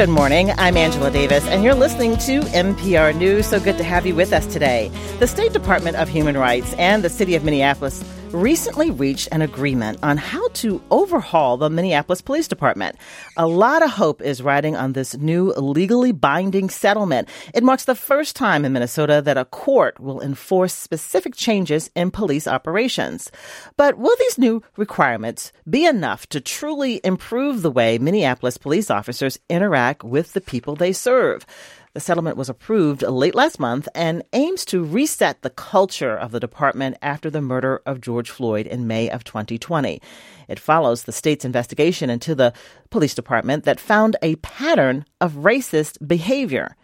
Good 0.00 0.08
morning. 0.08 0.50
I'm 0.52 0.78
Angela 0.78 1.10
Davis, 1.10 1.46
and 1.48 1.62
you're 1.62 1.74
listening 1.74 2.16
to 2.20 2.40
MPR 2.40 3.14
News. 3.14 3.46
So 3.46 3.60
good 3.60 3.76
to 3.76 3.84
have 3.84 4.06
you 4.06 4.14
with 4.14 4.32
us 4.32 4.46
today. 4.46 4.90
The 5.18 5.26
State 5.26 5.52
Department 5.52 5.96
of 5.96 6.08
Human 6.08 6.38
Rights 6.38 6.72
and 6.78 7.04
the 7.04 7.10
City 7.10 7.34
of 7.34 7.44
Minneapolis 7.44 8.02
recently 8.32 8.90
reached 8.90 9.28
an 9.32 9.42
agreement 9.42 9.98
on 10.02 10.16
how 10.16 10.48
to 10.48 10.82
overhaul 10.90 11.56
the 11.56 11.68
Minneapolis 11.68 12.20
Police 12.20 12.46
Department. 12.46 12.96
A 13.36 13.46
lot 13.46 13.82
of 13.82 13.90
hope 13.90 14.22
is 14.22 14.42
riding 14.42 14.76
on 14.76 14.92
this 14.92 15.16
new 15.16 15.52
legally 15.52 16.12
binding 16.12 16.70
settlement. 16.70 17.28
It 17.54 17.64
marks 17.64 17.84
the 17.84 17.94
first 17.94 18.36
time 18.36 18.64
in 18.64 18.72
Minnesota 18.72 19.20
that 19.24 19.36
a 19.36 19.44
court 19.44 19.98
will 19.98 20.20
enforce 20.20 20.74
specific 20.74 21.34
changes 21.34 21.90
in 21.94 22.10
police 22.10 22.46
operations. 22.46 23.30
But 23.76 23.98
will 23.98 24.16
these 24.18 24.38
new 24.38 24.62
requirements 24.76 25.52
be 25.68 25.84
enough 25.84 26.28
to 26.28 26.40
truly 26.40 27.00
improve 27.02 27.62
the 27.62 27.70
way 27.70 27.98
Minneapolis 27.98 28.58
police 28.58 28.90
officers 28.90 29.38
interact 29.48 30.04
with 30.04 30.32
the 30.32 30.40
people 30.40 30.76
they 30.76 30.92
serve? 30.92 31.44
The 31.92 31.98
settlement 31.98 32.36
was 32.36 32.48
approved 32.48 33.02
late 33.02 33.34
last 33.34 33.58
month 33.58 33.88
and 33.96 34.22
aims 34.32 34.64
to 34.66 34.84
reset 34.84 35.42
the 35.42 35.50
culture 35.50 36.16
of 36.16 36.30
the 36.30 36.38
department 36.38 36.96
after 37.02 37.30
the 37.30 37.40
murder 37.40 37.82
of 37.84 38.00
George 38.00 38.30
Floyd 38.30 38.68
in 38.68 38.86
May 38.86 39.10
of 39.10 39.24
2020. 39.24 40.00
It 40.46 40.60
follows 40.60 41.02
the 41.02 41.10
state's 41.10 41.44
investigation 41.44 42.08
into 42.08 42.36
the 42.36 42.52
police 42.90 43.12
department 43.12 43.64
that 43.64 43.80
found 43.80 44.14
a 44.22 44.36
pattern 44.36 45.04
of 45.20 45.32
racist 45.32 46.06
behavior. 46.06 46.76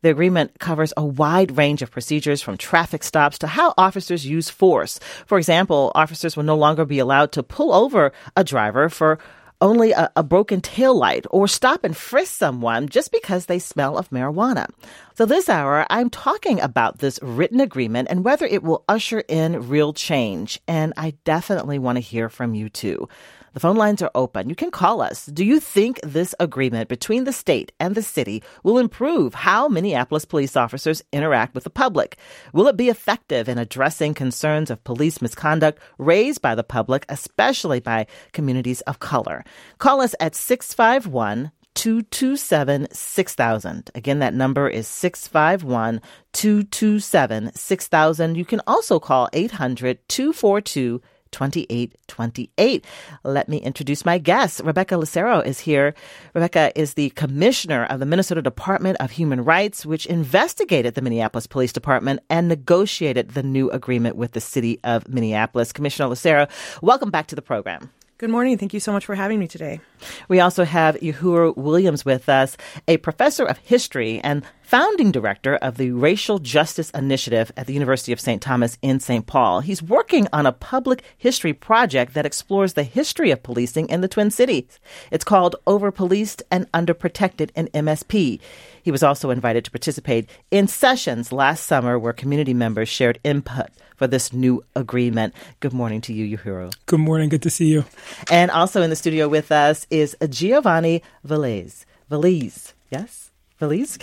The 0.00 0.08
agreement 0.08 0.58
covers 0.58 0.94
a 0.96 1.04
wide 1.04 1.58
range 1.58 1.82
of 1.82 1.90
procedures 1.90 2.40
from 2.40 2.56
traffic 2.56 3.02
stops 3.02 3.38
to 3.40 3.46
how 3.46 3.74
officers 3.76 4.26
use 4.26 4.48
force. 4.48 4.98
For 5.26 5.36
example, 5.36 5.92
officers 5.94 6.38
will 6.38 6.44
no 6.44 6.56
longer 6.56 6.86
be 6.86 7.00
allowed 7.00 7.32
to 7.32 7.42
pull 7.42 7.74
over 7.74 8.12
a 8.34 8.44
driver 8.44 8.88
for 8.88 9.18
only 9.64 9.92
a, 9.92 10.12
a 10.14 10.22
broken 10.22 10.60
tail 10.60 10.96
light 10.96 11.24
or 11.30 11.48
stop 11.48 11.82
and 11.84 11.96
frisk 11.96 12.32
someone 12.32 12.86
just 12.88 13.10
because 13.10 13.46
they 13.46 13.58
smell 13.58 13.96
of 13.96 14.10
marijuana. 14.10 14.68
So 15.14 15.24
this 15.24 15.48
hour, 15.48 15.86
I'm 15.88 16.10
talking 16.10 16.60
about 16.60 16.98
this 16.98 17.18
written 17.22 17.60
agreement 17.60 18.08
and 18.10 18.24
whether 18.24 18.44
it 18.44 18.62
will 18.62 18.84
usher 18.88 19.24
in 19.26 19.68
real 19.68 19.94
change. 19.94 20.60
And 20.68 20.92
I 20.98 21.14
definitely 21.24 21.78
want 21.78 21.96
to 21.96 22.00
hear 22.00 22.28
from 22.28 22.54
you 22.54 22.68
too. 22.68 23.08
The 23.54 23.60
phone 23.60 23.76
lines 23.76 24.02
are 24.02 24.10
open. 24.16 24.48
You 24.48 24.56
can 24.56 24.72
call 24.72 25.00
us. 25.00 25.26
Do 25.26 25.44
you 25.44 25.60
think 25.60 26.00
this 26.02 26.34
agreement 26.40 26.88
between 26.88 27.22
the 27.22 27.32
state 27.32 27.70
and 27.78 27.94
the 27.94 28.02
city 28.02 28.42
will 28.64 28.78
improve 28.78 29.32
how 29.32 29.68
Minneapolis 29.68 30.24
police 30.24 30.56
officers 30.56 31.04
interact 31.12 31.54
with 31.54 31.62
the 31.62 31.70
public? 31.70 32.16
Will 32.52 32.66
it 32.66 32.76
be 32.76 32.88
effective 32.88 33.48
in 33.48 33.56
addressing 33.58 34.12
concerns 34.12 34.70
of 34.70 34.82
police 34.82 35.22
misconduct 35.22 35.78
raised 35.98 36.42
by 36.42 36.56
the 36.56 36.64
public, 36.64 37.06
especially 37.08 37.78
by 37.78 38.08
communities 38.32 38.80
of 38.82 38.98
color? 38.98 39.44
Call 39.78 40.00
us 40.00 40.16
at 40.18 40.34
651 40.34 41.52
227 41.74 42.88
6000. 42.90 43.90
Again, 43.94 44.18
that 44.18 44.34
number 44.34 44.68
is 44.68 44.88
651 44.88 46.00
227 46.32 47.52
6000. 47.54 48.34
You 48.36 48.44
can 48.44 48.60
also 48.66 48.98
call 48.98 49.28
800 49.32 50.08
242 50.08 51.00
2828. 51.34 52.84
Let 53.24 53.48
me 53.48 53.58
introduce 53.58 54.04
my 54.04 54.18
guest. 54.18 54.60
Rebecca 54.64 54.96
Lucero 54.96 55.40
is 55.40 55.58
here. 55.58 55.94
Rebecca 56.32 56.72
is 56.78 56.94
the 56.94 57.10
commissioner 57.10 57.84
of 57.86 57.98
the 57.98 58.06
Minnesota 58.06 58.40
Department 58.40 58.96
of 59.00 59.10
Human 59.10 59.44
Rights, 59.44 59.84
which 59.84 60.06
investigated 60.06 60.94
the 60.94 61.02
Minneapolis 61.02 61.48
Police 61.48 61.72
Department 61.72 62.20
and 62.30 62.46
negotiated 62.46 63.30
the 63.30 63.42
new 63.42 63.68
agreement 63.70 64.16
with 64.16 64.32
the 64.32 64.40
city 64.40 64.78
of 64.84 65.08
Minneapolis. 65.08 65.72
Commissioner 65.72 66.08
Lucero, 66.08 66.46
welcome 66.80 67.10
back 67.10 67.26
to 67.26 67.34
the 67.34 67.42
program. 67.42 67.90
Good 68.16 68.30
morning. 68.30 68.56
Thank 68.56 68.72
you 68.72 68.78
so 68.78 68.92
much 68.92 69.04
for 69.04 69.16
having 69.16 69.40
me 69.40 69.48
today. 69.48 69.80
We 70.28 70.38
also 70.38 70.64
have 70.64 70.94
Yohuru 70.96 71.56
Williams 71.56 72.04
with 72.04 72.28
us, 72.28 72.56
a 72.86 72.98
professor 72.98 73.44
of 73.44 73.58
history 73.58 74.20
and 74.22 74.44
founding 74.64 75.12
director 75.12 75.56
of 75.56 75.76
the 75.76 75.90
Racial 75.90 76.38
Justice 76.38 76.88
Initiative 76.90 77.52
at 77.54 77.66
the 77.66 77.74
University 77.74 78.12
of 78.12 78.18
St. 78.18 78.40
Thomas 78.40 78.78
in 78.80 78.98
St. 78.98 79.26
Paul. 79.26 79.60
He's 79.60 79.82
working 79.82 80.26
on 80.32 80.46
a 80.46 80.52
public 80.52 81.02
history 81.18 81.52
project 81.52 82.14
that 82.14 82.24
explores 82.24 82.72
the 82.72 82.82
history 82.82 83.30
of 83.30 83.42
policing 83.42 83.90
in 83.90 84.00
the 84.00 84.08
Twin 84.08 84.30
Cities. 84.30 84.80
It's 85.10 85.22
called 85.22 85.54
Over 85.66 85.92
Policed 85.92 86.42
and 86.50 86.70
Underprotected 86.72 87.50
in 87.54 87.68
MSP. 87.68 88.40
He 88.82 88.90
was 88.90 89.02
also 89.02 89.28
invited 89.28 89.66
to 89.66 89.70
participate 89.70 90.30
in 90.50 90.66
sessions 90.66 91.30
last 91.30 91.66
summer 91.66 91.98
where 91.98 92.14
community 92.14 92.54
members 92.54 92.88
shared 92.88 93.20
input 93.22 93.68
for 93.96 94.06
this 94.06 94.32
new 94.32 94.64
agreement. 94.74 95.34
Good 95.60 95.74
morning 95.74 96.00
to 96.02 96.14
you, 96.14 96.38
Yohuru. 96.38 96.74
Good 96.86 97.00
morning. 97.00 97.28
Good 97.28 97.42
to 97.42 97.50
see 97.50 97.66
you. 97.66 97.84
And 98.30 98.50
also 98.50 98.80
in 98.80 98.88
the 98.88 98.96
studio 98.96 99.28
with 99.28 99.52
us 99.52 99.86
is 99.90 100.16
Giovanni 100.26 101.02
Veliz. 101.26 101.84
Veliz, 102.10 102.72
yes? 102.90 103.30
Veliz? 103.60 103.98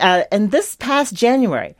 Uh, 0.00 0.24
and 0.30 0.50
this 0.50 0.76
past 0.76 1.14
January, 1.14 1.74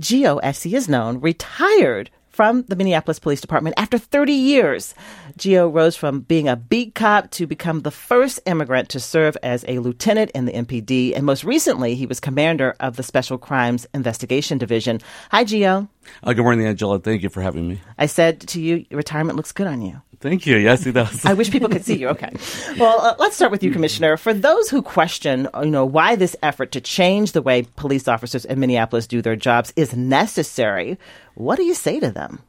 Gio, 0.00 0.40
as 0.42 0.62
he 0.62 0.74
is 0.74 0.88
known, 0.88 1.20
retired 1.20 2.10
from 2.32 2.62
the 2.62 2.76
Minneapolis 2.76 3.18
Police 3.18 3.40
Department 3.40 3.74
after 3.78 3.98
30 3.98 4.32
years. 4.32 4.94
Gio 5.38 5.72
rose 5.72 5.96
from 5.96 6.20
being 6.20 6.48
a 6.48 6.56
beat 6.56 6.94
cop 6.94 7.30
to 7.32 7.46
become 7.46 7.82
the 7.82 7.90
first 7.90 8.40
immigrant 8.46 8.88
to 8.90 9.00
serve 9.00 9.36
as 9.42 9.64
a 9.68 9.78
lieutenant 9.78 10.30
in 10.32 10.46
the 10.46 10.52
MPD. 10.52 11.14
And 11.14 11.24
most 11.24 11.44
recently, 11.44 11.94
he 11.94 12.06
was 12.06 12.20
commander 12.20 12.74
of 12.80 12.96
the 12.96 13.02
Special 13.02 13.38
Crimes 13.38 13.86
Investigation 13.94 14.58
Division. 14.58 15.00
Hi, 15.30 15.44
Gio. 15.44 15.88
Uh, 16.24 16.32
good 16.32 16.42
morning, 16.42 16.66
Angela. 16.66 16.98
Thank 16.98 17.22
you 17.22 17.28
for 17.28 17.42
having 17.42 17.68
me. 17.68 17.80
I 17.98 18.06
said 18.06 18.40
to 18.48 18.60
you, 18.60 18.86
retirement 18.90 19.36
looks 19.36 19.52
good 19.52 19.66
on 19.66 19.82
you. 19.82 20.00
Thank 20.22 20.46
you. 20.46 20.56
Yes, 20.56 20.86
it 20.86 20.92
does. 20.92 21.26
I 21.26 21.34
wish 21.34 21.50
people 21.50 21.68
could 21.68 21.84
see 21.84 21.98
you. 21.98 22.08
Okay. 22.10 22.30
Well, 22.78 23.00
uh, 23.00 23.16
let's 23.18 23.34
start 23.34 23.50
with 23.50 23.64
you, 23.64 23.72
Commissioner. 23.72 24.16
For 24.16 24.32
those 24.32 24.70
who 24.70 24.80
question, 24.80 25.48
you 25.62 25.70
know, 25.70 25.84
why 25.84 26.14
this 26.14 26.36
effort 26.44 26.70
to 26.72 26.80
change 26.80 27.32
the 27.32 27.42
way 27.42 27.66
police 27.74 28.06
officers 28.06 28.44
in 28.44 28.60
Minneapolis 28.60 29.08
do 29.08 29.20
their 29.20 29.34
jobs 29.34 29.72
is 29.74 29.96
necessary, 29.96 30.96
what 31.34 31.56
do 31.56 31.64
you 31.64 31.74
say 31.74 31.98
to 31.98 32.12
them? 32.12 32.40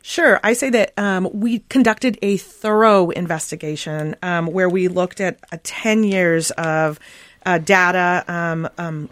Sure. 0.00 0.40
I 0.42 0.54
say 0.54 0.70
that 0.70 0.98
um, 0.98 1.28
we 1.34 1.58
conducted 1.68 2.18
a 2.22 2.38
thorough 2.38 3.10
investigation 3.10 4.16
um, 4.22 4.46
where 4.46 4.70
we 4.70 4.88
looked 4.88 5.20
at 5.20 5.38
uh, 5.52 5.58
10 5.62 6.04
years 6.04 6.50
of 6.52 6.98
uh, 7.44 7.58
data, 7.58 8.24
um, 8.26 8.66
um 8.78 9.10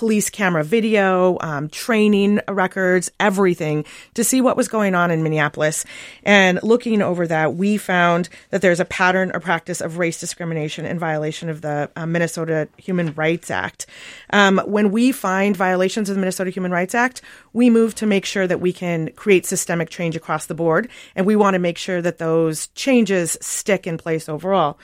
police 0.00 0.30
camera 0.30 0.64
video, 0.64 1.36
um, 1.42 1.68
training 1.68 2.40
records, 2.48 3.12
everything 3.20 3.84
to 4.14 4.24
see 4.24 4.40
what 4.40 4.56
was 4.56 4.66
going 4.66 4.94
on 4.94 5.10
in 5.10 5.22
Minneapolis. 5.22 5.84
And 6.22 6.58
looking 6.62 7.02
over 7.02 7.26
that, 7.26 7.54
we 7.54 7.76
found 7.76 8.30
that 8.48 8.62
there's 8.62 8.80
a 8.80 8.86
pattern 8.86 9.30
or 9.34 9.40
practice 9.40 9.82
of 9.82 9.98
race 9.98 10.18
discrimination 10.18 10.86
in 10.86 10.98
violation 10.98 11.50
of 11.50 11.60
the 11.60 11.90
uh, 11.96 12.06
Minnesota 12.06 12.66
Human 12.78 13.12
Rights 13.12 13.50
Act. 13.50 13.84
Um, 14.32 14.58
when 14.64 14.90
we 14.90 15.12
find 15.12 15.54
violations 15.54 16.08
of 16.08 16.16
the 16.16 16.20
Minnesota 16.20 16.48
Human 16.48 16.72
Rights 16.72 16.94
Act, 16.94 17.20
we 17.52 17.68
move 17.68 17.94
to 17.96 18.06
make 18.06 18.24
sure 18.24 18.46
that 18.46 18.58
we 18.58 18.72
can 18.72 19.10
create 19.16 19.44
systemic 19.44 19.90
change 19.90 20.16
across 20.16 20.46
the 20.46 20.54
board. 20.54 20.88
And 21.14 21.26
we 21.26 21.36
want 21.36 21.56
to 21.56 21.58
make 21.58 21.76
sure 21.76 22.00
that 22.00 22.16
those 22.16 22.68
changes 22.68 23.36
stick 23.42 23.86
in 23.86 23.98
place 23.98 24.30
overall. 24.30 24.78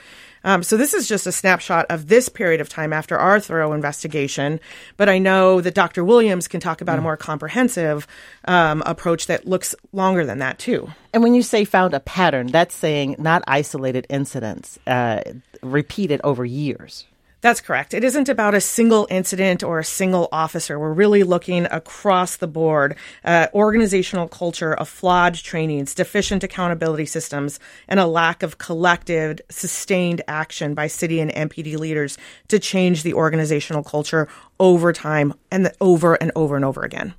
Um, 0.47 0.63
so 0.63 0.77
this 0.77 0.93
is 0.93 1.09
just 1.09 1.27
a 1.27 1.31
snapshot 1.33 1.87
of 1.89 2.07
this 2.07 2.29
period 2.29 2.61
of 2.61 2.69
time 2.69 2.93
after 2.93 3.17
our 3.17 3.37
thorough 3.37 3.73
investigation. 3.73 4.61
But 4.95 5.09
I 5.09 5.17
know 5.17 5.59
that 5.59 5.75
Dr. 5.75 6.05
Williams 6.05 6.47
can 6.47 6.61
talk 6.61 6.79
about 6.79 6.95
mm. 6.95 6.99
a 6.99 7.01
more 7.01 7.17
comprehensive 7.17 8.07
um, 8.45 8.81
approach 8.85 9.27
that 9.27 9.45
looks 9.45 9.75
longer 9.91 10.25
than 10.25 10.39
that 10.39 10.57
too. 10.57 10.89
And 11.11 11.21
when 11.21 11.33
you 11.33 11.43
say 11.43 11.65
found 11.65 11.93
a 11.93 11.99
pattern, 11.99 12.47
that's 12.47 12.73
saying 12.73 13.17
not 13.19 13.43
isolated 13.45 14.07
incidents, 14.09 14.79
uh, 14.87 15.19
repeated 15.61 16.21
over 16.23 16.45
years. 16.45 17.05
That's 17.47 17.61
correct. 17.61 17.93
It 17.93 18.03
isn't 18.03 18.27
about 18.27 18.55
a 18.55 18.59
single 18.59 19.07
incident 19.09 19.63
or 19.63 19.79
a 19.79 19.83
single 19.85 20.27
officer. 20.33 20.77
We're 20.77 20.91
really 20.91 21.23
looking 21.23 21.65
across 21.71 22.35
the 22.35 22.45
board. 22.45 22.97
Uh, 23.23 23.47
organizational 23.53 24.27
culture 24.27 24.73
of 24.73 24.89
flawed 24.89 25.35
trainings, 25.35 25.95
deficient 25.95 26.43
accountability 26.43 27.05
systems, 27.05 27.57
and 27.87 28.01
a 28.01 28.05
lack 28.05 28.43
of 28.43 28.57
collective, 28.57 29.39
sustained 29.47 30.21
action 30.27 30.73
by 30.73 30.87
city 30.87 31.21
and 31.21 31.31
MPD 31.31 31.77
leaders 31.77 32.17
to 32.49 32.59
change 32.59 33.03
the 33.03 33.13
organizational 33.13 33.81
culture 33.81 34.27
over 34.59 34.91
time 34.91 35.33
and 35.49 35.71
over 35.79 36.15
and 36.15 36.33
over 36.35 36.57
and 36.57 36.65
over 36.65 36.81
again. 36.81 37.13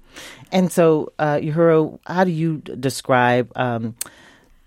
And 0.52 0.70
so, 0.70 1.10
uh, 1.18 1.36
Yohuru, 1.36 2.00
how 2.06 2.24
do 2.24 2.30
you 2.30 2.58
describe? 2.58 3.50
Um, 3.56 3.94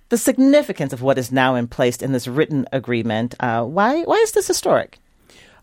the 0.10 0.18
significance 0.18 0.92
of 0.92 1.04
what 1.04 1.19
is 1.19 1.31
now 1.31 1.54
in 1.54 1.68
place 1.68 1.98
in 1.98 2.14
this 2.14 2.28
written 2.28 2.68
agreement. 2.74 3.36
Uh, 3.40 3.64
why 3.64 4.02
why 4.02 4.16
is 4.16 4.31
this 4.31 4.48
historic? 4.48 4.98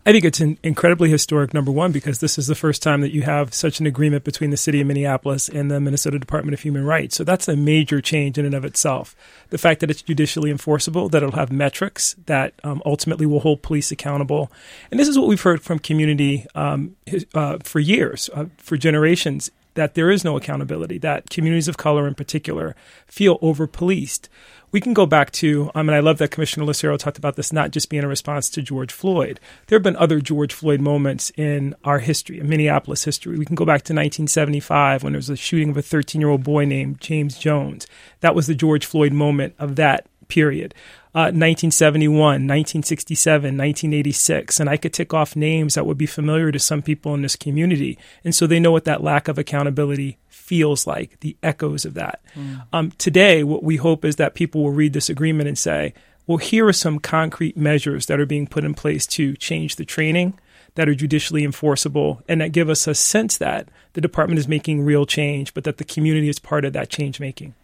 I 0.05 0.13
think 0.13 0.23
it's 0.23 0.39
an 0.39 0.57
incredibly 0.63 1.09
historic, 1.09 1.53
number 1.53 1.71
one, 1.71 1.91
because 1.91 2.19
this 2.19 2.37
is 2.37 2.47
the 2.47 2.55
first 2.55 2.81
time 2.81 3.01
that 3.01 3.13
you 3.13 3.23
have 3.23 3.53
such 3.53 3.81
an 3.81 3.85
agreement 3.85 4.23
between 4.23 4.49
the 4.49 4.57
city 4.57 4.79
of 4.79 4.87
Minneapolis 4.87 5.49
and 5.49 5.69
the 5.69 5.81
Minnesota 5.81 6.17
Department 6.17 6.53
of 6.53 6.61
Human 6.61 6.85
Rights. 6.85 7.17
So 7.17 7.25
that's 7.25 7.49
a 7.49 7.55
major 7.57 7.99
change 7.99 8.37
in 8.37 8.45
and 8.45 8.55
of 8.55 8.63
itself. 8.63 9.13
The 9.49 9.57
fact 9.57 9.81
that 9.81 9.91
it's 9.91 10.01
judicially 10.01 10.51
enforceable, 10.51 11.09
that 11.09 11.21
it'll 11.21 11.35
have 11.35 11.51
metrics 11.51 12.15
that 12.27 12.53
um, 12.63 12.81
ultimately 12.85 13.25
will 13.25 13.41
hold 13.41 13.61
police 13.61 13.91
accountable. 13.91 14.49
And 14.89 14.99
this 14.99 15.09
is 15.09 15.19
what 15.19 15.27
we've 15.27 15.41
heard 15.41 15.61
from 15.61 15.79
community 15.79 16.45
um, 16.55 16.95
uh, 17.35 17.57
for 17.61 17.79
years, 17.79 18.29
uh, 18.33 18.45
for 18.57 18.77
generations, 18.77 19.51
that 19.79 19.93
there 19.93 20.11
is 20.11 20.25
no 20.25 20.35
accountability, 20.35 20.97
that 20.97 21.29
communities 21.29 21.69
of 21.69 21.77
color 21.77 22.05
in 22.05 22.13
particular 22.13 22.75
feel 23.07 23.39
over 23.41 23.65
policed. 23.65 24.27
We 24.73 24.81
can 24.81 24.93
go 24.93 25.05
back 25.05 25.31
to, 25.31 25.71
I 25.73 25.83
mean, 25.83 25.95
I 25.95 26.01
love 26.01 26.17
that 26.17 26.31
Commissioner 26.31 26.65
Lucero 26.65 26.97
talked 26.97 27.17
about 27.17 27.37
this 27.37 27.53
not 27.53 27.71
just 27.71 27.89
being 27.89 28.03
a 28.03 28.07
response 28.07 28.49
to 28.49 28.61
George 28.61 28.91
Floyd. 28.91 29.39
There 29.67 29.77
have 29.77 29.83
been 29.83 29.95
other 29.95 30.19
George 30.19 30.53
Floyd 30.53 30.81
moments 30.81 31.31
in 31.37 31.75
our 31.85 31.99
history, 31.99 32.41
in 32.41 32.49
Minneapolis 32.49 33.05
history. 33.05 33.37
We 33.37 33.45
can 33.45 33.55
go 33.55 33.63
back 33.63 33.83
to 33.83 33.93
1975 33.93 35.01
when 35.01 35.13
there 35.13 35.17
was 35.17 35.29
a 35.29 35.37
shooting 35.37 35.69
of 35.69 35.77
a 35.77 35.81
13 35.81 36.19
year 36.19 36.29
old 36.29 36.43
boy 36.43 36.65
named 36.65 36.99
James 36.99 37.39
Jones. 37.39 37.87
That 38.19 38.35
was 38.35 38.47
the 38.47 38.55
George 38.55 38.85
Floyd 38.85 39.13
moment 39.13 39.55
of 39.59 39.77
that 39.77 40.07
period. 40.29 40.73
Uh, 41.13 41.33
1971, 41.33 42.17
1967, 42.17 43.57
1986. 43.57 44.59
And 44.59 44.69
I 44.69 44.77
could 44.77 44.93
tick 44.93 45.13
off 45.13 45.35
names 45.35 45.73
that 45.73 45.85
would 45.85 45.97
be 45.97 46.05
familiar 46.05 46.51
to 46.51 46.59
some 46.59 46.81
people 46.81 47.13
in 47.15 47.23
this 47.23 47.35
community. 47.35 47.97
And 48.23 48.33
so 48.33 48.47
they 48.47 48.59
know 48.59 48.71
what 48.71 48.85
that 48.85 49.03
lack 49.03 49.27
of 49.27 49.37
accountability 49.37 50.17
feels 50.29 50.87
like, 50.87 51.19
the 51.19 51.35
echoes 51.43 51.83
of 51.83 51.95
that. 51.95 52.21
Mm. 52.35 52.65
Um, 52.71 52.91
today, 52.97 53.43
what 53.43 53.63
we 53.63 53.77
hope 53.77 54.05
is 54.05 54.15
that 54.17 54.35
people 54.35 54.63
will 54.63 54.71
read 54.71 54.93
this 54.93 55.09
agreement 55.09 55.49
and 55.49 55.57
say, 55.57 55.93
well, 56.27 56.37
here 56.37 56.67
are 56.67 56.73
some 56.73 56.99
concrete 56.99 57.57
measures 57.57 58.05
that 58.05 58.19
are 58.19 58.25
being 58.27 58.45
put 58.45 58.63
in 58.63 58.75
place 58.75 59.07
to 59.07 59.35
change 59.35 59.77
the 59.77 59.85
training 59.85 60.39
that 60.75 60.87
are 60.87 60.95
judicially 60.95 61.43
enforceable 61.43 62.21
and 62.27 62.39
that 62.39 62.51
give 62.51 62.69
us 62.69 62.87
a 62.87 62.93
sense 62.93 63.37
that 63.37 63.67
the 63.93 64.01
department 64.01 64.39
is 64.39 64.47
making 64.47 64.85
real 64.85 65.05
change, 65.05 65.53
but 65.53 65.63
that 65.63 65.77
the 65.77 65.83
community 65.83 66.29
is 66.29 66.37
part 66.37 66.65
of 66.65 66.73
that 66.73 66.89
change 66.89 67.19
making. 67.19 67.55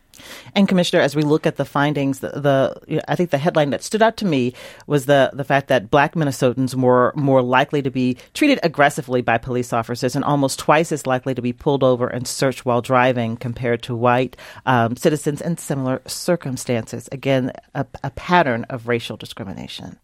And 0.54 0.68
Commissioner, 0.68 1.02
as 1.02 1.16
we 1.16 1.22
look 1.22 1.46
at 1.46 1.58
the 1.58 1.66
findings, 1.66 2.20
the, 2.20 2.30
the, 2.30 3.02
I 3.08 3.16
think 3.16 3.30
the 3.30 3.38
headline 3.38 3.70
that 3.72 3.84
stood 3.84 4.02
out 4.02 4.18
to 4.18 4.26
me 4.26 4.54
was 4.88 5.06
the 5.06 5.32
the 5.34 5.44
fact 5.44 5.68
that 5.68 5.90
Black 5.90 6.16
Minnesotans 6.16 6.76
were 6.76 7.14
more 7.16 7.42
likely 7.42 7.82
to 7.82 7.90
be 7.90 8.18
treated 8.34 8.60
aggressively 8.64 9.22
by 9.22 9.38
police 9.38 9.74
officers 9.74 10.16
and 10.16 10.26
almost 10.26 10.60
twice 10.60 10.92
as 10.92 11.06
likely 11.06 11.34
to 11.34 11.42
be 11.42 11.54
pulled 11.54 11.84
over 11.84 12.08
and 12.08 12.28
searched 12.28 12.66
while 12.66 12.82
driving 12.82 13.38
compared 13.38 13.82
to 13.84 13.96
white 13.96 14.38
um, 14.66 14.96
citizens 14.96 15.42
in 15.42 15.58
similar 15.58 16.02
circumstances. 16.08 17.10
Again, 17.12 17.52
a, 17.74 17.86
a 18.04 18.12
pattern 18.12 18.66
of 18.70 18.88
racial 18.88 19.18
discrimination. 19.18 19.98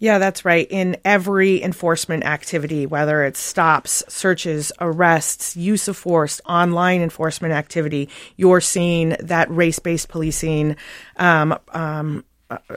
Yeah, 0.00 0.18
that's 0.18 0.44
right. 0.44 0.66
In 0.70 0.96
every 1.04 1.60
enforcement 1.60 2.24
activity, 2.24 2.86
whether 2.86 3.24
it's 3.24 3.40
stops, 3.40 4.04
searches, 4.08 4.70
arrests, 4.80 5.56
use 5.56 5.88
of 5.88 5.96
force, 5.96 6.40
online 6.46 7.00
enforcement 7.02 7.52
activity, 7.52 8.08
you're 8.36 8.60
seeing 8.60 9.16
that 9.20 9.50
race 9.50 9.80
based 9.80 10.08
policing 10.08 10.76
um, 11.16 11.58
um, 11.72 12.24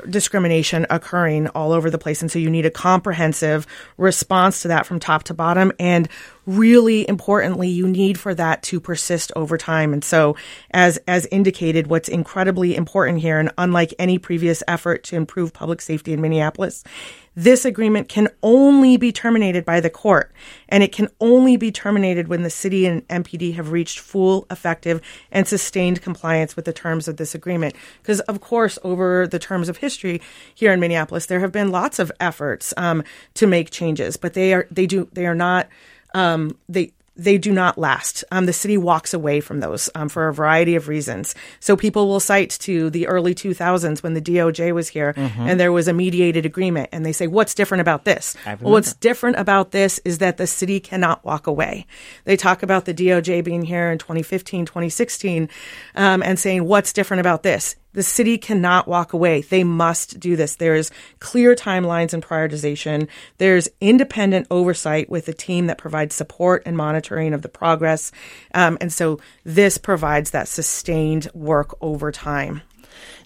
discrimination 0.10 0.86
occurring 0.90 1.48
all 1.50 1.72
over 1.72 1.90
the 1.90 1.98
place. 1.98 2.22
And 2.22 2.30
so 2.30 2.40
you 2.40 2.50
need 2.50 2.66
a 2.66 2.72
comprehensive 2.72 3.66
response 3.98 4.62
to 4.64 4.68
that 4.68 4.86
from 4.86 5.00
top 5.00 5.24
to 5.24 5.34
bottom. 5.34 5.72
And 5.80 6.10
really 6.46 7.08
importantly, 7.08 7.70
you 7.70 7.88
need 7.88 8.20
for 8.20 8.36
that 8.36 8.64
to 8.64 8.80
persist 8.80 9.32
over 9.36 9.58
time. 9.58 9.94
And 9.94 10.04
so 10.04 10.36
as, 10.72 10.98
as 11.08 11.26
indicated, 11.28 11.88
what's 11.88 12.10
incredibly 12.10 12.76
important 12.76 13.20
here, 13.20 13.40
and 13.40 13.52
unlike 13.58 13.94
any 13.98 14.18
previous 14.18 14.62
effort 14.68 15.04
to 15.06 15.16
improve 15.16 15.54
public 15.54 15.82
safety 15.82 16.12
in 16.12 16.22
Minneapolis, 16.22 16.84
this 17.36 17.64
agreement 17.64 18.10
can 18.10 18.28
only 18.44 18.98
be 18.98 19.12
terminated 19.12 19.64
by 19.64 19.80
the 19.80 19.90
court, 19.90 20.32
and 20.68 20.84
it 20.84 20.92
can 20.92 21.10
only 21.20 21.56
be 21.56 21.72
terminated 21.72 22.28
when 22.28 22.44
the 22.44 22.50
city 22.50 22.86
and 22.86 23.08
MPD 23.08 23.56
have 23.56 23.72
reached 23.72 24.00
full, 24.00 24.46
effective, 24.52 25.02
and 25.32 25.48
sustained 25.48 26.02
compliance 26.02 26.56
with 26.56 26.66
the 26.66 26.74
terms 26.74 27.08
of 27.08 27.18
this 27.18 27.34
agreement. 27.34 27.76
Because, 28.02 28.20
of 28.22 28.42
course, 28.42 28.78
over 28.84 29.28
the 29.28 29.40
terms 29.40 29.70
of 29.70 29.78
history 29.78 30.22
here 30.54 30.74
in 30.74 30.80
Minneapolis, 30.80 31.28
there 31.28 31.40
have 31.40 31.52
been 31.52 31.72
lots 31.72 32.00
of 32.00 32.12
efforts 32.20 32.74
um, 32.76 33.04
to 33.36 33.48
make 33.48 33.72
changes, 33.72 34.18
but 34.18 34.34
they 34.34 34.54
are 34.54 34.68
they 34.70 34.86
do 34.86 35.08
they 35.14 35.26
are 35.26 35.36
not 35.36 35.70
um, 36.14 36.58
they 36.68 36.92
they 37.16 37.38
do 37.38 37.52
not 37.52 37.78
last. 37.78 38.24
Um, 38.32 38.46
the 38.46 38.54
city 38.54 38.78
walks 38.78 39.14
away 39.14 39.42
from 39.42 39.60
those 39.60 39.90
um, 39.96 40.10
for 40.10 40.28
a 40.28 40.34
variety 40.34 40.76
of 40.76 40.88
reasons. 40.88 41.36
So 41.60 41.76
people 41.76 42.08
will 42.08 42.20
cite 42.20 42.52
to 42.62 42.90
the 42.90 43.08
early 43.08 43.36
2000s 43.36 44.02
when 44.02 44.14
the 44.14 44.22
DOJ 44.22 44.74
was 44.74 44.90
here 44.90 45.14
mm-hmm. 45.14 45.42
and 45.42 45.60
there 45.60 45.72
was 45.72 45.88
a 45.88 45.94
mediated 45.94 46.46
agreement, 46.46 46.90
and 46.92 47.06
they 47.06 47.12
say, 47.12 47.28
"What's 47.28 47.54
different 47.54 47.82
about 47.82 48.06
this?" 48.06 48.36
Well, 48.46 48.74
what's 48.74 48.94
different 48.94 49.38
about 49.38 49.72
this 49.72 50.00
is 50.06 50.20
that 50.20 50.38
the 50.38 50.48
city 50.48 50.80
cannot 50.80 51.24
walk 51.26 51.48
away. 51.48 51.86
They 52.24 52.38
talk 52.38 52.64
about 52.64 52.86
the 52.86 52.94
DOJ 52.94 53.44
being 53.44 53.64
here 53.64 53.92
in 53.92 53.98
2015, 53.98 54.66
2016, 54.66 55.50
um, 55.96 56.24
and 56.24 56.40
saying, 56.40 56.66
"What's 56.66 56.94
different 56.94 57.20
about 57.20 57.44
this?" 57.44 57.76
The 57.94 58.04
city 58.04 58.38
cannot 58.38 58.88
walk 58.88 59.14
away. 59.14 59.42
They 59.42 59.64
must 59.64 60.20
do 60.20 60.36
this. 60.36 60.56
There's 60.56 60.92
clear 61.20 61.56
timelines 61.56 62.14
and 62.14 62.24
prioritization. 62.24 63.08
There's 63.38 63.70
independent 63.82 64.48
oversight 64.50 65.10
with 65.10 65.28
a 65.28 65.34
team 65.34 65.68
that 65.68 65.78
provides 65.78 66.16
support 66.16 66.64
and 66.66 66.78
monitoring 66.78 67.34
of 67.34 67.42
the 67.42 67.50
progress. 67.50 68.12
Um, 68.54 68.78
and 68.80 68.92
so 68.92 69.20
this 69.44 69.78
provides 69.78 70.32
that 70.32 70.48
sustained 70.48 71.30
work 71.34 71.76
over 71.82 72.12
time. 72.12 72.62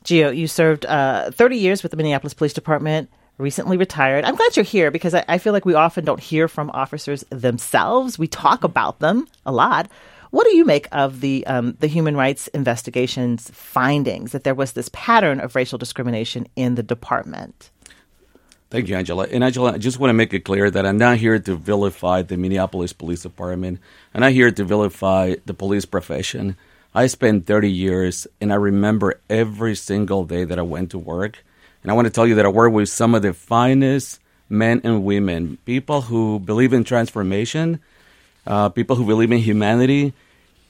Gio, 0.04 0.36
you 0.36 0.48
served 0.48 0.86
uh, 0.86 1.32
30 1.32 1.58
years 1.58 1.84
with 1.84 1.92
the 1.92 1.98
Minneapolis 1.98 2.34
Police 2.34 2.54
Department 2.54 3.10
recently 3.38 3.78
retired. 3.78 4.24
I'm 4.24 4.36
glad 4.36 4.56
you're 4.56 4.64
here 4.64 4.92
because 4.92 5.14
I, 5.14 5.26
I, 5.28 5.38
feel 5.40 5.52
like 5.52 5.66
we 5.66 5.74
often 5.74 6.06
don't 6.06 6.20
hear 6.20 6.48
from 6.48 6.70
officers 6.72 7.26
themselves. 7.30 8.18
We 8.18 8.28
talk 8.28 8.64
about 8.64 9.00
them 9.00 9.28
a 9.46 9.52
lot. 9.52 9.90
What 10.36 10.48
do 10.48 10.58
you 10.58 10.66
make 10.66 10.90
of 10.92 11.22
the 11.22 11.48
um, 11.48 11.78
the 11.80 11.88
human 11.88 12.18
rights 12.18 12.48
investigation's 12.48 13.50
findings 13.52 14.34
that 14.34 14.44
there 14.44 14.54
was 14.54 14.74
this 14.74 14.90
pattern 14.90 15.40
of 15.40 15.56
racial 15.56 15.78
discrimination 15.78 16.46
in 16.58 16.76
the 16.76 16.84
department? 16.84 17.72
Thank 18.70 18.90
you, 18.90 18.98
Angela. 18.98 19.28
And 19.32 19.46
Angela, 19.46 19.72
I 19.72 19.78
just 19.78 19.98
want 19.98 20.10
to 20.10 20.14
make 20.14 20.34
it 20.34 20.42
clear 20.42 20.70
that 20.70 20.86
I'm 20.86 20.98
not 20.98 21.20
here 21.20 21.40
to 21.40 21.56
vilify 21.56 22.22
the 22.22 22.36
Minneapolis 22.36 22.92
Police 22.92 23.22
Department. 23.22 23.80
I'm 24.14 24.20
not 24.20 24.34
here 24.34 24.52
to 24.52 24.64
vilify 24.66 25.36
the 25.46 25.54
police 25.54 25.86
profession. 25.86 26.58
I 26.94 27.08
spent 27.08 27.46
30 27.46 27.72
years, 27.72 28.28
and 28.42 28.52
I 28.52 28.58
remember 28.58 29.22
every 29.30 29.74
single 29.74 30.26
day 30.26 30.44
that 30.44 30.60
I 30.60 30.64
went 30.64 30.92
to 30.92 31.00
work. 31.00 31.46
And 31.82 31.90
I 31.90 31.96
want 31.96 32.08
to 32.08 32.12
tell 32.12 32.28
you 32.28 32.36
that 32.36 32.46
I 32.46 32.50
work 32.50 32.74
with 32.74 32.90
some 32.90 33.16
of 33.16 33.22
the 33.22 33.32
finest 33.32 34.20
men 34.50 34.82
and 34.84 35.06
women, 35.06 35.60
people 35.64 36.02
who 36.02 36.40
believe 36.40 36.74
in 36.74 36.84
transformation, 36.84 37.80
uh, 38.46 38.68
people 38.68 38.98
who 38.98 39.06
believe 39.06 39.32
in 39.32 39.40
humanity, 39.40 40.14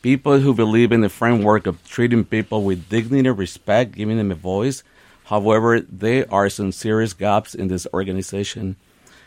people 0.06 0.40
who 0.40 0.54
believe 0.54 0.92
in 0.92 1.02
the 1.02 1.10
framework 1.10 1.66
of 1.66 1.84
treating 1.84 2.24
people 2.24 2.62
with 2.62 2.88
dignity, 2.90 3.28
respect, 3.28 3.94
giving 3.94 4.18
them 4.18 4.32
a 4.32 4.36
voice. 4.36 4.84
However, 5.24 5.80
there 5.80 6.32
are 6.32 6.48
some 6.48 6.72
serious 6.72 7.12
gaps 7.14 7.56
in 7.56 7.70
this 7.70 7.88
organization. 7.92 8.76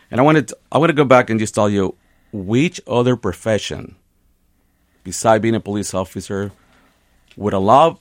And 0.09 0.21
I 0.21 0.23
wanted 0.23 0.47
to, 0.47 0.59
I 0.71 0.79
want 0.79 0.91
to 0.91 0.95
go 0.95 1.05
back 1.05 1.31
and 1.31 1.41
just 1.41 1.53
tell 1.53 1.69
you 1.69 1.97
which 2.33 2.81
other 2.87 3.17
profession, 3.17 3.97
beside 5.03 5.43
being 5.43 5.57
a 5.57 5.59
police 5.59 5.95
officer, 5.95 6.53
would 7.37 7.55
allow 7.55 7.99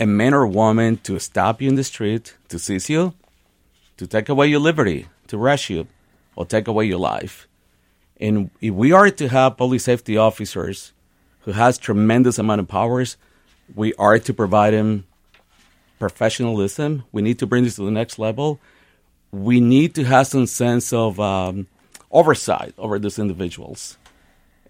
a 0.00 0.06
man 0.06 0.32
or 0.32 0.46
woman 0.46 0.96
to 1.02 1.18
stop 1.18 1.60
you 1.60 1.68
in 1.68 1.74
the 1.74 1.84
street, 1.84 2.34
to 2.48 2.58
seize 2.58 2.88
you, 2.88 3.12
to 3.98 4.06
take 4.06 4.30
away 4.30 4.46
your 4.46 4.60
liberty, 4.60 5.06
to 5.26 5.36
rush 5.36 5.68
you, 5.68 5.86
or 6.34 6.46
take 6.46 6.66
away 6.66 6.86
your 6.86 6.98
life. 6.98 7.46
And 8.18 8.48
if 8.62 8.72
we 8.72 8.92
are 8.92 9.10
to 9.10 9.28
have 9.28 9.58
public 9.58 9.82
safety 9.82 10.16
officers 10.16 10.94
who 11.46 11.52
has 11.52 11.78
tremendous 11.78 12.38
amount 12.38 12.60
of 12.60 12.68
powers. 12.68 13.16
We 13.74 13.94
are 13.94 14.18
to 14.18 14.34
provide 14.34 14.74
him 14.74 15.06
professionalism. 15.98 17.04
We 17.12 17.22
need 17.22 17.38
to 17.38 17.46
bring 17.46 17.64
this 17.64 17.76
to 17.76 17.84
the 17.84 17.90
next 17.90 18.18
level. 18.18 18.60
We 19.30 19.60
need 19.60 19.94
to 19.94 20.04
have 20.04 20.26
some 20.26 20.46
sense 20.46 20.92
of 20.92 21.18
um, 21.20 21.68
oversight 22.10 22.74
over 22.76 22.98
these 22.98 23.18
individuals. 23.18 23.96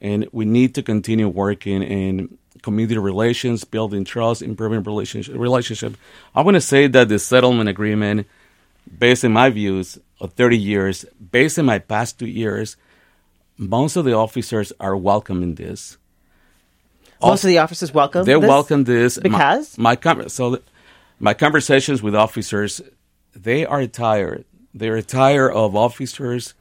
And 0.02 0.28
we 0.32 0.44
need 0.44 0.74
to 0.74 0.82
continue 0.82 1.28
working 1.28 1.82
in 1.82 2.36
community 2.62 2.98
relations, 2.98 3.64
building 3.64 4.04
trust, 4.04 4.42
improving 4.42 4.82
relationship. 4.82 5.34
relationship. 5.34 5.96
I 6.34 6.42
want 6.42 6.56
to 6.56 6.60
say 6.60 6.88
that 6.88 7.08
the 7.08 7.18
settlement 7.18 7.70
agreement, 7.70 8.26
based 8.98 9.24
on 9.24 9.32
my 9.32 9.48
views 9.48 9.98
of 10.20 10.34
30 10.34 10.58
years, 10.58 11.06
based 11.32 11.58
on 11.58 11.64
my 11.64 11.78
past 11.78 12.18
two 12.18 12.26
years, 12.26 12.76
most 13.56 13.96
of 13.96 14.04
the 14.04 14.12
officers 14.12 14.74
are 14.78 14.94
welcoming 14.94 15.54
this. 15.54 15.96
Most 17.22 17.44
of 17.44 17.48
the 17.48 17.58
officers 17.58 17.92
welcome. 17.92 18.24
They 18.24 18.34
this 18.34 18.48
welcome 18.48 18.84
this 18.84 19.18
because 19.18 19.78
my, 19.78 19.98
my 20.02 20.26
so 20.26 20.58
my 21.18 21.34
conversations 21.34 22.02
with 22.02 22.14
officers, 22.14 22.80
they 23.34 23.64
are 23.64 23.86
tired. 23.86 24.44
They're 24.74 25.00
tired 25.02 25.52
of 25.52 25.74
officers 25.74 26.54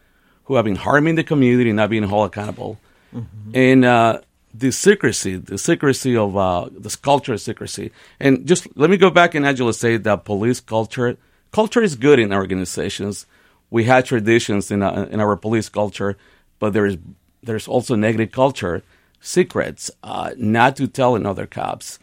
who 0.46 0.56
have 0.56 0.66
been 0.66 0.76
harming 0.76 1.16
the 1.16 1.24
community, 1.24 1.70
and 1.72 1.78
not 1.78 1.90
being 1.90 2.08
held 2.08 2.28
accountable, 2.28 2.80
mm-hmm. 3.14 3.52
and 3.54 3.84
uh, 3.84 4.22
the 4.54 4.72
secrecy, 4.72 5.36
the 5.38 5.58
secrecy 5.58 6.16
of 6.16 6.38
uh, 6.38 6.70
this 6.72 6.96
culture 6.96 7.34
of 7.34 7.42
secrecy. 7.42 7.92
And 8.20 8.48
just 8.48 8.68
let 8.78 8.90
me 8.90 8.98
go 8.98 9.10
back 9.10 9.36
and 9.36 9.46
Angela 9.46 9.74
say 9.74 9.98
that 9.98 10.24
police 10.24 10.62
culture 10.62 11.18
culture 11.52 11.82
is 11.82 11.96
good 11.96 12.20
in 12.20 12.32
organizations. 12.32 13.26
We 13.70 13.86
had 13.86 14.06
traditions 14.06 14.72
in 14.72 14.84
uh, 14.84 15.08
in 15.12 15.20
our 15.20 15.36
police 15.36 15.68
culture, 15.68 16.18
but 16.60 16.74
there 16.74 16.86
is 16.86 16.98
there's 17.44 17.68
also 17.68 17.96
negative 17.96 18.32
culture 18.32 18.84
secrets 19.26 19.90
uh, 20.04 20.32
not 20.38 20.76
to 20.78 20.88
tell 20.88 21.16
another 21.16 21.48
cops. 21.48 22.00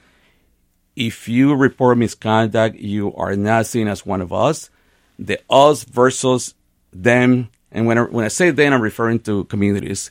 If 0.97 1.29
you 1.29 1.55
report 1.55 1.97
misconduct, 1.99 2.76
you 2.76 3.14
are 3.14 3.37
not 3.37 3.67
seen 3.67 3.88
as 3.88 4.05
one 4.05 4.21
of 4.21 4.33
us. 4.33 4.71
The 5.19 5.41
us 5.49 5.85
versus 5.85 6.55
them, 6.93 7.49
and 7.71 7.87
when 7.87 7.97
I, 7.99 8.02
when 8.02 8.25
I 8.25 8.29
say 8.29 8.50
them, 8.50 8.73
I'm 8.73 8.83
referring 8.83 9.21
to 9.21 9.45
communities. 9.45 10.11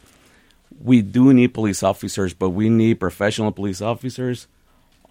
we 0.83 1.01
do 1.01 1.33
need 1.33 1.53
police 1.53 1.83
officers, 1.83 2.33
but 2.33 2.49
we 2.51 2.69
need 2.69 2.99
professional 2.99 3.51
police 3.51 3.81
officers, 3.81 4.47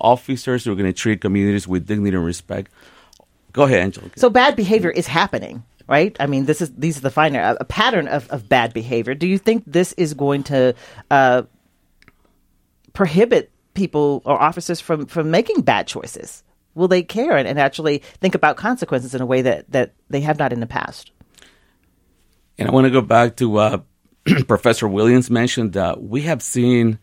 officers 0.01 0.65
who 0.65 0.73
are 0.73 0.75
going 0.75 0.93
to 0.93 0.93
treat 0.93 1.21
communities 1.21 1.69
with 1.69 1.87
dignity 1.87 2.17
and 2.17 2.25
respect. 2.25 2.73
Go 3.53 3.65
ahead, 3.65 3.81
Angela. 3.81 4.11
So 4.17 4.31
bad 4.31 4.57
behavior 4.57 4.91
is 4.91 5.07
happening, 5.07 5.63
right? 5.87 6.17
I 6.21 6.27
mean, 6.27 6.47
this 6.47 6.61
is 6.61 6.73
these 6.75 6.99
are 6.99 7.03
the 7.03 7.11
finer 7.11 7.57
a 7.61 7.65
pattern 7.65 8.09
of, 8.09 8.29
of 8.31 8.49
bad 8.49 8.73
behavior. 8.73 9.15
Do 9.15 9.27
you 9.27 9.39
think 9.39 9.65
this 9.67 9.93
is 9.95 10.15
going 10.15 10.45
to 10.45 10.75
uh, 11.11 11.43
prohibit 13.01 13.51
people 13.73 14.21
or 14.27 14.39
officers 14.39 14.79
from 14.79 15.07
from 15.07 15.31
making 15.31 15.63
bad 15.63 15.87
choices? 15.87 16.45
Will 16.75 16.87
they 16.87 17.03
care 17.03 17.35
and, 17.35 17.49
and 17.49 17.59
actually 17.59 18.03
think 18.21 18.35
about 18.35 18.59
consequences 18.59 19.15
in 19.15 19.23
a 19.23 19.27
way 19.27 19.41
that 19.41 19.73
that 19.73 19.95
they 20.11 20.21
have 20.21 20.39
not 20.39 20.53
in 20.53 20.61
the 20.61 20.67
past? 20.67 21.11
And 22.59 22.69
I 22.69 22.73
want 22.73 22.85
to 22.85 22.91
go 22.91 23.01
back 23.01 23.37
to 23.37 23.57
uh, 23.57 23.79
Professor 24.47 24.87
Williams 24.87 25.31
mentioned 25.31 25.73
that 25.73 26.03
we 26.03 26.21
have 26.23 26.43
seen 26.43 26.99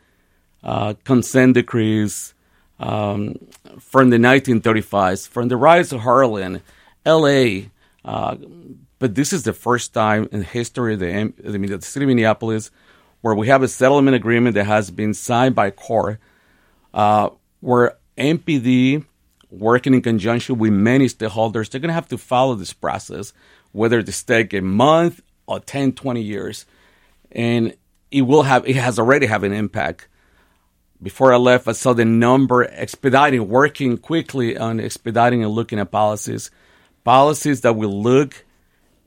uh, 0.63 0.93
consent 1.03 1.55
decrees 1.55 2.35
um, 2.79 3.33
from 3.79 4.11
the 4.11 4.17
1935s, 4.17 5.27
from 5.27 5.47
the 5.47 5.57
rise 5.57 5.91
of 5.91 6.01
Harlem, 6.01 6.61
L.A. 7.07 7.71
Uh, 8.05 8.35
but 8.99 9.15
this 9.15 9.33
is 9.33 9.45
the 9.45 9.53
first 9.53 9.95
time 9.95 10.29
in 10.31 10.43
history 10.43 10.93
of 10.93 10.99
the, 10.99 11.33
the 11.41 11.81
city 11.81 12.03
of 12.03 12.07
Minneapolis 12.07 12.69
where 13.27 13.35
we 13.35 13.47
have 13.47 13.61
a 13.61 13.67
settlement 13.67 14.15
agreement 14.15 14.55
that 14.55 14.63
has 14.63 14.89
been 14.89 15.13
signed 15.13 15.53
by 15.53 15.69
CORE, 15.69 16.17
uh, 16.93 17.29
where 17.59 17.97
MPD, 18.17 19.05
working 19.51 19.93
in 19.93 20.01
conjunction 20.01 20.57
with 20.57 20.71
many 20.71 21.07
stakeholders, 21.07 21.69
they're 21.69 21.81
going 21.81 21.89
to 21.89 21.93
have 21.93 22.07
to 22.07 22.17
follow 22.17 22.55
this 22.55 22.71
process, 22.71 23.33
whether 23.73 24.01
this 24.01 24.23
take 24.23 24.53
a 24.53 24.61
month 24.61 25.21
or 25.45 25.59
10, 25.59 25.91
20 25.91 26.21
years. 26.21 26.65
And 27.33 27.75
it 28.09 28.21
will 28.21 28.43
have, 28.43 28.65
it 28.65 28.77
has 28.77 28.97
already 28.97 29.25
have 29.25 29.43
an 29.43 29.51
impact. 29.51 30.07
Before 31.03 31.33
I 31.33 31.35
left, 31.35 31.67
I 31.67 31.73
saw 31.73 31.91
the 31.91 32.05
number 32.05 32.63
expediting, 32.63 33.49
working 33.49 33.97
quickly 33.97 34.57
on 34.57 34.79
expediting 34.79 35.43
and 35.43 35.51
looking 35.51 35.79
at 35.79 35.91
policies, 35.91 36.49
policies 37.03 37.59
that 37.61 37.75
will 37.75 38.01
look 38.01 38.45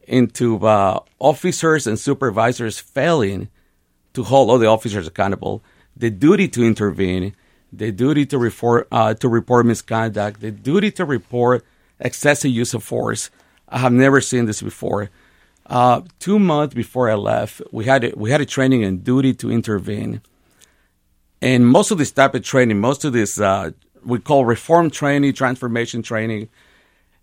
into 0.06 0.58
uh, 0.66 1.00
officers 1.18 1.86
and 1.86 1.98
supervisors 1.98 2.78
failing 2.78 3.48
to 4.14 4.24
hold 4.24 4.50
all 4.50 4.58
the 4.58 4.66
officers 4.66 5.06
accountable, 5.06 5.62
the 5.96 6.10
duty 6.10 6.48
to 6.48 6.64
intervene, 6.64 7.34
the 7.72 7.92
duty 7.92 8.26
to 8.26 8.38
report 8.38 8.88
uh, 8.90 9.14
to 9.14 9.28
report 9.28 9.66
misconduct, 9.66 10.40
the 10.40 10.50
duty 10.50 10.90
to 10.92 11.04
report 11.04 11.64
excessive 12.00 12.50
use 12.50 12.74
of 12.74 12.82
force. 12.82 13.30
I 13.68 13.78
have 13.78 13.92
never 13.92 14.20
seen 14.20 14.46
this 14.46 14.62
before. 14.62 15.10
Uh, 15.66 16.02
two 16.18 16.40
months 16.40 16.74
before 16.74 17.08
I 17.08 17.14
left, 17.14 17.62
we 17.70 17.84
had 17.84 18.02
a, 18.02 18.12
we 18.16 18.30
had 18.30 18.40
a 18.40 18.46
training 18.46 18.82
in 18.82 18.98
duty 18.98 19.32
to 19.34 19.52
intervene, 19.52 20.20
and 21.40 21.66
most 21.66 21.92
of 21.92 21.98
this 21.98 22.10
type 22.10 22.34
of 22.34 22.42
training, 22.42 22.80
most 22.80 23.04
of 23.04 23.12
this 23.12 23.38
uh, 23.38 23.70
we 24.04 24.18
call 24.18 24.44
reform 24.44 24.90
training, 24.90 25.32
transformation 25.34 26.02
training. 26.02 26.48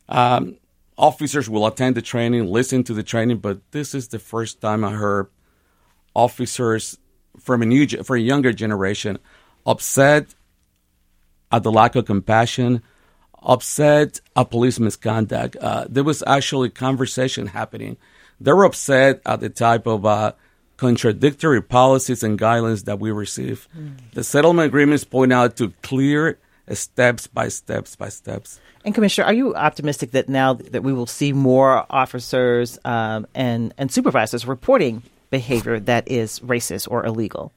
Um, 0.10 0.58
officers 0.98 1.50
will 1.50 1.66
attend 1.68 1.96
the 1.96 2.02
training, 2.02 2.46
listen 2.48 2.84
to 2.86 2.94
the 2.94 3.04
training, 3.04 3.38
but 3.40 3.60
this 3.72 3.94
is 3.94 4.08
the 4.08 4.20
first 4.20 4.62
time 4.62 4.84
I 4.84 4.92
heard 4.92 5.28
officers 6.18 6.98
from 7.40 7.62
a 7.62 7.66
new 7.66 7.88
for 8.04 8.16
a 8.16 8.20
younger 8.20 8.52
generation 8.52 9.20
upset 9.66 10.34
at 11.52 11.64
the 11.64 11.72
lack 11.72 11.96
of 11.96 12.06
compassion, 12.06 12.82
upset 13.42 14.20
at 14.36 14.50
police 14.50 14.80
misconduct. 14.80 15.56
Uh, 15.62 15.86
there 15.88 16.04
was 16.04 16.24
actually 16.26 16.70
conversation 16.70 17.48
happening. 17.48 17.96
They 18.42 18.52
were 18.52 18.66
upset 18.66 19.22
at 19.26 19.40
the 19.40 19.50
type 19.50 19.88
of 19.88 20.06
uh, 20.06 20.34
contradictory 20.78 21.62
policies 21.62 22.24
and 22.24 22.38
guidelines 22.40 22.86
that 22.86 23.00
we 23.00 23.12
receive. 23.12 23.68
Mm. 23.78 23.98
The 24.14 24.24
settlement 24.24 24.68
agreements 24.68 25.04
point 25.04 25.32
out 25.32 25.56
to 25.58 25.72
clear 25.84 26.40
steps 26.74 27.28
by 27.28 27.48
steps 27.48 27.96
by 27.96 28.10
steps. 28.10 28.60
And 28.84 28.94
Commissioner, 28.94 29.28
are 29.28 29.34
you 29.34 29.56
optimistic 29.56 30.12
that 30.12 30.28
now 30.28 30.54
that 30.54 30.84
we 30.84 30.94
will 30.94 31.08
see 31.08 31.32
more 31.34 31.86
officers 31.90 32.80
um, 32.84 33.28
and 33.36 33.74
and 33.78 33.92
supervisors 33.92 34.46
reporting 34.46 35.04
behavior 35.30 35.80
that 35.80 36.10
is 36.10 36.40
racist 36.40 36.88
or 36.90 37.06
illegal. 37.06 37.54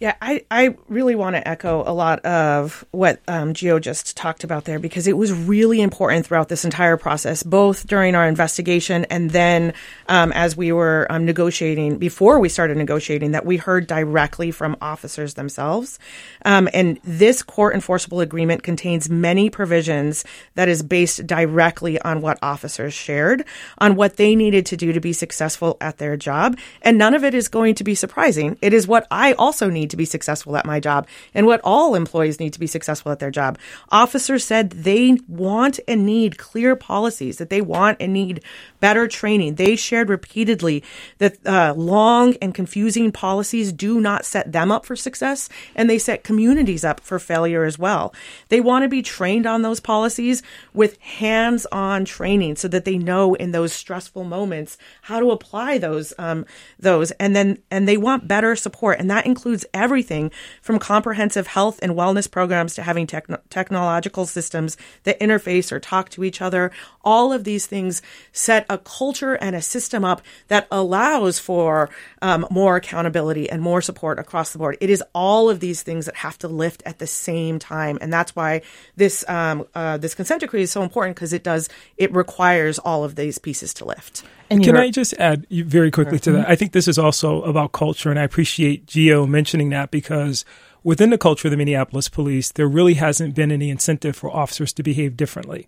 Yeah, 0.00 0.16
I, 0.20 0.44
I 0.50 0.76
really 0.88 1.14
want 1.14 1.36
to 1.36 1.48
echo 1.48 1.84
a 1.86 1.94
lot 1.94 2.18
of 2.24 2.84
what 2.90 3.20
um, 3.28 3.54
Gio 3.54 3.80
just 3.80 4.16
talked 4.16 4.42
about 4.42 4.64
there 4.64 4.80
because 4.80 5.06
it 5.06 5.16
was 5.16 5.32
really 5.32 5.80
important 5.80 6.26
throughout 6.26 6.48
this 6.48 6.64
entire 6.64 6.96
process, 6.96 7.44
both 7.44 7.86
during 7.86 8.16
our 8.16 8.26
investigation 8.26 9.04
and 9.06 9.30
then 9.30 9.72
um, 10.08 10.32
as 10.32 10.56
we 10.56 10.72
were 10.72 11.06
um, 11.10 11.24
negotiating, 11.24 11.98
before 11.98 12.40
we 12.40 12.48
started 12.48 12.76
negotiating, 12.76 13.30
that 13.30 13.46
we 13.46 13.56
heard 13.56 13.86
directly 13.86 14.50
from 14.50 14.76
officers 14.80 15.34
themselves. 15.34 15.98
Um, 16.44 16.68
and 16.74 16.98
this 17.04 17.42
court 17.42 17.74
enforceable 17.74 18.20
agreement 18.20 18.64
contains 18.64 19.08
many 19.08 19.48
provisions 19.48 20.24
that 20.56 20.68
is 20.68 20.82
based 20.82 21.26
directly 21.26 22.00
on 22.00 22.20
what 22.20 22.38
officers 22.42 22.92
shared, 22.92 23.44
on 23.78 23.94
what 23.94 24.16
they 24.16 24.34
needed 24.34 24.66
to 24.66 24.76
do 24.76 24.92
to 24.92 25.00
be 25.00 25.12
successful 25.12 25.76
at 25.80 25.98
their 25.98 26.16
job. 26.16 26.58
And 26.82 26.98
none 26.98 27.14
of 27.14 27.22
it 27.22 27.32
is 27.34 27.48
going 27.48 27.76
to 27.76 27.84
be 27.84 27.94
surprising. 27.94 28.58
It 28.60 28.72
is 28.72 28.88
what 28.88 29.06
I 29.10 29.34
also 29.34 29.70
need 29.70 29.93
to 29.94 29.96
be 29.96 30.04
successful 30.04 30.56
at 30.56 30.66
my 30.66 30.80
job 30.80 31.06
and 31.32 31.46
what 31.46 31.60
all 31.64 31.94
employees 31.94 32.40
need 32.40 32.52
to 32.52 32.60
be 32.60 32.66
successful 32.66 33.12
at 33.12 33.20
their 33.20 33.30
job. 33.30 33.58
Officers 33.90 34.44
said 34.44 34.70
they 34.70 35.16
want 35.28 35.78
and 35.86 36.04
need 36.04 36.36
clear 36.36 36.76
policies, 36.76 37.38
that 37.38 37.48
they 37.48 37.60
want 37.60 37.96
and 38.00 38.12
need 38.12 38.42
better 38.80 39.06
training. 39.08 39.54
They 39.54 39.76
shared 39.76 40.08
repeatedly 40.08 40.82
that 41.18 41.38
uh, 41.46 41.74
long 41.74 42.34
and 42.42 42.54
confusing 42.54 43.12
policies 43.12 43.72
do 43.72 44.00
not 44.00 44.24
set 44.24 44.52
them 44.52 44.70
up 44.70 44.84
for 44.84 44.96
success 44.96 45.48
and 45.74 45.88
they 45.88 45.98
set 45.98 46.24
communities 46.24 46.84
up 46.84 47.00
for 47.00 47.18
failure 47.18 47.64
as 47.64 47.78
well. 47.78 48.12
They 48.48 48.60
want 48.60 48.82
to 48.82 48.88
be 48.88 49.02
trained 49.02 49.46
on 49.46 49.62
those 49.62 49.80
policies 49.80 50.42
with 50.72 50.98
hands 50.98 51.66
on 51.72 52.04
training 52.04 52.56
so 52.56 52.68
that 52.68 52.84
they 52.84 52.98
know 52.98 53.34
in 53.34 53.52
those 53.52 53.72
stressful 53.72 54.24
moments 54.24 54.76
how 55.02 55.20
to 55.20 55.30
apply 55.30 55.78
those, 55.78 56.12
um, 56.18 56.44
those. 56.78 57.10
And 57.12 57.34
then, 57.36 57.58
and 57.70 57.86
they 57.86 57.96
want 57.96 58.28
better 58.28 58.56
support. 58.56 58.98
And 58.98 59.10
that 59.10 59.26
includes 59.26 59.64
everything 59.74 60.30
from 60.62 60.78
comprehensive 60.78 61.48
health 61.48 61.78
and 61.82 61.92
wellness 61.92 62.30
programs 62.30 62.74
to 62.74 62.82
having 62.82 63.06
techn- 63.06 63.38
technological 63.50 64.24
systems 64.24 64.76
that 65.02 65.20
interface 65.20 65.70
or 65.72 65.80
talk 65.80 66.08
to 66.10 66.24
each 66.24 66.40
other. 66.40 66.70
All 67.02 67.32
of 67.32 67.44
these 67.44 67.66
things 67.66 68.00
set 68.32 68.64
a 68.70 68.78
culture 68.78 69.34
and 69.34 69.54
a 69.54 69.60
system 69.60 70.04
up 70.04 70.22
that 70.48 70.66
allows 70.70 71.38
for 71.38 71.90
um, 72.22 72.46
more 72.50 72.76
accountability 72.76 73.50
and 73.50 73.60
more 73.60 73.82
support 73.82 74.18
across 74.18 74.52
the 74.52 74.58
board. 74.58 74.78
It 74.80 74.88
is 74.88 75.02
all 75.14 75.50
of 75.50 75.60
these 75.60 75.82
things 75.82 76.06
that 76.06 76.16
have 76.16 76.38
to 76.38 76.48
lift 76.48 76.82
at 76.86 76.98
the 76.98 77.06
same 77.06 77.58
time, 77.58 77.98
and 78.00 78.12
that's 78.12 78.34
why 78.34 78.62
this 78.96 79.28
um, 79.28 79.66
uh, 79.74 79.98
this 79.98 80.14
consent 80.14 80.40
decree 80.40 80.62
is 80.62 80.70
so 80.70 80.82
important 80.82 81.16
because 81.16 81.32
it 81.32 81.42
does 81.42 81.68
it 81.96 82.12
requires 82.12 82.78
all 82.78 83.04
of 83.04 83.16
these 83.16 83.38
pieces 83.38 83.74
to 83.74 83.84
lift. 83.84 84.24
And 84.54 84.64
Can 84.64 84.76
I 84.76 84.90
just 84.90 85.14
add 85.14 85.46
very 85.50 85.90
quickly 85.90 86.18
to 86.20 86.32
that? 86.32 86.48
I 86.48 86.56
think 86.56 86.72
this 86.72 86.88
is 86.88 86.98
also 86.98 87.42
about 87.42 87.72
culture, 87.72 88.10
and 88.10 88.18
I 88.18 88.22
appreciate 88.22 88.86
Gio 88.86 89.28
mentioning 89.28 89.70
that 89.70 89.90
because 89.90 90.44
within 90.82 91.10
the 91.10 91.18
culture 91.18 91.48
of 91.48 91.50
the 91.50 91.56
Minneapolis 91.56 92.08
police, 92.08 92.52
there 92.52 92.68
really 92.68 92.94
hasn't 92.94 93.34
been 93.34 93.50
any 93.50 93.70
incentive 93.70 94.16
for 94.16 94.34
officers 94.34 94.72
to 94.74 94.82
behave 94.82 95.16
differently. 95.16 95.66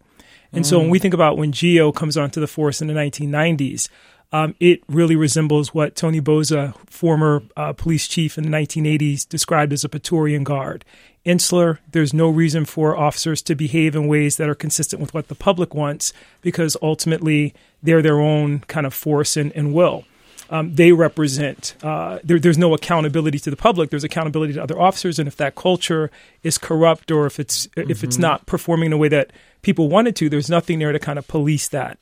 And 0.52 0.64
mm. 0.64 0.69
so 0.69 0.78
when 0.78 0.90
we 0.90 0.99
think 0.99 1.14
about 1.14 1.37
when 1.37 1.52
Gio 1.52 1.95
comes 1.95 2.16
onto 2.16 2.40
the 2.40 2.47
force 2.47 2.81
in 2.81 2.88
the 2.88 2.95
1990s, 2.95 3.88
um, 4.33 4.55
it 4.59 4.83
really 4.88 5.16
resembles 5.16 5.73
what 5.73 5.95
Tony 5.95 6.21
Bouza, 6.21 6.75
former 6.87 7.43
uh, 7.57 7.73
police 7.73 8.09
chief 8.09 8.37
in 8.37 8.45
the 8.45 8.57
1980s, 8.57 9.28
described 9.28 9.73
as 9.73 9.85
a 9.85 9.88
Praetorian 9.88 10.45
Guard. 10.45 10.85
Insular, 11.25 11.81
there's 11.90 12.14
no 12.14 12.28
reason 12.28 12.64
for 12.64 12.97
officers 12.97 13.43
to 13.43 13.55
behave 13.55 13.97
in 13.97 14.07
ways 14.07 14.37
that 14.37 14.49
are 14.49 14.55
consistent 14.55 15.00
with 15.00 15.14
what 15.14 15.28
the 15.28 15.35
public 15.35 15.75
wants 15.75 16.12
because 16.40 16.76
ultimately 16.83 17.55
they're 17.87 18.02
their 18.02 18.21
own 18.21 18.61
kind 18.61 18.87
of 18.87 18.95
force 18.95 19.37
and, 19.37 19.52
and 19.52 19.73
will. 19.73 20.05
Um, 20.49 20.75
they 20.75 20.93
represent. 20.93 21.75
Uh, 21.83 22.21
there, 22.23 22.38
there's 22.38 22.59
no 22.59 22.73
accountability 22.73 23.38
to 23.40 23.50
the 23.50 23.57
public. 23.57 23.90
There's 23.90 24.05
accountability 24.05 24.52
to 24.52 24.62
other 24.62 24.81
officers, 24.81 25.19
and 25.19 25.26
if 25.26 25.37
that 25.38 25.57
culture 25.57 26.11
is 26.45 26.57
corrupt 26.57 27.11
or 27.11 27.26
if 27.26 27.40
it's 27.40 27.66
mm-hmm. 27.69 27.90
if 27.90 28.05
it's 28.05 28.16
mm-hmm. 28.16 28.23
not 28.23 28.47
performing 28.47 28.87
in 28.87 28.93
a 28.93 28.97
way 28.97 29.09
that 29.09 29.33
people 29.62 29.88
wanted 29.88 30.14
to, 30.16 30.28
there's 30.28 30.49
nothing 30.49 30.78
there 30.78 30.93
to 30.93 31.00
kind 31.00 31.19
of 31.19 31.26
police 31.26 31.66
that 31.69 31.99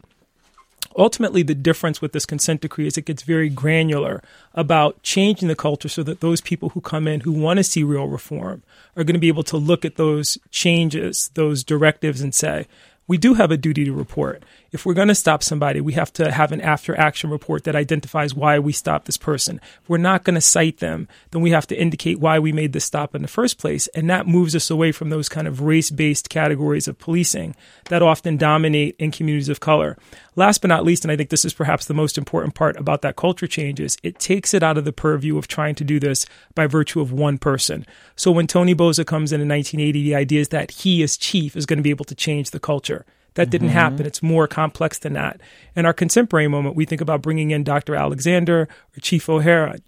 ultimately 0.97 1.43
the 1.43 1.55
difference 1.55 2.01
with 2.01 2.13
this 2.13 2.27
consent 2.27 2.61
decree 2.61 2.87
is 2.87 2.97
it 2.97 3.05
gets 3.05 3.23
very 3.23 3.49
granular 3.49 4.23
about 4.55 5.03
changing 5.03 5.49
the 5.49 5.57
culture 5.57 5.89
so 5.89 6.03
that 6.03 6.21
those 6.21 6.41
people 6.41 6.71
who 6.71 6.81
come 6.81 7.09
in 7.09 7.21
who 7.21 7.33
want 7.33 7.57
to 7.59 7.65
see 7.65 7.83
real 7.83 8.07
reform 8.07 8.63
are 8.97 9.05
going 9.05 9.15
to 9.15 9.21
be 9.21 9.29
able 9.29 9.43
to 9.43 9.57
look 9.57 9.85
at 9.85 9.97
those 9.97 10.39
changes, 10.51 11.31
those 11.35 11.65
directives 11.65 12.21
and 12.21 12.35
say, 12.35 12.67
we 13.07 13.19
do 13.19 13.35
have 13.35 13.51
a 13.51 13.57
duty 13.57 13.85
to 13.85 13.93
report. 13.93 14.43
if 14.73 14.85
we're 14.85 14.95
going 14.95 15.09
to 15.09 15.15
stop 15.15 15.43
somebody, 15.43 15.81
we 15.81 15.93
have 15.93 16.13
to 16.13 16.33
have 16.33 16.51
an 16.51 16.61
after 16.61 16.99
action 16.99 17.31
report 17.31 17.63
that 17.63 17.77
identifies 17.77 18.35
why 18.35 18.59
we 18.59 18.73
stopped 18.73 19.07
this 19.07 19.17
person. 19.17 19.61
If 19.83 19.89
we're 19.89 19.99
not 19.99 20.25
going 20.25 20.35
to 20.35 20.41
cite 20.41 20.79
them, 20.79 21.07
then 21.31 21.43
we 21.43 21.51
have 21.51 21.67
to 21.69 21.81
indicate 21.81 22.19
why 22.19 22.41
we 22.41 22.51
made 22.51 22.73
the 22.73 22.81
stop 22.81 23.15
in 23.15 23.23
the 23.23 23.29
first 23.29 23.57
place. 23.57 23.87
And 23.89 24.11
that 24.11 24.27
moves 24.27 24.57
us 24.57 24.71
away 24.71 24.91
from 24.91 25.11
those 25.11 25.29
kind 25.29 25.47
of 25.47 25.61
race 25.61 25.91
based 25.91 26.29
categories 26.29 26.89
of 26.89 26.99
policing 26.99 27.55
that 27.85 28.03
often 28.03 28.37
dominate 28.37 28.97
in 28.99 29.13
communities 29.13 29.49
of 29.49 29.61
color. 29.61 29.97
Last 30.37 30.61
but 30.61 30.69
not 30.69 30.85
least, 30.85 31.05
and 31.05 31.13
I 31.13 31.17
think 31.17 31.31
this 31.31 31.45
is 31.45 31.55
perhaps 31.55 31.87
the 31.87 31.95
most 31.95 32.19
important 32.19 32.55
part 32.55 32.77
about 32.77 33.03
that 33.03 33.17
culture 33.17 33.47
change, 33.47 33.79
is 33.79 33.97
it 34.03 34.19
takes 34.19 34.53
it 34.53 34.63
out 34.63 34.77
of 34.77 34.85
the 34.85 34.93
purview 34.93 35.39
of 35.39 35.47
trying 35.47 35.77
to 35.77 35.85
do 35.85 36.01
this 36.01 36.27
by 36.55 36.67
virtue 36.67 37.01
of 37.01 37.13
one 37.13 37.39
person. 37.39 37.87
So 38.17 38.33
when 38.33 38.49
Tony 38.49 38.75
Bouza 38.75 39.05
comes 39.05 39.33
in 39.33 39.41
in 39.41 39.49
1980, 39.49 40.03
the 40.03 40.15
idea 40.15 40.41
is 40.41 40.49
that 40.49 40.73
he, 40.73 41.03
as 41.05 41.17
chief, 41.17 41.57
is 41.57 41.67
going 41.67 41.79
to 41.79 41.85
be 41.85 41.91
able 41.91 42.05
to 42.07 42.15
change 42.17 42.51
the 42.51 42.59
culture. 42.59 43.07
That 43.35 43.51
didn't 43.51 43.69
mm-hmm. 43.69 43.77
happen. 43.77 44.07
It's 44.07 44.23
more 44.23 44.47
complex 44.47 44.99
than 44.99 45.13
that. 45.15 45.41
In 45.77 45.87
our 45.87 45.93
contemporary 45.93 46.49
moment, 46.49 46.77
we 46.77 46.85
think 46.85 47.01
about 47.01 47.23
bringing 47.23 47.51
in 47.51 47.65
Dr. 47.65 47.95
Alexander 47.95 48.63
or 48.63 49.01
Chief 49.01 49.29
O'Hara. 49.29 49.79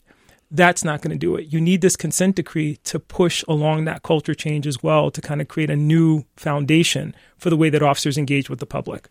That's 0.50 0.85
not 0.85 1.00
going 1.00 1.12
to 1.12 1.19
do 1.19 1.35
it. 1.37 1.53
You 1.53 1.61
need 1.61 1.81
this 1.81 1.97
consent 1.97 2.37
decree 2.37 2.76
to 2.85 3.00
push 3.00 3.45
along 3.49 3.85
that 3.85 4.03
culture 4.03 4.35
change 4.35 4.67
as 4.67 4.83
well 4.83 5.11
to 5.11 5.21
kind 5.21 5.41
of 5.41 5.49
create 5.49 5.71
a 5.71 5.76
new 5.76 6.25
foundation 6.37 7.15
for 7.37 7.50
the 7.50 7.57
way 7.57 7.69
that 7.71 7.83
officers 7.83 8.19
engage 8.19 8.49
with 8.49 8.61
the 8.61 8.67
public. 8.67 9.09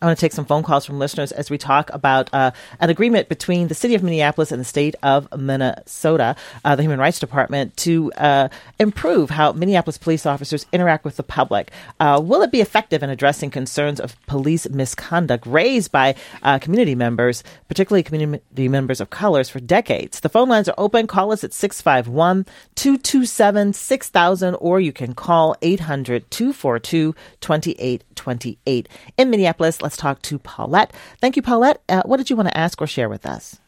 I 0.00 0.06
want 0.06 0.18
to 0.18 0.20
take 0.20 0.32
some 0.32 0.44
phone 0.44 0.62
calls 0.62 0.84
from 0.84 0.98
listeners 0.98 1.32
as 1.32 1.50
we 1.50 1.58
talk 1.58 1.90
about 1.92 2.32
uh, 2.32 2.50
an 2.80 2.90
agreement 2.90 3.28
between 3.28 3.68
the 3.68 3.74
city 3.74 3.94
of 3.94 4.02
Minneapolis 4.02 4.52
and 4.52 4.60
the 4.60 4.64
state 4.64 4.94
of 5.02 5.28
Minnesota, 5.36 6.36
uh, 6.64 6.76
the 6.76 6.82
Human 6.82 6.98
Rights 6.98 7.18
Department, 7.18 7.76
to 7.78 8.12
uh, 8.12 8.48
improve 8.78 9.30
how 9.30 9.52
Minneapolis 9.52 9.98
police 9.98 10.26
officers 10.26 10.66
interact 10.72 11.04
with 11.04 11.16
the 11.16 11.22
public. 11.22 11.70
Uh, 11.98 12.20
will 12.22 12.42
it 12.42 12.52
be 12.52 12.60
effective 12.60 13.02
in 13.02 13.10
addressing 13.10 13.50
concerns 13.50 14.00
of 14.00 14.16
police 14.26 14.68
misconduct 14.68 15.46
raised 15.46 15.90
by 15.92 16.14
uh, 16.42 16.58
community 16.58 16.94
members, 16.94 17.42
particularly 17.68 18.02
community 18.02 18.68
members 18.68 19.00
of 19.00 19.10
colors, 19.10 19.48
for 19.48 19.60
decades? 19.60 20.20
The 20.20 20.28
phone 20.28 20.48
lines 20.48 20.68
are 20.68 20.74
open. 20.78 21.06
Call 21.06 21.32
us 21.32 21.44
at 21.44 21.52
651 21.52 22.46
227 22.74 23.72
6000, 23.72 24.54
or 24.56 24.80
you 24.80 24.92
can 24.92 25.14
call 25.14 25.56
800 25.62 26.30
242 26.30 27.14
2828. 27.40 28.88
In 29.16 29.30
Minneapolis, 29.30 29.55
Minneapolis. 29.56 29.82
Let's 29.82 29.96
talk 29.96 30.22
to 30.22 30.38
Paulette. 30.38 30.92
Thank 31.20 31.36
you, 31.36 31.42
Paulette. 31.42 31.82
Uh, 31.88 32.02
what 32.04 32.18
did 32.18 32.30
you 32.30 32.36
want 32.36 32.48
to 32.48 32.56
ask 32.56 32.80
or 32.80 32.86
share 32.86 33.08
with 33.08 33.26
us? 33.26 33.58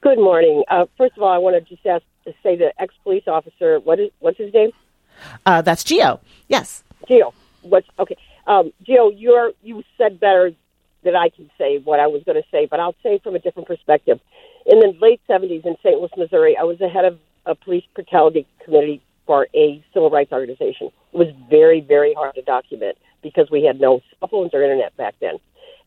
Good 0.00 0.18
morning. 0.18 0.64
Uh, 0.68 0.86
first 0.96 1.16
of 1.16 1.22
all, 1.22 1.30
I 1.30 1.38
want 1.38 1.56
to 1.56 1.74
just 1.74 1.84
ask 1.86 2.04
to 2.24 2.32
say 2.42 2.56
the 2.56 2.72
ex 2.80 2.94
police 3.02 3.24
officer. 3.26 3.80
What 3.80 4.00
is 4.00 4.10
what's 4.20 4.38
his 4.38 4.52
name? 4.52 4.70
Uh, 5.44 5.62
that's 5.62 5.82
Gio. 5.82 6.20
Yes, 6.48 6.84
Gio. 7.08 7.32
What's 7.62 7.88
okay? 7.98 8.16
Um, 8.46 8.72
Gio, 8.86 9.12
you're 9.16 9.52
you 9.62 9.82
said 9.96 10.20
better 10.20 10.52
than 11.02 11.16
I 11.16 11.28
can 11.28 11.50
say 11.58 11.78
what 11.78 12.00
I 12.00 12.06
was 12.06 12.22
going 12.24 12.40
to 12.40 12.48
say, 12.50 12.66
but 12.66 12.80
I'll 12.80 12.94
say 13.02 13.18
from 13.22 13.34
a 13.34 13.38
different 13.38 13.68
perspective. 13.68 14.20
In 14.66 14.80
the 14.80 14.94
late 15.00 15.20
'70s 15.28 15.64
in 15.64 15.76
St. 15.82 15.98
Louis, 15.98 16.10
Missouri, 16.16 16.56
I 16.56 16.64
was 16.64 16.78
the 16.78 16.88
head 16.88 17.04
of 17.04 17.18
a 17.46 17.54
police 17.54 17.84
brutality 17.94 18.46
committee 18.64 19.02
for 19.26 19.48
a 19.54 19.82
civil 19.92 20.10
rights 20.10 20.32
organization. 20.32 20.90
It 21.12 21.16
was 21.16 21.28
very, 21.48 21.80
very 21.80 22.14
hard 22.14 22.34
to 22.34 22.42
document 22.42 22.98
because 23.22 23.50
we 23.50 23.64
had 23.64 23.80
no 23.80 24.00
cell 24.18 24.28
phones 24.28 24.54
or 24.54 24.62
internet 24.62 24.96
back 24.96 25.14
then. 25.20 25.38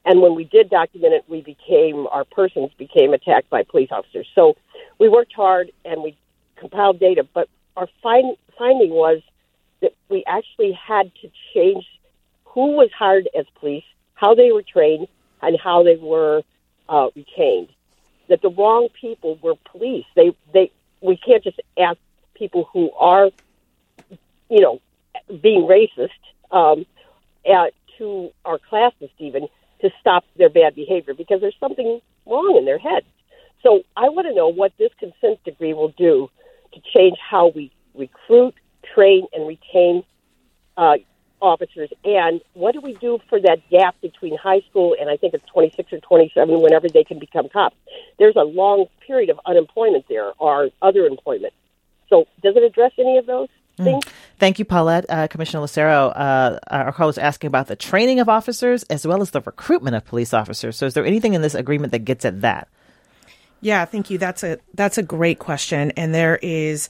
And 0.06 0.22
when 0.22 0.36
we 0.36 0.46
did 0.46 0.70
document 0.70 1.14
it, 1.14 1.26
we 1.28 1.42
became, 1.42 2.08
our 2.08 2.26
persons 2.26 2.72
became 2.78 3.14
attacked 3.14 3.50
by 3.50 3.64
police 3.64 3.90
officers. 3.92 4.28
So 4.34 4.56
we 5.00 5.10
worked 5.10 5.34
hard 5.34 5.72
and 5.86 6.02
we 6.02 6.18
compiled 6.58 7.00
data, 7.00 7.26
but 7.34 7.50
our 7.78 7.88
find, 8.02 8.36
finding 8.58 8.90
was 8.90 9.22
that 9.82 9.94
we 10.10 10.24
actually 10.28 10.74
had 10.74 11.12
to 11.22 11.30
change 11.54 11.86
who 12.46 12.72
was 12.72 12.90
hired 12.98 13.30
as 13.38 13.46
police, 13.60 13.84
how 14.16 14.36
they 14.36 14.52
were 14.52 14.64
trained, 14.64 15.08
and 15.42 15.58
how 15.60 15.84
they 15.84 15.96
were 15.96 16.42
uh, 16.90 17.08
retained. 17.16 17.70
That 18.28 18.42
the 18.42 18.50
wrong 18.50 18.90
people 19.00 19.40
were 19.42 19.56
police. 19.72 20.06
They, 20.16 20.36
they, 20.54 20.72
we 21.02 21.18
can't 21.18 21.44
just 21.44 21.60
ask 21.78 21.98
people 22.36 22.68
who 22.74 22.92
are, 22.94 23.30
you 24.50 24.62
know, 24.62 24.82
being 25.42 25.62
racist 25.62 26.10
um, 26.52 26.86
uh, 27.50 27.68
to 27.98 28.32
our 28.46 28.58
classes, 28.58 29.10
even 29.20 29.48
to 29.82 29.90
stop 30.00 30.24
their 30.38 30.50
bad 30.50 30.76
behavior 30.76 31.14
because 31.14 31.42
there's 31.42 31.58
something 31.60 32.02
wrong 32.26 32.56
in 32.58 32.66
their 32.66 32.78
heads. 32.78 33.06
So 33.64 33.84
I 33.96 34.10
want 34.10 34.28
to 34.28 34.34
know 34.34 34.48
what 34.48 34.74
this 34.78 34.92
consent 35.00 35.44
decree 35.44 35.74
will 35.74 35.94
do 35.98 36.30
to 36.74 36.82
change 36.96 37.18
how 37.20 37.52
we 37.54 37.72
recruit, 37.94 38.56
train, 38.94 39.28
and 39.34 39.48
retain 39.48 40.04
uh, 40.78 40.96
officers, 41.42 41.90
and 42.04 42.40
what 42.54 42.74
do 42.74 42.82
we 42.82 42.94
do 42.94 43.20
for 43.28 43.40
that 43.40 43.68
gap 43.70 43.96
between 44.02 44.38
high 44.38 44.62
school 44.70 44.96
and 45.00 45.10
I 45.10 45.18
think 45.18 45.34
it's 45.34 45.46
26 45.48 45.92
or 45.94 46.00
27 46.00 46.62
whenever 46.62 46.88
they 46.88 47.04
can 47.04 47.20
become 47.20 47.50
cops? 47.50 47.76
There's 48.20 48.36
a 48.36 48.44
long 48.44 48.86
period 49.06 49.30
of 49.30 49.40
unemployment 49.46 50.06
there 50.08 50.32
or 50.38 50.70
other 50.82 51.06
employment. 51.06 51.54
So 52.10 52.28
does 52.44 52.56
it 52.56 52.64
address 52.64 52.92
any 53.00 53.18
of 53.18 53.26
those? 53.26 53.50
Mm. 53.80 54.02
Thank 54.42 54.58
you, 54.58 54.66
Paulette. 54.66 55.06
Uh, 55.08 55.28
Commissioner 55.28 55.62
Lucero, 55.62 56.08
uh, 56.08 56.58
our 56.72 56.92
caller 56.94 57.10
was 57.10 57.20
asking 57.20 57.50
about 57.50 57.68
the 57.68 57.76
training 57.76 58.20
of 58.20 58.28
officers 58.28 58.82
as 58.90 59.06
well 59.06 59.22
as 59.22 59.30
the 59.30 59.42
recruitment 59.42 59.96
of 59.96 60.04
police 60.04 60.34
officers. 60.34 60.76
So, 60.76 60.88
is 60.88 60.96
there 60.96 61.06
anything 61.06 61.36
in 61.36 61.44
this 61.44 61.54
agreement 61.54 61.92
that 61.92 62.06
gets 62.06 62.26
at 62.26 62.42
that? 62.42 62.68
Yeah, 63.62 63.86
thank 63.86 64.10
you. 64.10 64.18
That's 64.18 64.44
a 64.44 64.58
that's 64.74 64.98
a 64.98 65.04
great 65.04 65.38
question, 65.38 65.92
and 65.92 66.12
there 66.12 66.40
is. 66.42 66.90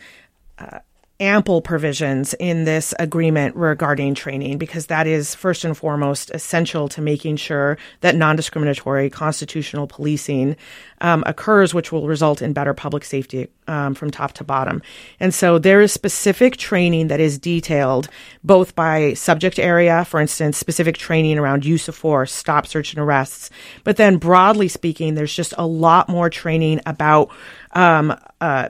Uh, 0.57 0.79
ample 1.21 1.61
provisions 1.61 2.33
in 2.39 2.65
this 2.65 2.95
agreement 2.97 3.55
regarding 3.55 4.15
training 4.15 4.57
because 4.57 4.87
that 4.87 5.05
is 5.05 5.35
first 5.35 5.63
and 5.63 5.77
foremost 5.77 6.31
essential 6.31 6.89
to 6.89 6.99
making 6.99 7.35
sure 7.35 7.77
that 8.01 8.15
non-discriminatory 8.15 9.09
constitutional 9.09 9.85
policing 9.85 10.57
um, 10.99 11.23
occurs, 11.27 11.73
which 11.73 11.91
will 11.91 12.07
result 12.07 12.41
in 12.41 12.53
better 12.53 12.73
public 12.73 13.05
safety 13.05 13.47
um, 13.67 13.93
from 13.93 14.09
top 14.09 14.33
to 14.33 14.43
bottom. 14.43 14.81
And 15.19 15.33
so 15.33 15.59
there 15.59 15.79
is 15.79 15.91
specific 15.91 16.57
training 16.57 17.07
that 17.09 17.19
is 17.19 17.37
detailed 17.37 18.09
both 18.43 18.75
by 18.75 19.13
subject 19.13 19.59
area, 19.59 20.03
for 20.05 20.19
instance, 20.19 20.57
specific 20.57 20.97
training 20.97 21.37
around 21.37 21.65
use 21.65 21.87
of 21.87 21.95
force, 21.95 22.31
stop, 22.31 22.65
search, 22.65 22.93
and 22.93 23.01
arrests. 23.01 23.51
But 23.83 23.97
then 23.97 24.17
broadly 24.17 24.67
speaking, 24.67 25.13
there's 25.13 25.35
just 25.35 25.53
a 25.57 25.67
lot 25.67 26.09
more 26.09 26.31
training 26.31 26.81
about 26.87 27.29
um, 27.73 28.15
uh, 28.41 28.69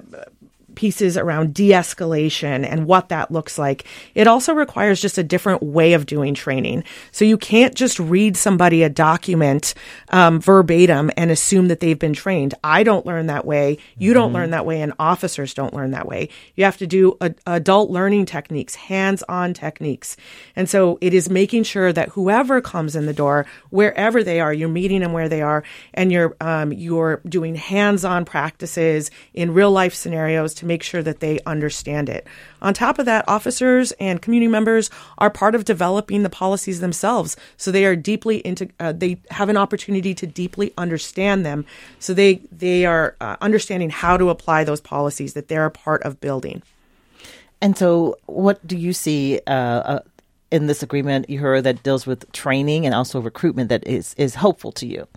pieces 0.76 1.18
around 1.18 1.54
de 1.54 1.70
escalation 1.70 2.66
and 2.66 2.86
what 2.86 3.10
that 3.10 3.32
looks 3.32 3.58
like. 3.58 3.86
It 4.16 4.28
also 4.28 4.54
requires 4.54 5.02
just 5.02 5.18
a 5.18 5.24
different 5.24 5.64
way 5.64 5.94
of 5.94 6.06
doing 6.06 6.34
training. 6.34 6.84
So 7.12 7.26
you 7.26 7.38
can't 7.38 7.76
just 7.76 8.00
read 8.00 8.38
somebody 8.38 8.84
a 8.84 8.90
document 8.90 9.74
um, 10.10 10.40
verbatim 10.40 11.12
and 11.18 11.32
assume 11.32 11.68
that 11.68 11.80
they've 11.80 11.98
been 11.98 12.14
trained. 12.14 12.54
I 12.64 12.84
don't 12.84 13.06
learn 13.06 13.28
that 13.28 13.46
way. 13.46 13.78
You 13.98 14.14
don't 14.14 14.28
mm-hmm. 14.28 14.36
learn 14.36 14.52
that 14.52 14.66
way, 14.66 14.82
and 14.82 14.94
officers 15.00 15.54
don't 15.54 15.74
learn 15.74 15.92
that 15.92 16.08
way. 16.08 16.30
You 16.56 16.66
have 16.66 16.78
to 16.78 16.88
do 16.88 17.18
a, 17.22 17.34
adult 17.46 17.90
learning 17.90 18.26
techniques, 18.26 18.76
hands 18.76 19.24
on 19.30 19.54
techniques. 19.54 20.18
And 20.56 20.70
so 20.70 20.98
it 21.02 21.14
is 21.14 21.30
making 21.30 21.64
sure 21.64 21.94
that 21.94 22.10
whoever 22.10 22.62
comes 22.62 22.96
in 22.96 23.06
the 23.06 23.14
door, 23.14 23.46
wherever 23.70 24.24
they 24.24 24.40
are, 24.40 24.54
you're 24.54 24.70
meeting 24.70 25.02
them 25.02 25.14
where 25.14 25.30
they 25.30 25.42
are, 25.42 25.64
and 25.94 26.12
you're 26.12 26.36
um, 26.42 26.72
you're 26.72 27.22
doing 27.28 27.56
hands 27.56 28.06
on 28.06 28.26
practices 28.26 29.12
in 29.34 29.54
real 29.54 29.72
life 29.72 29.94
scenarios 29.94 30.54
to 30.62 30.66
make 30.68 30.84
sure 30.84 31.04
that 31.04 31.20
they 31.20 31.40
understand 31.46 32.08
it. 32.08 32.26
On 32.62 32.74
top 32.74 33.00
of 33.00 33.06
that, 33.06 33.28
officers 33.28 33.92
and 33.94 34.22
community 34.22 34.48
members 34.48 34.90
are 35.18 35.30
part 35.30 35.56
of 35.56 35.66
developing 35.66 36.24
the 36.24 36.30
policies 36.30 36.80
themselves. 36.80 37.36
So 37.58 37.72
they 37.72 37.84
are 37.86 37.96
deeply 37.96 38.38
into, 38.46 38.70
uh, 38.80 38.94
they 38.94 39.20
have 39.32 39.50
an 39.50 39.58
opportunity 39.58 40.14
to 40.14 40.28
deeply 40.28 40.72
understand 40.78 41.46
them. 41.46 41.66
So 42.00 42.14
they, 42.14 42.36
they 42.52 42.86
are 42.86 43.16
uh, 43.20 43.38
understanding 43.42 43.90
how 43.90 44.18
to 44.18 44.30
apply 44.30 44.64
those 44.64 44.82
policies 44.82 45.34
that 45.34 45.48
they're 45.48 45.66
a 45.66 45.72
part 45.72 46.04
of 46.04 46.22
building. 46.22 46.62
And 47.60 47.78
so, 47.78 48.18
what 48.26 48.66
do 48.66 48.76
you 48.76 48.92
see 48.92 49.40
uh, 49.46 49.52
uh 49.52 50.00
in 50.52 50.68
this 50.68 50.84
agreement, 50.84 51.30
you 51.30 51.40
heard 51.40 51.64
that 51.64 51.82
deals 51.82 52.06
with 52.06 52.30
training 52.34 52.86
and 52.86 52.94
also 52.94 53.22
recruitment 53.22 53.70
that 53.70 53.88
is, 53.88 54.14
is 54.18 54.36
hopeful 54.36 54.72
to 54.74 54.86
you? 54.86 55.08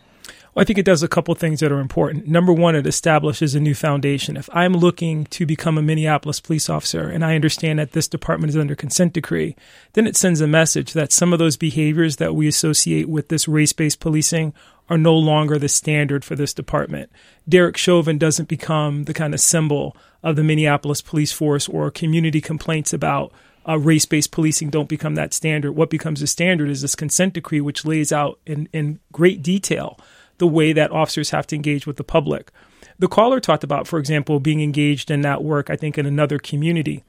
Well, 0.55 0.63
I 0.63 0.65
think 0.65 0.79
it 0.79 0.85
does 0.85 1.03
a 1.03 1.09
couple 1.09 1.35
things 1.35 1.59
that 1.61 1.73
are 1.73 1.81
important. 1.81 2.29
Number 2.29 2.53
one, 2.53 2.77
it 2.77 2.87
establishes 2.87 3.57
a 3.57 3.61
new 3.61 3.75
foundation. 3.75 4.37
If 4.37 4.49
I'm 4.53 4.75
looking 4.75 5.25
to 5.27 5.47
become 5.47 5.77
a 5.77 5.83
Minneapolis 5.83 6.39
police 6.39 6.71
officer 6.71 7.09
and 7.09 7.25
I 7.25 7.35
understand 7.35 7.81
that 7.81 7.91
this 7.91 8.07
department 8.07 8.51
is 8.51 8.57
under 8.57 8.77
consent 8.77 9.15
decree, 9.15 9.57
then 9.95 10.07
it 10.07 10.17
sends 10.17 10.41
a 10.41 10.47
message 10.47 10.93
that 10.93 11.11
some 11.11 11.33
of 11.33 11.41
those 11.41 11.57
behaviors 11.57 12.17
that 12.17 12.37
we 12.37 12.47
associate 12.47 13.09
with 13.09 13.31
this 13.31 13.49
race 13.49 13.73
based 13.73 13.99
policing 13.99 14.55
are 14.89 14.99
no 14.99 15.17
longer 15.17 15.59
the 15.59 15.69
standard 15.69 16.25
for 16.25 16.37
this 16.37 16.55
department. 16.55 17.11
Derek 17.49 17.77
Chauvin 17.77 18.17
doesn't 18.17 18.49
become 18.49 19.05
the 19.05 19.15
kind 19.15 19.35
of 19.35 19.41
symbol 19.41 19.97
of 20.23 20.37
the 20.37 20.45
Minneapolis 20.45 21.01
police 21.01 21.33
force 21.33 21.69
or 21.69 21.91
community 21.91 22.41
complaints 22.41 22.93
about 22.93 23.33
uh, 23.69 23.79
race 23.79 24.05
based 24.05 24.31
policing 24.31 24.71
don't 24.71 24.89
become 24.89 25.17
that 25.17 25.35
standard. 25.35 25.73
What 25.73 25.91
becomes 25.91 26.21
the 26.21 26.29
standard 26.29 26.71
is 26.71 26.83
this 26.83 26.95
consent 26.95 27.35
decree, 27.35 27.61
which 27.61 27.85
lays 27.85 28.13
out 28.13 28.39
in, 28.47 28.69
in 28.73 29.01
great 29.11 29.43
detail 29.43 29.99
the 30.39 30.47
way 30.47 30.73
that 30.73 30.91
officers 30.91 31.31
have 31.31 31.47
to 31.49 31.57
engage 31.57 31.87
with 31.87 31.97
the 31.97 32.05
public. 32.05 32.51
The 32.99 33.09
caller 33.09 33.41
talked 33.41 33.65
about, 33.65 33.87
for 33.87 33.99
example, 33.99 34.41
being 34.41 34.61
engaged 34.61 35.11
in 35.11 35.23
that 35.23 35.43
work, 35.43 35.71
I 35.71 35.77
think, 35.77 35.99
in 35.99 36.07
another 36.07 36.39
community. 36.39 37.03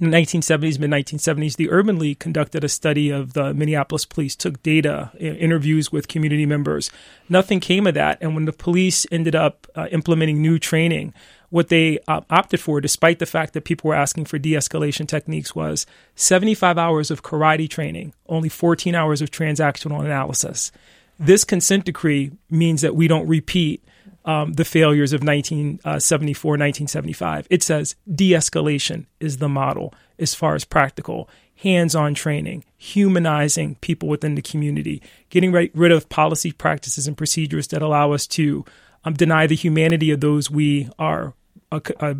in 0.00 0.10
the 0.10 0.16
1970s, 0.16 0.78
mid 0.78 0.90
1970s, 0.90 1.56
the 1.56 1.70
Urban 1.70 1.98
League 1.98 2.18
conducted 2.18 2.62
a 2.62 2.68
study 2.68 3.10
of 3.10 3.32
the 3.32 3.52
Minneapolis 3.52 4.04
police, 4.04 4.36
took 4.36 4.62
data, 4.62 5.10
interviews 5.18 5.90
with 5.90 6.08
community 6.08 6.46
members. 6.46 6.90
Nothing 7.28 7.60
came 7.60 7.86
of 7.86 7.94
that. 7.94 8.18
And 8.20 8.34
when 8.34 8.44
the 8.44 8.52
police 8.52 9.06
ended 9.10 9.34
up 9.34 9.66
uh, 9.74 9.86
implementing 9.90 10.40
new 10.40 10.58
training, 10.58 11.14
what 11.50 11.68
they 11.68 11.98
uh, 12.06 12.20
opted 12.28 12.60
for, 12.60 12.80
despite 12.80 13.18
the 13.18 13.26
fact 13.26 13.54
that 13.54 13.64
people 13.64 13.88
were 13.88 13.94
asking 13.94 14.26
for 14.26 14.38
de 14.38 14.52
escalation 14.52 15.08
techniques, 15.08 15.54
was 15.54 15.86
75 16.14 16.76
hours 16.76 17.10
of 17.10 17.22
karate 17.22 17.68
training, 17.68 18.14
only 18.28 18.48
14 18.48 18.94
hours 18.94 19.22
of 19.22 19.30
transactional 19.30 20.04
analysis. 20.04 20.70
This 21.18 21.44
consent 21.44 21.84
decree 21.84 22.32
means 22.50 22.82
that 22.82 22.94
we 22.94 23.08
don't 23.08 23.26
repeat 23.26 23.84
um, 24.24 24.52
the 24.52 24.64
failures 24.64 25.12
of 25.12 25.22
1974, 25.22 26.50
1975. 26.50 27.46
It 27.50 27.62
says 27.62 27.96
de 28.12 28.32
escalation 28.32 29.06
is 29.20 29.38
the 29.38 29.48
model 29.48 29.94
as 30.18 30.34
far 30.34 30.54
as 30.54 30.64
practical, 30.64 31.28
hands 31.56 31.94
on 31.94 32.14
training, 32.14 32.64
humanizing 32.76 33.76
people 33.76 34.08
within 34.08 34.34
the 34.34 34.42
community, 34.42 35.02
getting 35.30 35.50
rid 35.52 35.92
of 35.92 36.08
policy 36.08 36.52
practices 36.52 37.08
and 37.08 37.16
procedures 37.16 37.68
that 37.68 37.82
allow 37.82 38.12
us 38.12 38.26
to 38.26 38.64
um, 39.04 39.14
deny 39.14 39.46
the 39.46 39.56
humanity 39.56 40.10
of 40.10 40.20
those 40.20 40.50
we 40.50 40.88
are 40.98 41.34
uh, 41.72 41.80
uh, 42.00 42.14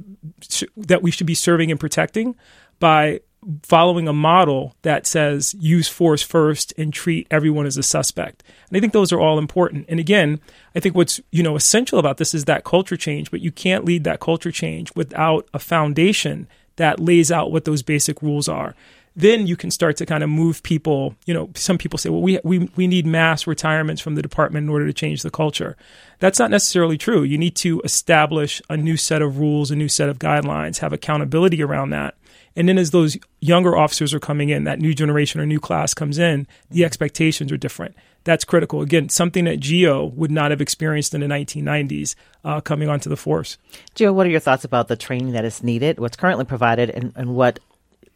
that 0.77 1.03
we 1.03 1.11
should 1.11 1.27
be 1.27 1.35
serving 1.35 1.71
and 1.71 1.81
protecting 1.81 2.35
by 2.81 3.21
following 3.63 4.09
a 4.09 4.13
model 4.13 4.75
that 4.83 5.07
says 5.07 5.55
use 5.59 5.89
force 5.89 6.23
first 6.23 6.75
and 6.77 6.93
treat 6.93 7.27
everyone 7.31 7.67
as 7.67 7.77
a 7.77 7.83
suspect. 7.83 8.43
And 8.69 8.77
I 8.77 8.81
think 8.81 8.93
those 8.93 9.13
are 9.13 9.21
all 9.21 9.39
important. 9.39 9.87
And 9.89 9.99
again, 9.99 10.41
I 10.75 10.81
think 10.81 10.95
what's, 10.95 11.21
you 11.31 11.43
know, 11.43 11.57
essential 11.57 11.99
about 11.99 12.19
this 12.19 12.35
is 12.35 12.45
that 12.45 12.65
culture 12.65 12.97
change, 12.97 13.31
but 13.31 13.41
you 13.41 13.51
can't 13.51 13.85
lead 13.85 14.05
that 14.05 14.21
culture 14.21 14.53
change 14.53 14.95
without 14.95 15.49
a 15.55 15.59
foundation 15.59 16.47
that 16.77 17.01
lays 17.01 17.33
out 17.33 17.51
what 17.51 17.65
those 17.65 17.83
basic 17.83 18.23
rules 18.23 18.49
are. 18.49 18.75
Then 19.17 19.49
you 19.49 19.57
can 19.57 19.73
start 19.73 19.97
to 19.97 20.07
kind 20.07 20.23
of 20.23 20.31
move 20.31 20.63
people. 20.63 21.17
You 21.27 21.35
know, 21.35 21.51
some 21.57 21.77
people 21.77 21.99
say, 21.99 22.09
well, 22.09 22.23
we, 22.23 22.39
we, 22.45 22.71
we 22.77 22.87
need 22.87 23.05
mass 23.05 23.49
retirements 23.49 24.01
from 24.01 24.15
the 24.15 24.23
department 24.23 24.65
in 24.65 24.69
order 24.69 24.87
to 24.87 24.93
change 24.93 25.23
the 25.23 25.31
culture. 25.31 25.77
That's 26.21 26.39
not 26.39 26.53
necessarily 26.53 26.97
true. 26.97 27.25
You 27.25 27.37
need 27.37 27.57
to 27.57 27.81
establish 27.81 28.63
a 28.71 28.77
new 28.77 28.97
set 28.97 29.23
of 29.23 29.39
rules, 29.39 29.73
a 29.73 29.77
new 29.77 29.89
set 29.89 30.09
of 30.09 30.21
guidelines, 30.21 30.79
have 30.79 30.93
accountability 30.93 31.63
around 31.63 31.91
that. 31.91 32.15
And 32.57 32.69
then 32.69 32.79
as 32.79 32.91
those 32.91 33.17
younger 33.41 33.77
officers 33.77 34.13
are 34.13 34.21
coming 34.21 34.49
in, 34.49 34.65
that 34.65 34.81
new 34.81 34.95
generation 34.95 35.41
or 35.41 35.47
new 35.47 35.61
class 35.61 35.95
comes 35.95 36.19
in, 36.19 36.47
the 36.71 36.85
expectations 36.85 37.53
are 37.53 37.57
different. 37.57 37.95
That's 38.25 38.45
critical. 38.45 38.83
Again, 38.83 39.09
something 39.09 39.45
that 39.45 39.61
Gio 39.61 40.13
would 40.15 40.31
not 40.31 40.51
have 40.51 40.61
experienced 40.61 41.15
in 41.15 41.21
the 41.21 41.27
1990s 41.27 42.15
uh, 42.45 42.61
coming 42.61 42.89
onto 42.89 43.09
the 43.09 43.17
force. 43.17 43.59
Gio, 43.95 44.13
what 44.13 44.27
are 44.27 44.31
your 44.31 44.41
thoughts 44.41 44.65
about 44.65 44.89
the 44.89 44.97
training 44.97 45.33
that 45.33 45.45
is 45.45 45.63
needed, 45.63 45.99
what's 45.99 46.17
currently 46.17 46.45
provided, 46.45 46.91
and, 46.91 47.13
and 47.17 47.35
what 47.35 47.59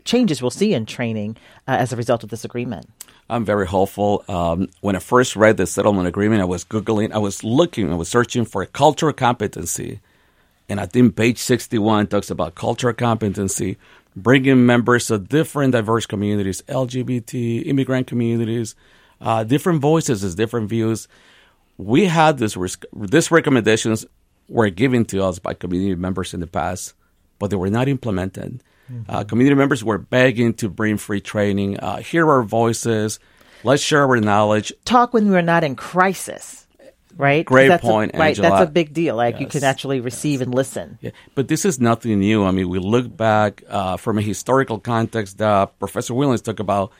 changes 0.04 0.42
we'll 0.42 0.50
see 0.50 0.74
in 0.74 0.86
training 0.86 1.36
uh, 1.68 1.76
as 1.78 1.92
a 1.92 1.96
result 1.96 2.24
of 2.24 2.30
this 2.30 2.44
agreement? 2.44 2.86
I'm 3.30 3.44
very 3.44 3.66
hopeful. 3.66 4.24
Um, 4.28 4.68
when 4.80 4.96
I 4.96 4.98
first 4.98 5.36
read 5.36 5.56
the 5.56 5.66
settlement 5.66 6.06
agreement, 6.06 6.42
I 6.42 6.44
was 6.44 6.64
Googling, 6.64 7.12
I 7.12 7.18
was 7.18 7.42
looking, 7.42 7.90
I 7.90 7.96
was 7.96 8.08
searching 8.08 8.44
for 8.44 8.66
cultural 8.66 9.12
competency. 9.12 10.00
And 10.68 10.80
I 10.80 10.86
think 10.86 11.16
page 11.16 11.38
61 11.38 12.08
talks 12.08 12.30
about 12.30 12.54
cultural 12.54 12.94
competency 12.94 13.78
bringing 14.14 14.66
members 14.66 15.10
of 15.10 15.28
different 15.28 15.72
diverse 15.72 16.06
communities, 16.06 16.62
LGBT, 16.62 17.66
immigrant 17.66 18.06
communities, 18.06 18.74
uh, 19.20 19.44
different 19.44 19.80
voices, 19.80 20.22
is 20.24 20.34
different 20.34 20.68
views. 20.68 21.08
We 21.78 22.06
had 22.06 22.38
this 22.38 22.56
this 22.92 23.30
recommendations 23.30 24.04
were 24.48 24.70
given 24.70 25.04
to 25.06 25.24
us 25.24 25.38
by 25.38 25.54
community 25.54 25.94
members 25.94 26.34
in 26.34 26.40
the 26.40 26.46
past, 26.46 26.94
but 27.38 27.50
they 27.50 27.56
were 27.56 27.70
not 27.70 27.88
implemented. 27.88 28.62
Mm-hmm. 28.92 29.10
Uh, 29.10 29.24
community 29.24 29.54
members 29.54 29.82
were 29.82 29.98
begging 29.98 30.54
to 30.54 30.68
bring 30.68 30.96
free 30.96 31.20
training, 31.20 31.78
uh, 31.78 31.98
hear 31.98 32.28
our 32.28 32.42
voices, 32.42 33.18
let's 33.64 33.82
share 33.82 34.04
our 34.06 34.20
knowledge. 34.20 34.72
Talk 34.84 35.14
when 35.14 35.30
we're 35.30 35.40
not 35.40 35.64
in 35.64 35.76
crisis 35.76 36.61
right? 37.16 37.44
Great 37.44 37.68
that's 37.68 37.82
point, 37.82 38.12
a, 38.14 38.18
right? 38.18 38.28
Angela. 38.28 38.50
That's 38.50 38.68
a 38.68 38.72
big 38.72 38.92
deal. 38.92 39.16
Like 39.16 39.34
yes. 39.34 39.40
you 39.40 39.46
can 39.48 39.64
actually 39.64 40.00
receive 40.00 40.40
yes. 40.40 40.46
and 40.46 40.54
listen. 40.54 40.98
Yeah. 41.00 41.10
But 41.34 41.48
this 41.48 41.64
is 41.64 41.80
nothing 41.80 42.18
new. 42.18 42.44
I 42.44 42.50
mean, 42.50 42.68
we 42.68 42.78
look 42.78 43.14
back 43.16 43.62
uh, 43.68 43.96
from 43.96 44.18
a 44.18 44.22
historical 44.22 44.78
context. 44.78 45.40
Uh, 45.40 45.66
Professor 45.66 46.14
Williams 46.14 46.42
talked 46.42 46.60
about 46.60 46.92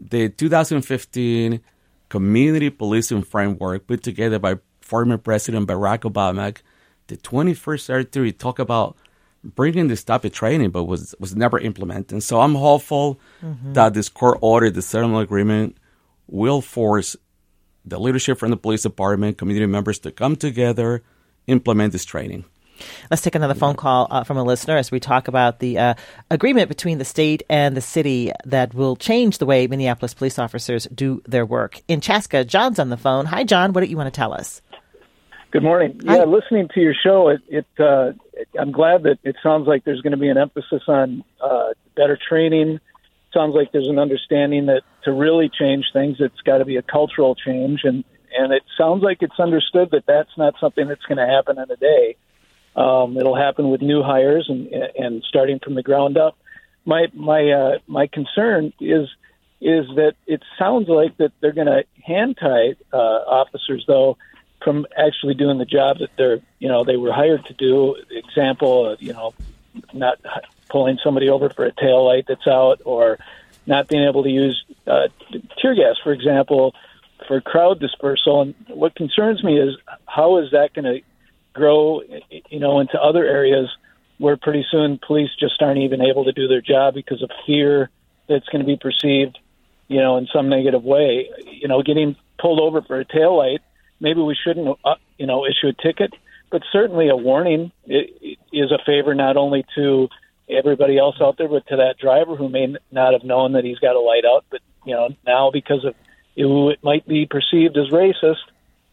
the 0.00 0.28
2015 0.28 1.60
community 2.08 2.70
policing 2.70 3.22
framework 3.22 3.86
put 3.86 4.02
together 4.02 4.38
by 4.38 4.56
former 4.80 5.18
President 5.18 5.68
Barack 5.68 6.00
Obama. 6.00 6.56
The 7.06 7.16
21st 7.18 7.80
century 7.80 8.32
talk 8.32 8.58
about 8.58 8.96
bringing 9.44 9.88
this 9.88 10.02
type 10.02 10.24
of 10.24 10.32
training, 10.32 10.70
but 10.70 10.84
was 10.84 11.14
was 11.20 11.36
never 11.36 11.58
implemented. 11.58 12.22
So 12.22 12.40
I'm 12.40 12.54
hopeful 12.54 13.20
mm-hmm. 13.42 13.74
that 13.74 13.94
this 13.94 14.08
court 14.08 14.38
order, 14.40 14.70
the 14.70 14.82
settlement 14.82 15.22
agreement, 15.22 15.76
will 16.26 16.60
force 16.60 17.16
the 17.84 17.98
leadership 17.98 18.38
from 18.38 18.50
the 18.50 18.56
police 18.56 18.82
department, 18.82 19.38
community 19.38 19.66
members 19.66 19.98
to 20.00 20.10
come 20.10 20.36
together, 20.36 21.02
implement 21.46 21.92
this 21.92 22.04
training. 22.04 22.44
Let's 23.10 23.22
take 23.22 23.34
another 23.34 23.54
phone 23.54 23.76
call 23.76 24.08
uh, 24.10 24.24
from 24.24 24.36
a 24.36 24.42
listener 24.42 24.76
as 24.76 24.90
we 24.90 24.98
talk 24.98 25.28
about 25.28 25.60
the 25.60 25.78
uh, 25.78 25.94
agreement 26.30 26.68
between 26.68 26.98
the 26.98 27.04
state 27.04 27.42
and 27.48 27.76
the 27.76 27.80
city 27.80 28.32
that 28.44 28.74
will 28.74 28.96
change 28.96 29.38
the 29.38 29.46
way 29.46 29.66
Minneapolis 29.66 30.12
police 30.14 30.38
officers 30.38 30.88
do 30.92 31.22
their 31.26 31.46
work. 31.46 31.80
In 31.86 32.00
Chaska, 32.00 32.44
John's 32.44 32.78
on 32.78 32.88
the 32.88 32.96
phone. 32.96 33.26
Hi, 33.26 33.44
John. 33.44 33.72
What 33.72 33.82
do 33.82 33.86
you 33.86 33.96
want 33.96 34.12
to 34.12 34.16
tell 34.16 34.32
us? 34.32 34.60
Good 35.52 35.62
morning. 35.62 36.00
Hi. 36.06 36.16
Yeah, 36.16 36.24
listening 36.24 36.68
to 36.74 36.80
your 36.80 36.94
show, 37.00 37.28
it, 37.28 37.40
it 37.48 37.66
uh, 37.78 38.12
I'm 38.58 38.72
glad 38.72 39.04
that 39.04 39.18
it 39.22 39.36
sounds 39.40 39.68
like 39.68 39.84
there's 39.84 40.00
going 40.00 40.10
to 40.10 40.16
be 40.16 40.28
an 40.28 40.36
emphasis 40.36 40.82
on 40.88 41.22
uh, 41.40 41.74
better 41.94 42.18
training, 42.28 42.80
sounds 43.34 43.54
like 43.54 43.72
there's 43.72 43.88
an 43.88 43.98
understanding 43.98 44.66
that 44.66 44.82
to 45.04 45.12
really 45.12 45.50
change 45.50 45.86
things, 45.92 46.16
it's 46.20 46.40
got 46.40 46.58
to 46.58 46.64
be 46.64 46.76
a 46.76 46.82
cultural 46.82 47.34
change, 47.34 47.80
and 47.84 48.04
and 48.36 48.52
it 48.52 48.62
sounds 48.78 49.02
like 49.02 49.18
it's 49.20 49.38
understood 49.38 49.90
that 49.92 50.06
that's 50.06 50.36
not 50.36 50.54
something 50.60 50.88
that's 50.88 51.04
going 51.04 51.18
to 51.18 51.26
happen 51.26 51.58
in 51.58 51.70
a 51.70 51.76
day. 51.76 52.16
Um, 52.74 53.16
it'll 53.16 53.36
happen 53.36 53.70
with 53.70 53.82
new 53.82 54.02
hires 54.02 54.46
and 54.48 54.68
and 54.68 55.22
starting 55.28 55.58
from 55.58 55.74
the 55.74 55.82
ground 55.82 56.16
up. 56.16 56.36
My 56.84 57.06
my 57.12 57.50
uh, 57.50 57.78
my 57.86 58.06
concern 58.06 58.72
is 58.80 59.08
is 59.60 59.86
that 59.96 60.14
it 60.26 60.42
sounds 60.58 60.88
like 60.88 61.16
that 61.18 61.32
they're 61.40 61.52
going 61.52 61.66
to 61.66 61.84
hand 62.04 62.36
tie 62.40 62.74
uh, 62.92 62.96
officers 62.96 63.84
though 63.86 64.18
from 64.62 64.86
actually 64.96 65.34
doing 65.34 65.58
the 65.58 65.64
job 65.64 65.98
that 65.98 66.10
they're 66.16 66.40
you 66.58 66.68
know 66.68 66.84
they 66.84 66.96
were 66.96 67.12
hired 67.12 67.44
to 67.46 67.54
do. 67.54 67.96
Example, 68.10 68.96
you 68.98 69.12
know, 69.12 69.34
not 69.92 70.18
pulling 70.68 70.98
somebody 71.02 71.28
over 71.28 71.50
for 71.50 71.64
a 71.64 71.72
tail 71.72 72.04
light 72.04 72.26
that's 72.28 72.46
out 72.46 72.80
or 72.84 73.18
not 73.66 73.88
being 73.88 74.06
able 74.08 74.22
to 74.22 74.30
use 74.30 74.64
uh, 74.86 75.08
tear 75.60 75.74
gas, 75.74 75.96
for 76.02 76.12
example, 76.12 76.74
for 77.26 77.40
crowd 77.40 77.80
dispersal. 77.80 78.42
And 78.42 78.54
what 78.68 78.94
concerns 78.94 79.42
me 79.42 79.58
is 79.58 79.76
how 80.06 80.38
is 80.38 80.50
that 80.52 80.74
going 80.74 80.84
to 80.84 81.00
grow, 81.52 82.02
you 82.50 82.60
know, 82.60 82.80
into 82.80 83.00
other 83.00 83.24
areas 83.24 83.70
where 84.18 84.36
pretty 84.36 84.64
soon 84.70 84.98
police 85.04 85.30
just 85.38 85.60
aren't 85.60 85.80
even 85.80 86.00
able 86.00 86.24
to 86.24 86.32
do 86.32 86.46
their 86.48 86.60
job 86.60 86.94
because 86.94 87.22
of 87.22 87.30
fear 87.46 87.90
that's 88.28 88.46
going 88.46 88.60
to 88.60 88.66
be 88.66 88.76
perceived, 88.76 89.38
you 89.88 90.00
know, 90.00 90.16
in 90.16 90.26
some 90.32 90.48
negative 90.48 90.84
way. 90.84 91.30
You 91.46 91.68
know, 91.68 91.82
getting 91.82 92.16
pulled 92.38 92.60
over 92.60 92.82
for 92.82 92.98
a 92.98 93.04
tail 93.04 93.36
light, 93.36 93.60
maybe 94.00 94.20
we 94.20 94.36
shouldn't, 94.36 94.78
uh, 94.84 94.94
you 95.18 95.26
know, 95.26 95.46
issue 95.46 95.68
a 95.68 95.72
ticket, 95.72 96.12
but 96.50 96.62
certainly 96.72 97.08
a 97.08 97.16
warning 97.16 97.72
is 97.86 98.70
a 98.70 98.78
favor 98.84 99.14
not 99.14 99.36
only 99.36 99.64
to 99.74 100.08
everybody 100.48 100.98
else 100.98 101.16
out 101.20 101.38
there, 101.38 101.48
but 101.48 101.66
to 101.68 101.76
that 101.76 101.96
driver 101.98 102.36
who 102.36 102.48
may 102.48 102.74
not 102.90 103.12
have 103.12 103.24
known 103.24 103.52
that 103.52 103.64
he's 103.64 103.78
got 103.78 103.96
a 103.96 104.00
light 104.00 104.24
out, 104.24 104.44
but 104.50 104.60
you 104.84 104.94
know 104.94 105.08
now 105.26 105.50
because 105.50 105.84
of 105.84 105.94
who 106.36 106.70
it 106.70 106.82
might 106.82 107.06
be 107.06 107.26
perceived 107.26 107.76
as 107.76 107.88
racist, 107.90 108.42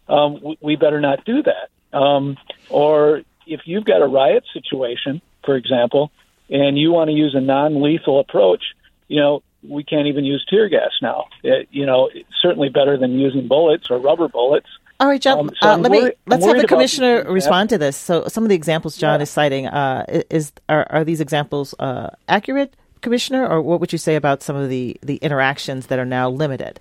um, 0.08 0.56
we, 0.62 0.76
better 0.76 1.02
not 1.02 1.26
do 1.26 1.42
that. 1.44 1.98
Um, 1.98 2.38
or 2.70 3.24
if 3.48 3.62
you've 3.66 3.86
got 3.86 4.02
a 4.02 4.08
riot 4.08 4.44
situation, 4.54 5.22
for 5.44 5.56
example, 5.56 6.12
and 6.50 6.78
you 6.78 6.92
want 6.92 7.10
to 7.10 7.16
use 7.16 7.34
a 7.36 7.42
non-lethal 7.42 8.20
approach, 8.20 8.64
you 9.08 9.20
know 9.20 9.44
we 9.64 9.84
can't 9.84 10.08
even 10.08 10.26
use 10.26 10.46
tear 10.50 10.70
gas 10.70 10.92
now. 11.02 11.26
It, 11.44 11.68
you 11.72 11.86
know, 11.86 12.10
it's 12.14 12.30
certainly 12.42 12.70
better 12.70 12.98
than 12.98 13.20
using 13.20 13.48
bullets 13.48 13.88
or 13.90 14.00
rubber 14.00 14.28
bullets. 14.28 14.68
All 15.02 15.08
right, 15.08 15.20
John. 15.20 15.40
Um, 15.40 15.52
so 15.60 15.68
uh, 15.68 15.78
let 15.78 15.92
me 15.92 16.12
let's 16.28 16.46
have 16.46 16.58
the 16.58 16.68
commissioner 16.68 17.24
respond 17.24 17.70
to 17.70 17.80
this. 17.80 17.98
So, 17.98 18.28
some 18.28 18.44
of 18.44 18.50
the 18.50 18.56
examples 18.56 18.96
John 18.96 19.20
yeah. 19.20 19.24
is 19.24 19.32
citing 19.32 19.66
uh, 19.66 20.06
is 20.30 20.52
are, 20.70 20.86
are 20.92 21.04
these 21.04 21.20
examples 21.20 21.74
uh, 21.80 22.12
accurate, 22.28 22.76
Commissioner, 23.02 23.48
or 23.48 23.64
what 23.64 23.80
would 23.80 23.92
you 23.92 23.98
say 23.98 24.16
about 24.16 24.44
some 24.44 24.56
of 24.56 24.70
the 24.70 24.96
the 25.02 25.16
interactions 25.16 25.88
that 25.88 25.98
are 25.98 26.06
now 26.06 26.30
limited? 26.30 26.80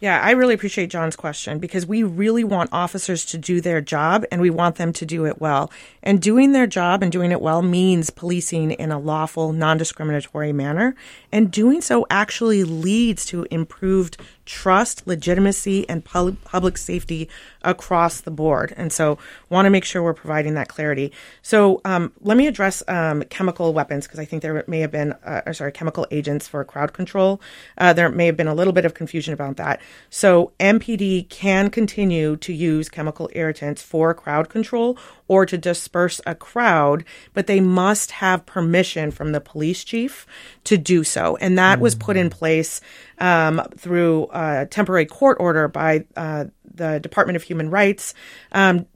Yeah, 0.00 0.18
I 0.18 0.30
really 0.30 0.54
appreciate 0.54 0.88
John's 0.88 1.14
question 1.14 1.58
because 1.58 1.84
we 1.84 2.02
really 2.02 2.42
want 2.42 2.70
officers 2.72 3.26
to 3.26 3.36
do 3.36 3.60
their 3.60 3.82
job 3.82 4.24
and 4.32 4.40
we 4.40 4.48
want 4.48 4.76
them 4.76 4.94
to 4.94 5.04
do 5.04 5.26
it 5.26 5.42
well. 5.42 5.70
And 6.02 6.22
doing 6.22 6.52
their 6.52 6.66
job 6.66 7.02
and 7.02 7.12
doing 7.12 7.32
it 7.32 7.42
well 7.42 7.60
means 7.60 8.08
policing 8.08 8.70
in 8.70 8.90
a 8.90 8.98
lawful, 8.98 9.52
non 9.52 9.76
discriminatory 9.76 10.54
manner. 10.54 10.94
And 11.30 11.50
doing 11.50 11.82
so 11.82 12.06
actually 12.08 12.64
leads 12.64 13.26
to 13.26 13.46
improved 13.50 14.16
trust, 14.50 15.06
legitimacy, 15.06 15.88
and 15.88 16.04
public 16.04 16.76
safety 16.76 17.28
across 17.62 18.22
the 18.22 18.32
board. 18.32 18.74
And 18.76 18.92
so, 18.92 19.16
want 19.48 19.66
to 19.66 19.70
make 19.70 19.84
sure 19.84 20.02
we're 20.02 20.12
providing 20.12 20.54
that 20.54 20.66
clarity. 20.66 21.12
So, 21.40 21.80
um, 21.84 22.12
let 22.20 22.36
me 22.36 22.48
address 22.48 22.82
um, 22.88 23.22
chemical 23.24 23.72
weapons 23.72 24.06
because 24.06 24.18
I 24.18 24.24
think 24.24 24.42
there 24.42 24.64
may 24.66 24.80
have 24.80 24.90
been, 24.90 25.12
uh, 25.24 25.42
or 25.46 25.54
sorry, 25.54 25.70
chemical 25.70 26.04
agents 26.10 26.48
for 26.48 26.64
crowd 26.64 26.92
control. 26.92 27.40
Uh, 27.78 27.92
there 27.92 28.08
may 28.08 28.26
have 28.26 28.36
been 28.36 28.48
a 28.48 28.54
little 28.54 28.72
bit 28.72 28.84
of 28.84 28.92
confusion 28.92 29.32
about 29.32 29.56
that. 29.58 29.80
So, 30.10 30.52
MPD 30.58 31.28
can 31.28 31.70
continue 31.70 32.36
to 32.38 32.52
use 32.52 32.88
chemical 32.88 33.30
irritants 33.32 33.82
for 33.82 34.12
crowd 34.14 34.48
control 34.48 34.98
or 35.28 35.46
to 35.46 35.56
disperse 35.56 36.20
a 36.26 36.34
crowd, 36.34 37.04
but 37.34 37.46
they 37.46 37.60
must 37.60 38.10
have 38.10 38.44
permission 38.46 39.12
from 39.12 39.30
the 39.30 39.40
police 39.40 39.84
chief 39.84 40.26
to 40.64 40.76
do 40.76 41.04
so. 41.04 41.36
And 41.36 41.56
that 41.56 41.74
mm-hmm. 41.74 41.82
was 41.82 41.94
put 41.94 42.16
in 42.16 42.30
place 42.30 42.80
um, 43.20 43.62
through 43.76 44.26
a 44.40 44.66
temporary 44.66 45.06
court 45.06 45.36
order 45.40 45.68
by 45.68 46.04
uh, 46.16 46.46
the 46.74 46.98
Department 47.00 47.36
of 47.36 47.42
Human 47.42 47.70
Rights 47.70 48.14
um, 48.52 48.86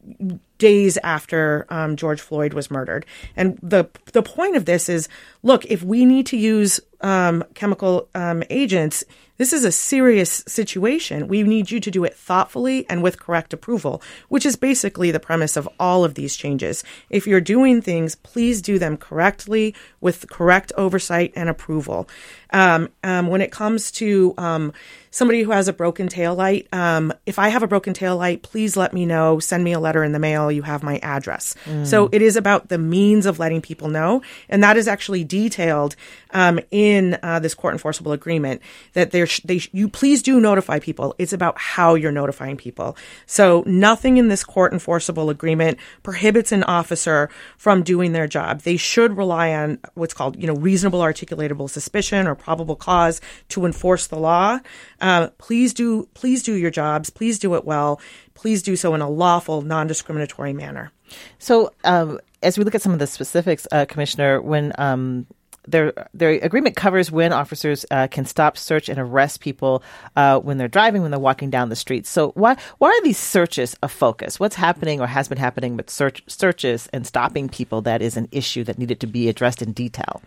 days 0.58 0.96
after 0.98 1.66
um, 1.68 1.96
George 1.96 2.20
Floyd 2.20 2.54
was 2.54 2.70
murdered. 2.70 3.04
And 3.36 3.58
the 3.62 3.88
the 4.12 4.22
point 4.22 4.56
of 4.56 4.64
this 4.64 4.88
is, 4.88 5.08
look, 5.42 5.64
if 5.66 5.82
we 5.82 6.04
need 6.04 6.26
to 6.26 6.36
use 6.36 6.80
um, 7.00 7.44
chemical 7.54 8.08
um, 8.14 8.42
agents, 8.48 9.04
this 9.36 9.52
is 9.52 9.64
a 9.64 9.72
serious 9.72 10.44
situation. 10.46 11.28
We 11.28 11.42
need 11.42 11.70
you 11.70 11.80
to 11.80 11.90
do 11.90 12.04
it 12.04 12.14
thoughtfully 12.14 12.86
and 12.88 13.02
with 13.02 13.18
correct 13.18 13.52
approval, 13.52 14.00
which 14.28 14.46
is 14.46 14.56
basically 14.56 15.10
the 15.10 15.20
premise 15.20 15.56
of 15.56 15.68
all 15.78 16.04
of 16.04 16.14
these 16.14 16.36
changes. 16.36 16.84
If 17.10 17.26
you're 17.26 17.40
doing 17.40 17.82
things, 17.82 18.14
please 18.14 18.62
do 18.62 18.78
them 18.78 18.96
correctly 18.96 19.74
with 20.00 20.28
correct 20.30 20.72
oversight 20.76 21.32
and 21.34 21.48
approval. 21.48 22.08
Um, 22.52 22.90
um, 23.02 23.26
when 23.26 23.40
it 23.40 23.50
comes 23.50 23.90
to 23.92 24.32
um, 24.38 24.72
somebody 25.10 25.42
who 25.42 25.50
has 25.50 25.66
a 25.66 25.72
broken 25.72 26.06
tail 26.06 26.36
light, 26.36 26.68
um, 26.72 27.12
if 27.26 27.36
I 27.36 27.48
have 27.48 27.64
a 27.64 27.66
broken 27.66 27.94
tail 27.94 28.16
light, 28.16 28.42
please 28.42 28.76
let 28.76 28.92
me 28.92 29.04
know. 29.04 29.40
Send 29.40 29.64
me 29.64 29.72
a 29.72 29.80
letter 29.80 30.04
in 30.04 30.12
the 30.12 30.20
mail. 30.20 30.52
You 30.52 30.62
have 30.62 30.84
my 30.84 30.98
address. 30.98 31.56
Mm. 31.64 31.84
So 31.84 32.08
it 32.12 32.22
is 32.22 32.36
about 32.36 32.68
the 32.68 32.78
means 32.78 33.26
of 33.26 33.40
letting 33.40 33.60
people 33.60 33.88
know, 33.88 34.22
and 34.48 34.62
that 34.62 34.76
is 34.76 34.86
actually 34.86 35.24
detailed 35.24 35.96
um, 36.30 36.60
in 36.70 37.18
uh, 37.24 37.40
this 37.40 37.54
court 37.54 37.74
enforceable 37.74 38.12
agreement 38.12 38.62
that 38.92 39.10
there 39.10 39.23
sh- 39.26 39.40
they 39.44 39.60
you 39.72 39.88
please 39.88 40.22
do 40.22 40.40
notify 40.40 40.78
people. 40.78 41.14
It's 41.18 41.32
about 41.32 41.58
how 41.58 41.94
you're 41.94 42.12
notifying 42.12 42.56
people. 42.56 42.96
So 43.26 43.62
nothing 43.66 44.16
in 44.16 44.28
this 44.28 44.44
court 44.44 44.72
enforceable 44.72 45.30
agreement 45.30 45.78
prohibits 46.02 46.52
an 46.52 46.64
officer 46.64 47.30
from 47.56 47.82
doing 47.82 48.12
their 48.12 48.26
job. 48.26 48.60
They 48.62 48.76
should 48.76 49.16
rely 49.16 49.52
on 49.52 49.78
what's 49.94 50.14
called 50.14 50.40
you 50.40 50.46
know 50.46 50.54
reasonable 50.54 51.00
articulatable 51.00 51.70
suspicion 51.70 52.26
or 52.26 52.34
probable 52.34 52.76
cause 52.76 53.20
to 53.50 53.64
enforce 53.64 54.06
the 54.06 54.18
law. 54.18 54.58
Uh, 55.00 55.28
please 55.38 55.74
do 55.74 56.08
please 56.14 56.42
do 56.42 56.54
your 56.54 56.70
jobs. 56.70 57.10
Please 57.10 57.38
do 57.38 57.54
it 57.54 57.64
well. 57.64 58.00
Please 58.34 58.62
do 58.62 58.76
so 58.76 58.94
in 58.94 59.00
a 59.00 59.08
lawful, 59.08 59.62
non-discriminatory 59.62 60.52
manner. 60.52 60.90
So, 61.38 61.72
um, 61.84 62.18
as 62.42 62.58
we 62.58 62.64
look 62.64 62.74
at 62.74 62.82
some 62.82 62.92
of 62.92 62.98
the 62.98 63.06
specifics, 63.06 63.66
uh, 63.72 63.86
Commissioner, 63.86 64.40
when 64.40 64.72
um, 64.76 65.26
their 65.66 65.92
their 66.12 66.30
agreement 66.30 66.76
covers 66.76 67.10
when 67.10 67.32
officers 67.32 67.84
uh, 67.90 68.06
can 68.08 68.24
stop, 68.24 68.56
search, 68.56 68.88
and 68.88 68.98
arrest 68.98 69.40
people 69.40 69.82
uh, 70.16 70.38
when 70.40 70.58
they're 70.58 70.68
driving, 70.68 71.02
when 71.02 71.10
they're 71.10 71.20
walking 71.20 71.50
down 71.50 71.68
the 71.68 71.76
street. 71.76 72.06
So 72.06 72.30
why 72.32 72.56
why 72.78 72.88
are 72.88 73.02
these 73.02 73.18
searches 73.18 73.76
a 73.82 73.88
focus? 73.88 74.38
What's 74.38 74.56
happening 74.56 75.00
or 75.00 75.06
has 75.06 75.28
been 75.28 75.38
happening 75.38 75.76
with 75.76 75.90
search 75.90 76.22
searches 76.26 76.88
and 76.92 77.06
stopping 77.06 77.48
people 77.48 77.80
that 77.82 78.02
is 78.02 78.16
an 78.16 78.28
issue 78.30 78.64
that 78.64 78.78
needed 78.78 79.00
to 79.00 79.06
be 79.06 79.28
addressed 79.28 79.62
in 79.62 79.72
detail? 79.72 80.22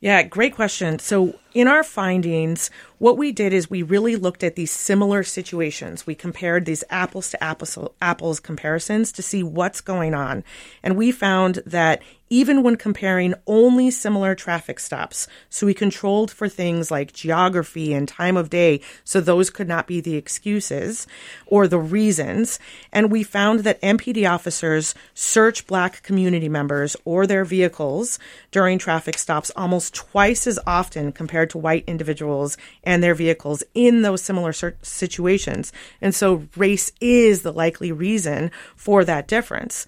Yeah, 0.00 0.22
great 0.22 0.54
question. 0.54 0.98
So 0.98 1.38
in 1.52 1.68
our 1.68 1.82
findings, 1.82 2.70
what 2.98 3.18
we 3.18 3.32
did 3.32 3.52
is 3.52 3.68
we 3.68 3.82
really 3.82 4.16
looked 4.16 4.42
at 4.42 4.56
these 4.56 4.70
similar 4.70 5.22
situations. 5.22 6.06
We 6.06 6.14
compared 6.14 6.64
these 6.64 6.82
apples 6.88 7.30
to 7.30 7.44
apples, 7.44 7.76
apples 8.00 8.40
comparisons 8.40 9.12
to 9.12 9.22
see 9.22 9.42
what's 9.42 9.82
going 9.82 10.14
on. 10.14 10.42
And 10.82 10.96
we 10.96 11.12
found 11.12 11.56
that 11.66 12.00
even 12.30 12.62
when 12.62 12.76
comparing 12.76 13.34
only 13.48 13.90
similar 13.90 14.36
traffic 14.36 14.78
stops, 14.78 15.26
so 15.48 15.66
we 15.66 15.74
controlled 15.74 16.30
for 16.30 16.48
things 16.48 16.88
like 16.88 17.12
geography 17.12 17.92
and 17.92 18.06
time 18.06 18.36
of 18.36 18.48
day, 18.48 18.80
so 19.02 19.20
those 19.20 19.50
could 19.50 19.66
not 19.66 19.88
be 19.88 20.00
the 20.00 20.14
excuses 20.14 21.08
or 21.46 21.66
the 21.66 21.78
reasons. 21.78 22.60
And 22.92 23.10
we 23.10 23.24
found 23.24 23.60
that 23.60 23.82
MPD 23.82 24.30
officers 24.30 24.94
search 25.12 25.66
black 25.66 26.04
community 26.04 26.48
members 26.48 26.96
or 27.04 27.26
their 27.26 27.44
vehicles 27.44 28.20
during 28.52 28.78
traffic 28.78 29.18
stops 29.18 29.50
almost 29.56 29.92
twice 29.92 30.46
as 30.46 30.58
often 30.68 31.10
compared 31.10 31.50
to 31.50 31.58
white 31.58 31.84
individuals 31.88 32.56
and 32.84 33.02
their 33.02 33.16
vehicles 33.16 33.64
in 33.74 34.02
those 34.02 34.22
similar 34.22 34.52
situations. 34.82 35.72
And 36.00 36.14
so 36.14 36.46
race 36.56 36.92
is 37.00 37.42
the 37.42 37.52
likely 37.52 37.90
reason 37.90 38.52
for 38.76 39.04
that 39.04 39.26
difference. 39.26 39.86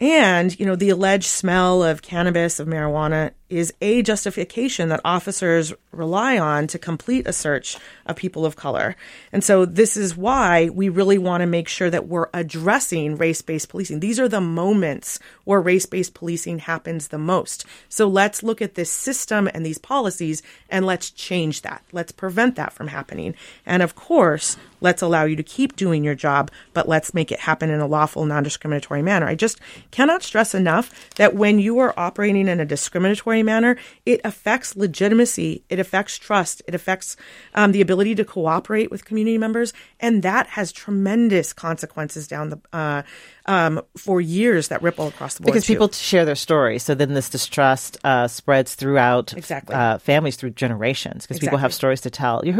And, 0.00 0.58
you 0.58 0.64
know, 0.64 0.76
the 0.76 0.88
alleged 0.88 1.26
smell 1.26 1.82
of 1.82 2.00
cannabis, 2.00 2.58
of 2.58 2.66
marijuana, 2.66 3.32
is 3.50 3.74
a 3.80 4.00
justification 4.00 4.88
that 4.88 5.00
officers 5.04 5.74
rely 5.90 6.38
on 6.38 6.68
to 6.68 6.78
complete 6.78 7.26
a 7.26 7.32
search 7.32 7.76
of 8.06 8.14
people 8.14 8.46
of 8.46 8.54
color. 8.54 8.94
And 9.32 9.42
so 9.42 9.66
this 9.66 9.96
is 9.96 10.16
why 10.16 10.68
we 10.68 10.88
really 10.88 11.18
want 11.18 11.40
to 11.40 11.46
make 11.46 11.68
sure 11.68 11.90
that 11.90 12.06
we're 12.06 12.28
addressing 12.32 13.16
race 13.16 13.42
based 13.42 13.68
policing. 13.68 13.98
These 13.98 14.20
are 14.20 14.28
the 14.28 14.40
moments 14.40 15.18
where 15.44 15.60
race 15.60 15.84
based 15.84 16.14
policing 16.14 16.60
happens 16.60 17.08
the 17.08 17.18
most. 17.18 17.66
So 17.88 18.06
let's 18.06 18.44
look 18.44 18.62
at 18.62 18.76
this 18.76 18.90
system 18.90 19.50
and 19.52 19.66
these 19.66 19.78
policies 19.78 20.42
and 20.68 20.86
let's 20.86 21.10
change 21.10 21.62
that. 21.62 21.84
Let's 21.90 22.12
prevent 22.12 22.54
that 22.54 22.72
from 22.72 22.86
happening. 22.86 23.34
And 23.66 23.82
of 23.82 23.96
course, 23.96 24.56
let's 24.80 25.02
allow 25.02 25.24
you 25.24 25.34
to 25.34 25.42
keep 25.42 25.74
doing 25.74 26.04
your 26.04 26.14
job, 26.14 26.52
but 26.72 26.88
let's 26.88 27.14
make 27.14 27.32
it 27.32 27.40
happen 27.40 27.68
in 27.68 27.80
a 27.80 27.86
lawful, 27.86 28.24
non 28.26 28.44
discriminatory 28.44 29.02
manner. 29.02 29.26
I 29.26 29.34
just 29.34 29.58
cannot 29.90 30.22
stress 30.22 30.54
enough 30.54 31.10
that 31.16 31.34
when 31.34 31.58
you 31.58 31.78
are 31.78 31.94
operating 31.96 32.48
in 32.48 32.60
a 32.60 32.64
discriminatory 32.64 33.42
manner, 33.42 33.76
it 34.06 34.20
affects 34.24 34.76
legitimacy, 34.76 35.64
it 35.68 35.78
affects 35.78 36.18
trust, 36.18 36.62
it 36.66 36.74
affects 36.74 37.16
um, 37.54 37.72
the 37.72 37.80
ability 37.80 38.14
to 38.14 38.24
cooperate 38.24 38.90
with 38.90 39.04
community 39.04 39.38
members, 39.38 39.72
and 39.98 40.22
that 40.22 40.46
has 40.48 40.72
tremendous 40.72 41.52
consequences 41.52 42.26
down 42.28 42.50
the 42.50 42.60
uh, 42.72 43.02
um, 43.50 43.82
for 43.96 44.20
years 44.20 44.68
that 44.68 44.80
ripple 44.80 45.08
across 45.08 45.34
the 45.34 45.42
board. 45.42 45.52
Because 45.52 45.66
too. 45.66 45.74
people 45.74 45.90
share 45.90 46.24
their 46.24 46.36
stories, 46.36 46.84
so 46.84 46.94
then 46.94 47.14
this 47.14 47.28
distrust 47.28 47.98
uh, 48.04 48.28
spreads 48.28 48.76
throughout 48.76 49.36
exactly. 49.36 49.74
uh, 49.74 49.98
families 49.98 50.36
through 50.36 50.50
generations 50.50 51.24
because 51.24 51.38
exactly. 51.38 51.48
people 51.48 51.58
have 51.58 51.74
stories 51.74 52.00
to 52.02 52.10
tell. 52.10 52.42
You 52.44 52.52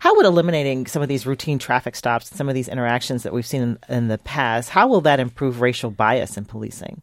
how 0.00 0.14
would 0.16 0.26
eliminating 0.26 0.86
some 0.86 1.00
of 1.00 1.08
these 1.08 1.26
routine 1.26 1.58
traffic 1.58 1.96
stops, 1.96 2.30
and 2.30 2.36
some 2.36 2.50
of 2.50 2.54
these 2.54 2.68
interactions 2.68 3.22
that 3.22 3.32
we've 3.32 3.46
seen 3.46 3.62
in, 3.62 3.78
in 3.88 4.08
the 4.08 4.18
past, 4.18 4.68
how 4.68 4.86
will 4.86 5.00
that 5.00 5.18
improve 5.18 5.62
racial 5.62 5.90
bias 5.90 6.36
in 6.36 6.44
policing? 6.44 7.00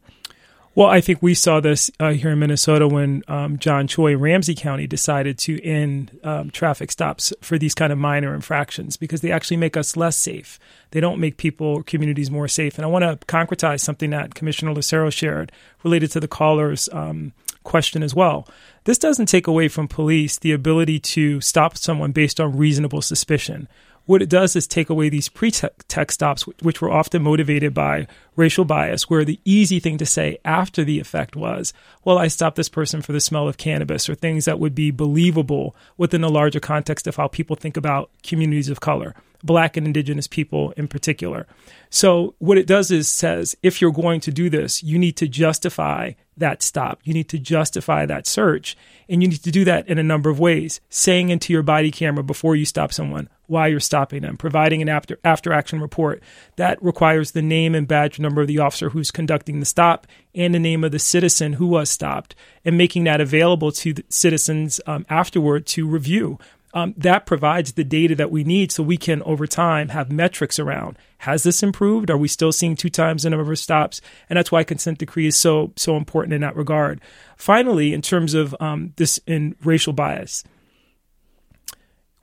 Well, 0.73 0.88
I 0.88 1.01
think 1.01 1.21
we 1.21 1.34
saw 1.34 1.60
this 1.60 1.91
uh, 1.99 2.12
here 2.12 2.31
in 2.31 2.39
Minnesota 2.39 2.88
when 2.88 3.23
um, 3.27 3.60
John 3.60 3.88
Choi, 3.88 4.15
Ramsey 4.15 4.55
County, 4.55 4.88
decided 4.88 5.38
to 5.39 5.62
end 5.62 6.17
um, 6.23 6.49
traffic 6.49 6.93
stops 6.93 7.34
for 7.41 7.57
these 7.57 7.75
kind 7.75 7.91
of 7.91 7.99
minor 7.99 8.34
infractions 8.34 8.95
because 8.95 9.19
they 9.19 9.34
actually 9.34 9.57
make 9.57 9.75
us 9.75 9.97
less 9.97 10.15
safe. 10.15 10.60
They 10.91 11.01
don't 11.01 11.19
make 11.19 11.36
people 11.36 11.67
or 11.67 11.84
communities 11.84 12.31
more 12.31 12.47
safe. 12.47 12.77
And 12.77 12.86
I 12.86 12.88
want 12.88 13.03
to 13.03 13.25
concretize 13.25 13.81
something 13.81 14.12
that 14.12 14.34
Commissioner 14.34 14.73
Lucero 14.73 15.10
shared 15.10 15.51
related 15.84 16.10
to 16.12 16.21
the 16.21 16.27
caller's 16.29 16.88
um, 16.93 17.34
question 17.63 18.01
as 18.01 18.15
well. 18.15 18.47
This 18.86 18.97
doesn't 18.97 19.25
take 19.25 19.47
away 19.47 19.67
from 19.67 19.89
police 19.89 20.39
the 20.39 20.53
ability 20.53 20.99
to 20.99 21.41
stop 21.41 21.77
someone 21.77 22.13
based 22.13 22.39
on 22.39 22.57
reasonable 22.57 23.01
suspicion 23.01 23.67
what 24.12 24.21
it 24.21 24.28
does 24.28 24.58
is 24.58 24.67
take 24.67 24.89
away 24.89 25.08
these 25.08 25.30
pretext 25.30 26.15
stops, 26.15 26.45
which 26.62 26.82
were 26.82 26.91
often 26.91 27.21
motivated 27.21 27.74
by 27.74 28.06
racial 28.36 28.65
bias, 28.65 29.10
where 29.10 29.24
the 29.24 29.39
easy 29.45 29.80
thing 29.80 29.97
to 29.97 30.06
say 30.06 30.38
after 30.43 30.84
the 30.84 31.00
effect 31.00 31.34
was, 31.34 31.71
well, 32.04 32.17
I 32.17 32.28
stopped 32.28 32.58
this 32.58 32.67
person 32.67 33.02
for 33.02 33.13
the 33.13 33.21
smell 33.21 33.47
of 33.47 33.56
cannabis, 33.56 34.10
or 34.10 34.15
things 34.15 34.43
that 34.43 34.60
would 34.60 34.76
be 34.76 34.91
believable 34.91 35.78
within 35.95 36.19
the 36.19 36.30
larger 36.30 36.60
context 36.60 37.08
of 37.08 37.15
how 37.15 37.30
people 37.30 37.56
think 37.56 37.78
about 37.78 38.10
communities 38.21 38.67
of 38.67 38.82
color, 38.82 39.15
black 39.43 39.78
and 39.78 39.88
indigenous 39.88 40.28
people 40.28 40.71
in 40.71 40.89
particular. 40.89 41.47
So, 41.89 42.36
what 42.39 42.58
it 42.58 42.67
does 42.67 42.91
is 42.91 43.08
says, 43.08 43.56
if 43.63 43.80
you're 43.80 43.93
going 43.93 44.19
to 44.21 44.32
do 44.32 44.50
this, 44.50 44.84
you 44.84 45.00
need 45.00 45.15
to 45.17 45.28
justify 45.30 46.12
that 46.41 46.62
stop. 46.62 46.99
You 47.04 47.13
need 47.13 47.30
to 47.30 47.39
justify 47.39 48.06
that 48.06 48.27
search. 48.27 48.77
And 49.10 49.23
you 49.23 49.30
need 49.30 49.43
to 49.43 49.51
do 49.51 49.65
that 49.65 49.88
in 49.88 49.97
a 49.97 50.04
number 50.04 50.30
of 50.30 50.39
ways. 50.39 50.82
Saying 50.89 51.30
into 51.30 51.54
your 51.54 51.63
body 51.63 51.89
camera 51.89 52.23
before 52.23 52.56
you 52.56 52.65
stop 52.65 52.93
someone 52.93 53.30
why 53.51 53.67
you're 53.67 53.82
stopping 53.82 54.21
them, 54.21 54.38
providing 54.38 54.82
an 54.82 54.88
after, 54.88 55.19
after 55.25 55.51
action 55.51 55.82
report. 55.82 56.23
That 56.56 56.82
requires 56.82 57.32
the 57.32 57.41
name 57.41 57.75
and 57.75 57.86
badge 57.86 58.17
number 58.17 58.41
of 58.41 58.47
the 58.47 58.60
officer 58.60 58.91
who's 58.91 59.12
conducting 59.12 59.60
the 59.60 59.65
stop 59.65 60.08
and 60.34 60.56
the 60.56 60.60
name 60.60 60.86
of 60.86 60.93
the 60.93 60.99
citizen 60.99 61.54
who 61.54 61.67
was 61.67 61.89
stopped, 61.89 62.34
and 62.63 62.77
making 62.77 63.04
that 63.04 63.19
available 63.19 63.73
to 63.73 63.93
the 63.93 64.06
citizens 64.08 64.80
um, 64.88 65.06
afterward 65.10 65.65
to 65.65 65.86
review. 65.86 66.39
Um, 66.73 66.93
that 66.97 67.25
provides 67.25 67.73
the 67.73 67.84
data 67.84 68.15
that 68.15 68.31
we 68.31 68.43
need 68.45 68.71
so 68.71 68.81
we 68.81 68.95
can 68.95 69.21
over 69.23 69.45
time 69.45 69.89
have 69.89 70.12
metrics 70.12 70.57
around 70.57 70.97
has 71.19 71.43
this 71.43 71.62
improved? 71.62 72.10
Are 72.10 72.17
we 72.17 72.27
still 72.27 72.51
seeing 72.51 72.75
two 72.75 72.89
times 72.89 73.23
the 73.23 73.29
number 73.29 73.51
of 73.51 73.60
stops? 73.60 74.01
And 74.27 74.38
that's 74.38 74.51
why 74.51 74.63
consent 74.63 74.97
decree 74.97 75.27
is 75.27 75.38
so 75.38 75.71
so 75.75 75.97
important 75.97 76.34
in 76.34 76.41
that 76.41 76.55
regard. 76.55 77.01
Finally 77.38 77.93
in 77.93 78.01
terms 78.01 78.34
of 78.34 78.55
um, 78.60 78.93
this 78.95 79.19
in 79.27 79.55
racial 79.63 79.93
bias 79.93 80.43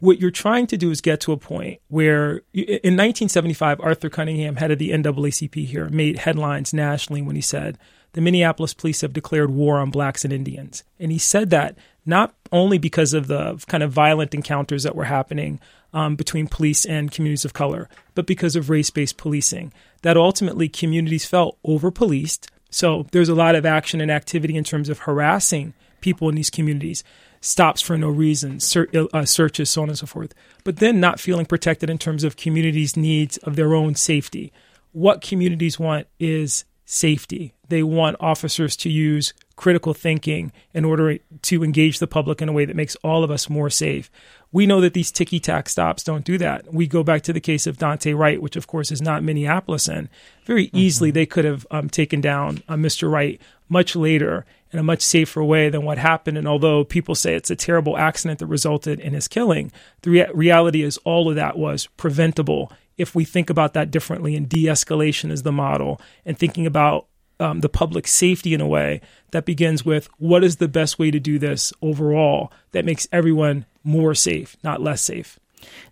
what 0.00 0.20
you're 0.20 0.30
trying 0.30 0.66
to 0.68 0.76
do 0.76 0.90
is 0.90 1.00
get 1.00 1.20
to 1.20 1.32
a 1.32 1.36
point 1.36 1.80
where 1.88 2.42
in 2.52 2.94
1975, 2.96 3.80
Arthur 3.80 4.08
Cunningham, 4.08 4.56
head 4.56 4.70
of 4.70 4.78
the 4.78 4.90
NAACP 4.90 5.66
here, 5.66 5.88
made 5.88 6.20
headlines 6.20 6.72
nationally 6.72 7.22
when 7.22 7.36
he 7.36 7.42
said, 7.42 7.78
the 8.12 8.20
Minneapolis 8.20 8.74
police 8.74 9.00
have 9.02 9.12
declared 9.12 9.50
war 9.50 9.78
on 9.78 9.90
blacks 9.90 10.24
and 10.24 10.32
Indians. 10.32 10.82
And 10.98 11.12
he 11.12 11.18
said 11.18 11.50
that 11.50 11.76
not 12.08 12.34
only 12.50 12.78
because 12.78 13.12
of 13.12 13.26
the 13.26 13.62
kind 13.68 13.82
of 13.82 13.92
violent 13.92 14.34
encounters 14.34 14.82
that 14.82 14.96
were 14.96 15.04
happening 15.04 15.60
um, 15.92 16.16
between 16.16 16.48
police 16.48 16.86
and 16.86 17.12
communities 17.12 17.44
of 17.44 17.52
color, 17.52 17.86
but 18.14 18.26
because 18.26 18.56
of 18.56 18.70
race 18.70 18.88
based 18.88 19.18
policing. 19.18 19.72
That 20.02 20.16
ultimately 20.16 20.68
communities 20.68 21.26
felt 21.26 21.58
over 21.64 21.90
policed. 21.90 22.50
So 22.70 23.06
there's 23.12 23.28
a 23.28 23.34
lot 23.34 23.54
of 23.54 23.66
action 23.66 24.00
and 24.00 24.10
activity 24.10 24.56
in 24.56 24.64
terms 24.64 24.88
of 24.88 25.00
harassing 25.00 25.74
people 26.00 26.28
in 26.30 26.34
these 26.34 26.50
communities 26.50 27.04
stops 27.40 27.82
for 27.82 27.96
no 27.98 28.08
reason, 28.08 28.58
ser- 28.58 28.88
uh, 29.12 29.24
searches, 29.24 29.68
so 29.70 29.82
on 29.82 29.88
and 29.90 29.98
so 29.98 30.06
forth. 30.06 30.34
But 30.64 30.78
then 30.78 31.00
not 31.00 31.20
feeling 31.20 31.46
protected 31.46 31.90
in 31.90 31.98
terms 31.98 32.24
of 32.24 32.36
communities' 32.36 32.96
needs 32.96 33.36
of 33.38 33.54
their 33.54 33.74
own 33.74 33.94
safety. 33.94 34.52
What 34.92 35.20
communities 35.20 35.78
want 35.78 36.06
is 36.18 36.64
safety. 36.84 37.54
They 37.68 37.82
want 37.82 38.16
officers 38.18 38.76
to 38.76 38.88
use 38.88 39.34
critical 39.58 39.92
thinking 39.92 40.52
in 40.72 40.84
order 40.84 41.18
to 41.42 41.64
engage 41.64 41.98
the 41.98 42.06
public 42.06 42.40
in 42.40 42.48
a 42.48 42.52
way 42.52 42.64
that 42.64 42.76
makes 42.76 42.94
all 43.02 43.24
of 43.24 43.30
us 43.30 43.50
more 43.50 43.68
safe. 43.68 44.08
We 44.52 44.66
know 44.66 44.80
that 44.80 44.94
these 44.94 45.10
ticky 45.10 45.40
tack 45.40 45.68
stops 45.68 46.04
don't 46.04 46.24
do 46.24 46.38
that. 46.38 46.72
We 46.72 46.86
go 46.86 47.02
back 47.02 47.22
to 47.22 47.32
the 47.32 47.40
case 47.40 47.66
of 47.66 47.76
Daunte 47.76 48.16
Wright, 48.16 48.40
which 48.40 48.54
of 48.54 48.68
course 48.68 48.92
is 48.92 49.02
not 49.02 49.24
Minneapolis, 49.24 49.88
and 49.88 50.08
very 50.46 50.70
easily 50.72 51.10
mm-hmm. 51.10 51.14
they 51.14 51.26
could 51.26 51.44
have 51.44 51.66
um, 51.72 51.90
taken 51.90 52.20
down 52.20 52.62
uh, 52.68 52.74
Mr. 52.74 53.10
Wright 53.10 53.42
much 53.68 53.96
later 53.96 54.46
in 54.70 54.78
a 54.78 54.84
much 54.84 55.02
safer 55.02 55.42
way 55.42 55.68
than 55.68 55.84
what 55.84 55.98
happened. 55.98 56.38
And 56.38 56.46
although 56.46 56.84
people 56.84 57.16
say 57.16 57.34
it's 57.34 57.50
a 57.50 57.56
terrible 57.56 57.98
accident 57.98 58.38
that 58.38 58.46
resulted 58.46 59.00
in 59.00 59.12
his 59.12 59.26
killing, 59.26 59.72
the 60.02 60.10
rea- 60.10 60.30
reality 60.32 60.82
is 60.82 60.98
all 60.98 61.28
of 61.28 61.34
that 61.34 61.58
was 61.58 61.88
preventable 61.96 62.72
if 62.96 63.14
we 63.14 63.24
think 63.24 63.50
about 63.50 63.74
that 63.74 63.90
differently 63.90 64.36
and 64.36 64.48
de 64.48 64.64
escalation 64.64 65.30
is 65.30 65.42
the 65.42 65.52
model 65.52 66.00
and 66.24 66.38
thinking 66.38 66.66
about 66.66 67.06
um, 67.40 67.60
the 67.60 67.68
public 67.68 68.06
safety 68.06 68.54
in 68.54 68.60
a 68.60 68.66
way 68.66 69.00
that 69.30 69.44
begins 69.44 69.84
with 69.84 70.08
what 70.18 70.44
is 70.44 70.56
the 70.56 70.68
best 70.68 70.98
way 70.98 71.10
to 71.10 71.20
do 71.20 71.38
this 71.38 71.72
overall 71.82 72.52
that 72.72 72.84
makes 72.84 73.06
everyone 73.12 73.66
more 73.84 74.14
safe, 74.14 74.56
not 74.62 74.80
less 74.80 75.02
safe. 75.02 75.38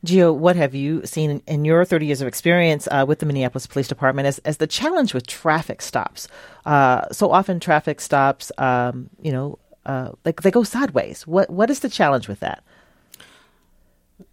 Gio, 0.05 0.35
what 0.35 0.57
have 0.57 0.75
you 0.75 1.05
seen 1.05 1.43
in 1.47 1.65
your 1.65 1.85
30 1.85 2.07
years 2.07 2.21
of 2.21 2.29
experience 2.29 2.87
uh, 2.91 3.05
with 3.07 3.19
the 3.19 3.27
Minneapolis 3.27 3.67
Police 3.67 3.89
Department 3.89 4.27
as, 4.27 4.39
as 4.39 4.59
the 4.59 4.67
challenge 4.67 5.13
with 5.13 5.27
traffic 5.27 5.83
stops? 5.83 6.29
Uh, 6.65 7.07
so 7.11 7.33
often, 7.33 7.59
traffic 7.59 8.01
stops, 8.01 8.53
um, 8.59 9.11
you 9.21 9.33
know, 9.33 9.59
uh, 9.85 10.11
like 10.25 10.43
they 10.43 10.51
go 10.51 10.63
sideways. 10.63 11.27
What 11.27 11.51
what 11.51 11.71
is 11.71 11.81
the 11.81 11.89
challenge 11.89 12.29
with 12.29 12.41
that? 12.41 12.63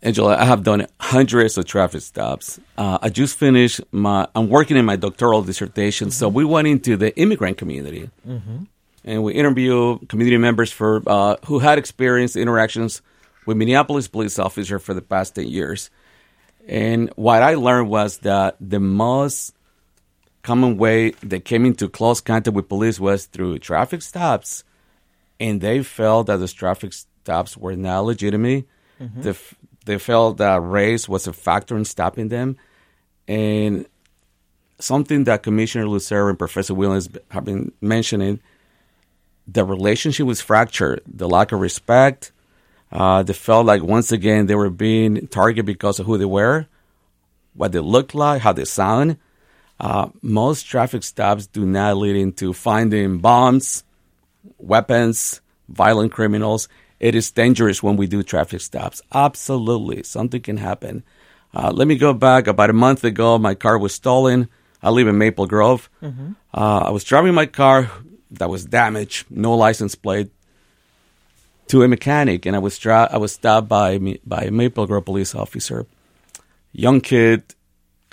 Angela, 0.01 0.37
I 0.37 0.45
have 0.45 0.63
done 0.63 0.87
hundreds 0.99 1.57
of 1.57 1.65
traffic 1.65 2.01
stops. 2.01 2.59
Uh, 2.77 2.99
I 3.01 3.09
just 3.09 3.37
finished 3.37 3.81
my. 3.91 4.27
I'm 4.35 4.49
working 4.49 4.77
in 4.77 4.85
my 4.85 4.95
doctoral 4.95 5.41
dissertation, 5.41 6.07
mm-hmm. 6.07 6.13
so 6.13 6.29
we 6.29 6.45
went 6.45 6.67
into 6.67 6.95
the 6.95 7.15
immigrant 7.17 7.57
community, 7.57 8.09
mm-hmm. 8.27 8.63
and 9.03 9.23
we 9.23 9.33
interviewed 9.33 10.07
community 10.07 10.37
members 10.37 10.71
for 10.71 11.03
uh, 11.07 11.35
who 11.45 11.59
had 11.59 11.77
experienced 11.77 12.35
interactions 12.35 13.01
with 13.45 13.57
Minneapolis 13.57 14.07
police 14.07 14.39
officer 14.39 14.79
for 14.79 14.93
the 14.93 15.01
past 15.01 15.35
10 15.35 15.47
years. 15.47 15.89
And 16.67 17.09
what 17.15 17.43
I 17.43 17.55
learned 17.55 17.89
was 17.89 18.19
that 18.19 18.55
the 18.59 18.79
most 18.79 19.53
common 20.43 20.77
way 20.77 21.11
they 21.21 21.39
came 21.39 21.65
into 21.65 21.89
close 21.89 22.21
contact 22.21 22.55
with 22.55 22.69
police 22.69 22.99
was 22.99 23.25
through 23.25 23.59
traffic 23.59 24.01
stops. 24.01 24.63
And 25.39 25.61
they 25.61 25.83
felt 25.83 26.27
that 26.27 26.37
those 26.37 26.53
traffic 26.53 26.93
stops 26.93 27.57
were 27.57 27.75
not 27.75 28.01
legitimate. 28.01 28.65
Mm-hmm. 29.01 29.21
They, 29.21 29.33
they 29.85 29.97
felt 29.97 30.37
that 30.37 30.61
race 30.61 31.07
was 31.09 31.27
a 31.27 31.33
factor 31.33 31.77
in 31.77 31.85
stopping 31.85 32.29
them. 32.29 32.57
And 33.27 33.85
something 34.79 35.25
that 35.25 35.43
Commissioner 35.43 35.87
Lucero 35.87 36.29
and 36.29 36.39
Professor 36.39 36.73
Williams 36.73 37.09
have 37.29 37.45
been 37.45 37.71
mentioning 37.81 38.39
the 39.47 39.65
relationship 39.65 40.25
was 40.25 40.41
fractured, 40.41 41.01
the 41.05 41.27
lack 41.27 41.51
of 41.51 41.59
respect, 41.59 42.31
uh, 42.91 43.23
they 43.23 43.33
felt 43.33 43.65
like 43.65 43.81
once 43.81 44.11
again 44.11 44.45
they 44.45 44.55
were 44.55 44.69
being 44.69 45.27
targeted 45.27 45.65
because 45.65 45.99
of 45.99 46.05
who 46.05 46.17
they 46.17 46.25
were, 46.25 46.67
what 47.53 47.71
they 47.71 47.79
looked 47.79 48.15
like, 48.15 48.41
how 48.41 48.53
they 48.53 48.65
sound. 48.65 49.17
Uh, 49.79 50.09
most 50.21 50.63
traffic 50.63 51.03
stops 51.03 51.47
do 51.47 51.65
not 51.65 51.97
lead 51.97 52.15
into 52.15 52.53
finding 52.53 53.17
bombs, 53.17 53.83
weapons, 54.57 55.41
violent 55.67 56.11
criminals. 56.11 56.69
It 57.03 57.15
is 57.15 57.31
dangerous 57.31 57.83
when 57.83 57.97
we 57.97 58.07
do 58.07 58.23
traffic 58.23 58.61
stops. 58.61 59.01
Absolutely, 59.13 60.03
something 60.03 60.41
can 60.41 60.55
happen. 60.55 61.03
Uh, 61.53 61.69
let 61.69 61.85
me 61.85 61.97
go 61.97 62.13
back. 62.13 62.47
About 62.47 62.69
a 62.69 62.73
month 62.73 63.03
ago, 63.03 63.37
my 63.37 63.55
car 63.55 63.77
was 63.77 63.93
stolen. 63.93 64.47
I 64.81 64.89
live 64.89 65.09
in 65.09 65.17
Maple 65.17 65.45
Grove. 65.45 65.89
Mm-hmm. 66.01 66.31
Uh, 66.53 66.79
I 66.87 66.91
was 66.91 67.03
driving 67.03 67.33
my 67.33 67.45
car 67.45 67.91
that 68.31 68.49
was 68.49 68.63
damaged, 68.63 69.25
no 69.29 69.53
license 69.53 69.95
plate 69.95 70.31
to 71.67 71.83
a 71.83 71.89
mechanic, 71.89 72.45
and 72.45 72.55
I 72.55 72.59
was 72.59 72.79
dra- 72.79 73.09
I 73.11 73.17
was 73.17 73.33
stopped 73.33 73.67
by 73.67 73.99
me, 73.99 74.21
by 74.25 74.43
a 74.43 74.51
Maple 74.51 74.87
Grove 74.87 75.03
police 75.03 75.35
officer. 75.35 75.85
Young 76.71 77.01
kid 77.01 77.43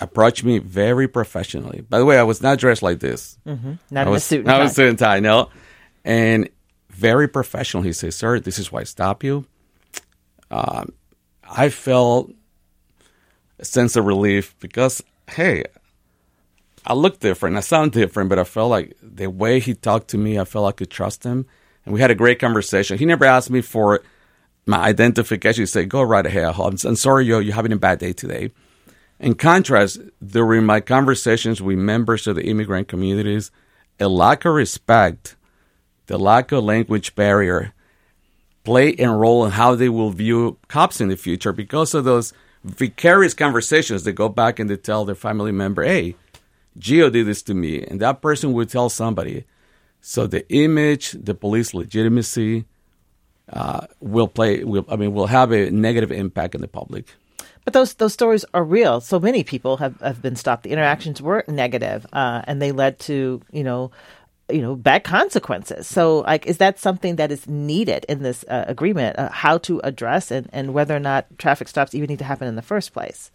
approached 0.01 0.43
me 0.43 0.59
very 0.59 1.07
professionally. 1.07 1.79
By 1.79 1.97
the 1.97 2.03
way, 2.03 2.19
I 2.19 2.23
was 2.23 2.41
not 2.41 2.59
dressed 2.59 2.83
like 2.83 2.99
this. 2.99 3.37
Mm-hmm. 3.47 3.73
Not 3.89 4.01
I 4.01 4.09
in 4.09 4.11
was, 4.11 4.23
a 4.23 4.25
suit. 4.25 4.37
And 4.39 4.47
not 4.47 4.57
tie. 4.57 4.65
a 4.65 4.69
suit 4.69 4.89
and 4.89 4.99
tie. 4.99 5.19
No, 5.21 5.49
and 6.03 6.49
very 7.01 7.27
professional. 7.27 7.83
He 7.83 7.93
says, 7.93 8.15
"Sir, 8.15 8.39
this 8.39 8.59
is 8.59 8.71
why 8.71 8.81
I 8.81 8.85
stop 8.85 9.23
you." 9.23 9.45
Um, 10.49 10.93
I 11.43 11.69
felt 11.69 12.31
a 13.59 13.65
sense 13.65 13.95
of 13.95 14.05
relief 14.05 14.55
because, 14.59 15.03
hey, 15.29 15.63
I 16.85 16.93
look 16.93 17.19
different, 17.19 17.57
I 17.57 17.61
sound 17.61 17.91
different, 17.91 18.29
but 18.29 18.39
I 18.39 18.43
felt 18.43 18.69
like 18.69 18.95
the 19.01 19.29
way 19.29 19.59
he 19.59 19.73
talked 19.73 20.09
to 20.09 20.17
me, 20.17 20.39
I 20.39 20.45
felt 20.45 20.67
I 20.67 20.71
could 20.71 20.89
trust 20.89 21.23
him 21.23 21.45
and 21.85 21.93
we 21.93 22.01
had 22.01 22.11
a 22.11 22.15
great 22.15 22.39
conversation. 22.39 22.97
He 22.97 23.05
never 23.05 23.25
asked 23.25 23.49
me 23.49 23.61
for 23.61 24.01
my 24.65 24.79
identification. 24.79 25.63
He 25.63 25.67
said, 25.67 25.89
"Go 25.89 26.01
right 26.03 26.25
ahead. 26.25 26.55
I'm, 26.57 26.77
I'm 26.83 26.95
sorry, 26.95 27.25
yo, 27.25 27.39
you're 27.39 27.55
having 27.55 27.73
a 27.73 27.77
bad 27.77 27.99
day 27.99 28.13
today." 28.13 28.51
In 29.19 29.35
contrast, 29.35 29.99
during 30.23 30.65
my 30.65 30.79
conversations 30.79 31.61
with 31.61 31.77
members 31.77 32.27
of 32.27 32.35
the 32.35 32.45
immigrant 32.45 32.87
communities, 32.87 33.51
a 33.99 34.07
lack 34.07 34.45
of 34.45 34.53
respect, 34.53 35.35
the 36.07 36.17
lack 36.17 36.51
of 36.51 36.63
language 36.63 37.15
barrier, 37.15 37.73
play 38.63 38.95
a 38.99 39.09
role 39.09 39.45
in 39.45 39.51
how 39.51 39.75
they 39.75 39.89
will 39.89 40.11
view 40.11 40.57
cops 40.67 41.01
in 41.01 41.09
the 41.09 41.17
future 41.17 41.53
because 41.53 41.93
of 41.93 42.03
those 42.03 42.33
vicarious 42.63 43.33
conversations. 43.33 44.03
They 44.03 44.11
go 44.11 44.29
back 44.29 44.59
and 44.59 44.69
they 44.69 44.77
tell 44.77 45.05
their 45.05 45.15
family 45.15 45.51
member, 45.51 45.83
"Hey, 45.83 46.15
Gio 46.79 47.11
did 47.11 47.27
this 47.27 47.41
to 47.43 47.53
me," 47.53 47.83
and 47.83 47.99
that 47.99 48.21
person 48.21 48.53
would 48.53 48.69
tell 48.69 48.89
somebody. 48.89 49.45
So 50.01 50.27
the 50.27 50.47
image, 50.49 51.11
the 51.11 51.35
police 51.35 51.73
legitimacy, 51.73 52.65
uh, 53.51 53.87
will 53.99 54.27
play. 54.27 54.63
Will, 54.63 54.85
I 54.89 54.95
mean, 54.95 55.13
will 55.13 55.27
have 55.27 55.51
a 55.51 55.69
negative 55.69 56.11
impact 56.11 56.55
on 56.55 56.61
the 56.61 56.67
public. 56.67 57.05
But 57.63 57.73
those 57.73 57.93
those 57.95 58.13
stories 58.13 58.45
are 58.53 58.63
real. 58.63 59.01
So 59.01 59.19
many 59.19 59.43
people 59.43 59.77
have, 59.77 59.99
have 60.01 60.21
been 60.21 60.35
stopped. 60.35 60.63
The 60.63 60.71
interactions 60.71 61.21
were 61.21 61.43
negative, 61.47 62.07
uh, 62.11 62.41
and 62.45 62.61
they 62.61 62.71
led 62.71 62.99
to 63.01 63.41
you 63.51 63.63
know 63.63 63.91
you 64.51 64.61
know 64.61 64.75
bad 64.75 65.03
consequences. 65.03 65.87
So 65.87 66.19
like, 66.19 66.45
is 66.45 66.57
that 66.57 66.79
something 66.79 67.15
that 67.17 67.31
is 67.31 67.47
needed 67.47 68.05
in 68.07 68.23
this 68.23 68.43
uh, 68.47 68.65
agreement? 68.67 69.17
Uh, 69.17 69.29
how 69.29 69.57
to 69.59 69.79
address 69.83 70.31
and 70.31 70.49
and 70.51 70.73
whether 70.73 70.95
or 70.95 70.99
not 70.99 71.25
traffic 71.37 71.67
stops 71.67 71.95
even 71.95 72.07
need 72.07 72.19
to 72.19 72.25
happen 72.25 72.47
in 72.47 72.55
the 72.55 72.61
first 72.61 72.93
place? 72.93 73.31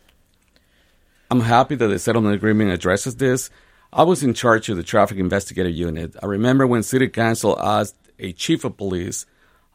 I'm 1.30 1.40
happy 1.40 1.74
that 1.74 1.86
the 1.88 1.98
settlement 1.98 2.34
agreement 2.34 2.70
addresses 2.70 3.16
this. 3.16 3.50
I 3.92 4.02
was 4.02 4.22
in 4.22 4.34
charge 4.34 4.68
of 4.68 4.76
the 4.76 4.82
traffic 4.82 5.18
investigative 5.18 5.74
unit. 5.74 6.14
I 6.22 6.26
remember 6.26 6.66
when 6.66 6.82
City 6.82 7.08
Council 7.08 7.58
asked 7.60 7.96
a 8.18 8.32
chief 8.32 8.64
of 8.64 8.76
police, 8.76 9.26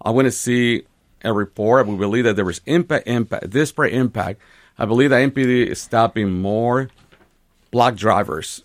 I 0.01 0.12
want 0.12 0.25
to 0.25 0.32
see 0.32 0.84
a 1.23 1.34
report. 1.34 1.88
We 1.88 1.97
believe 1.97 2.23
that 2.23 2.36
there 2.36 2.45
was 2.45 2.62
impact, 2.65 3.08
impact, 3.08 3.49
disparate 3.49 3.93
impact. 3.93 4.41
I 4.77 4.86
believe 4.86 5.10
that 5.12 5.34
MPD 5.34 5.67
is 5.67 5.82
stopping 5.82 6.41
more 6.41 6.89
black 7.71 7.95
drivers. 7.95 8.63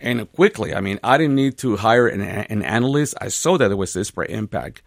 And 0.00 0.30
quickly, 0.32 0.74
I 0.74 0.80
mean, 0.80 1.00
I 1.02 1.18
didn't 1.18 1.34
need 1.34 1.58
to 1.58 1.76
hire 1.76 2.06
an, 2.06 2.20
an 2.20 2.62
analyst. 2.62 3.14
I 3.20 3.28
saw 3.28 3.58
that 3.58 3.68
there 3.68 3.76
was 3.76 3.92
disparate 3.92 4.30
impact. 4.30 4.82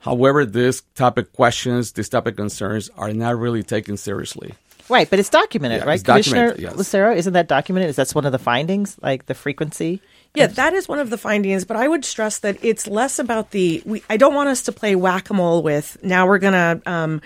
However, 0.00 0.44
this 0.44 0.82
topic 0.94 1.32
questions, 1.32 1.92
this 1.92 2.08
topic 2.08 2.36
concerns 2.36 2.90
are 2.96 3.12
not 3.12 3.36
really 3.36 3.62
taken 3.62 3.96
seriously. 3.96 4.54
Right, 4.88 5.08
but 5.08 5.18
it's 5.18 5.28
documented, 5.28 5.82
Yeah, 5.82 5.86
right? 5.86 5.94
it's 5.94 6.02
documented, 6.02 6.60
yes. 6.60 6.74
Lucero, 6.74 7.14
isn't 7.14 7.32
that 7.34 7.46
documented? 7.46 7.90
Is 7.90 7.96
that 7.96 8.10
one 8.12 8.24
of 8.24 8.32
the 8.32 8.38
findings, 8.38 8.96
like 9.02 9.26
the 9.26 9.34
frequency? 9.34 10.00
Yeah, 10.34 10.46
that 10.46 10.72
is 10.72 10.88
one 10.88 10.98
of 10.98 11.10
the 11.10 11.18
findings, 11.18 11.64
but 11.64 11.76
I 11.76 11.88
would 11.88 12.04
stress 12.04 12.38
that 12.38 12.62
it's 12.62 12.86
less 12.86 13.18
about 13.18 13.50
the. 13.50 13.82
We, 13.84 14.02
I 14.08 14.16
don't 14.16 14.34
want 14.34 14.48
us 14.48 14.62
to 14.62 14.72
play 14.72 14.94
whack 14.94 15.30
a 15.30 15.34
mole 15.34 15.62
with 15.62 15.98
now 16.02 16.26
we're 16.26 16.38
going 16.38 16.52
to 16.52 16.90
um, 16.90 17.22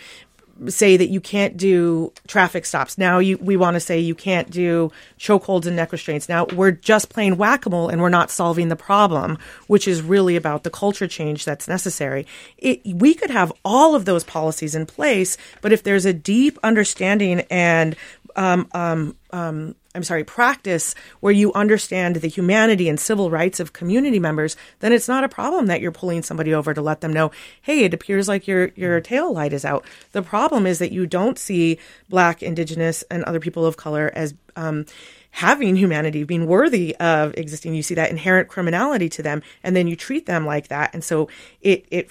say 0.69 0.97
that 0.97 1.09
you 1.09 1.21
can't 1.21 1.57
do 1.57 2.13
traffic 2.27 2.67
stops. 2.67 2.99
Now 2.99 3.19
you, 3.19 3.39
we 3.39 3.57
want 3.57 3.75
to 3.75 3.81
say 3.81 3.99
you 3.99 4.15
can't 4.15 4.51
do 4.51 4.91
chokeholds 5.19 5.67
and 5.67 5.77
neck 5.77 5.93
restraints. 5.93 6.29
Now 6.29 6.47
we're 6.47 6.73
just 6.73 7.09
playing 7.09 7.37
whack-a-mole 7.37 7.89
and 7.89 8.01
we're 8.01 8.09
not 8.09 8.31
solving 8.31 8.69
the 8.69 8.77
problem, 8.77 9.39
which 9.67 9.89
is 9.89 10.03
really 10.03 10.37
about 10.37 10.63
the 10.63 10.71
culture 10.71 11.09
change 11.09 11.45
that's 11.45 11.69
necessary. 11.69 12.27
It, 12.59 12.81
we 12.87 13.15
could 13.15 13.31
have 13.31 13.53
all 13.65 13.95
of 13.95 14.05
those 14.05 14.25
policies 14.25 14.75
in 14.75 14.87
place, 14.87 15.37
but 15.61 15.73
if 15.73 15.83
there's 15.83 16.05
a 16.05 16.13
deep 16.13 16.59
understanding 16.63 17.41
and 17.51 17.97
um, 18.37 18.69
um, 18.73 19.17
um, 19.31 19.75
I'm 19.95 20.05
sorry, 20.05 20.25
practice 20.25 20.95
where 21.21 21.33
you 21.33 21.53
understand 21.53 22.17
the 22.17 22.29
humanity 22.29 22.89
and 22.89 22.99
civil 22.99 23.31
rights 23.31 23.61
of 23.61 23.73
community 23.73 24.19
members, 24.19 24.57
then 24.81 24.93
it's 24.93 25.09
not 25.09 25.25
a 25.25 25.29
problem 25.29 25.67
that 25.67 25.81
you're 25.81 25.93
pulling 25.93 26.23
somebody 26.23 26.55
over 26.55 26.73
to 26.73 26.81
let 26.81 27.03
them 27.03 27.13
know, 27.13 27.31
hey, 27.61 27.85
it 27.85 27.95
appears 27.95 28.29
like 28.29 28.47
your 28.47 28.71
your 28.75 29.01
tail 29.01 29.33
light 29.33 29.53
is 29.53 29.65
out. 29.65 29.85
The 30.13 30.23
problem 30.23 30.67
is 30.67 30.79
that 30.79 30.93
you 30.93 31.07
don't 31.07 31.39
see 31.39 31.79
black, 32.09 32.43
indigenous, 32.43 33.03
and 33.11 33.23
other 33.25 33.41
people 33.41 33.67
of 33.67 33.77
color 33.77 34.11
as 34.15 34.35
um, 34.57 34.87
having 35.31 35.77
humanity, 35.77 36.25
being 36.25 36.47
worthy 36.47 36.97
of 36.97 37.35
existing. 37.37 37.75
You 37.75 37.83
see 37.83 37.95
that 37.95 38.11
inherent 38.11 38.49
criminality 38.49 39.09
to 39.11 39.23
them, 39.23 39.43
and 39.63 39.77
then 39.77 39.89
you 39.89 39.97
treat 39.97 40.27
them 40.27 40.47
like 40.47 40.69
that, 40.69 40.95
and 40.95 41.05
so 41.05 41.29
it 41.61 41.85
it 41.91 42.11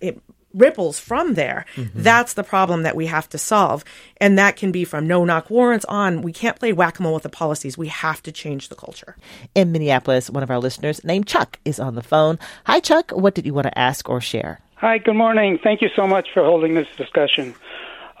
it 0.00 0.22
ripples 0.54 0.98
from 0.98 1.34
there. 1.34 1.66
Mm-hmm. 1.76 2.02
That's 2.02 2.34
the 2.34 2.44
problem 2.44 2.82
that 2.82 2.96
we 2.96 3.06
have 3.06 3.28
to 3.30 3.38
solve. 3.38 3.84
And 4.18 4.38
that 4.38 4.56
can 4.56 4.72
be 4.72 4.84
from 4.84 5.06
no 5.06 5.24
knock 5.24 5.50
warrants 5.50 5.84
on. 5.86 6.22
We 6.22 6.32
can't 6.32 6.58
play 6.58 6.72
whack 6.72 6.98
a 6.98 7.02
mole 7.02 7.14
with 7.14 7.24
the 7.24 7.28
policies. 7.28 7.76
We 7.76 7.88
have 7.88 8.22
to 8.22 8.32
change 8.32 8.68
the 8.68 8.76
culture. 8.76 9.16
In 9.54 9.72
Minneapolis, 9.72 10.30
one 10.30 10.42
of 10.42 10.50
our 10.50 10.60
listeners 10.60 11.04
named 11.04 11.26
Chuck 11.26 11.58
is 11.64 11.78
on 11.78 11.94
the 11.94 12.02
phone. 12.02 12.38
Hi, 12.64 12.80
Chuck. 12.80 13.10
What 13.10 13.34
did 13.34 13.44
you 13.44 13.52
want 13.52 13.66
to 13.66 13.78
ask 13.78 14.08
or 14.08 14.20
share? 14.20 14.60
Hi, 14.76 14.98
good 14.98 15.16
morning. 15.16 15.58
Thank 15.62 15.82
you 15.82 15.88
so 15.96 16.06
much 16.06 16.28
for 16.32 16.44
holding 16.44 16.74
this 16.74 16.88
discussion. 16.96 17.54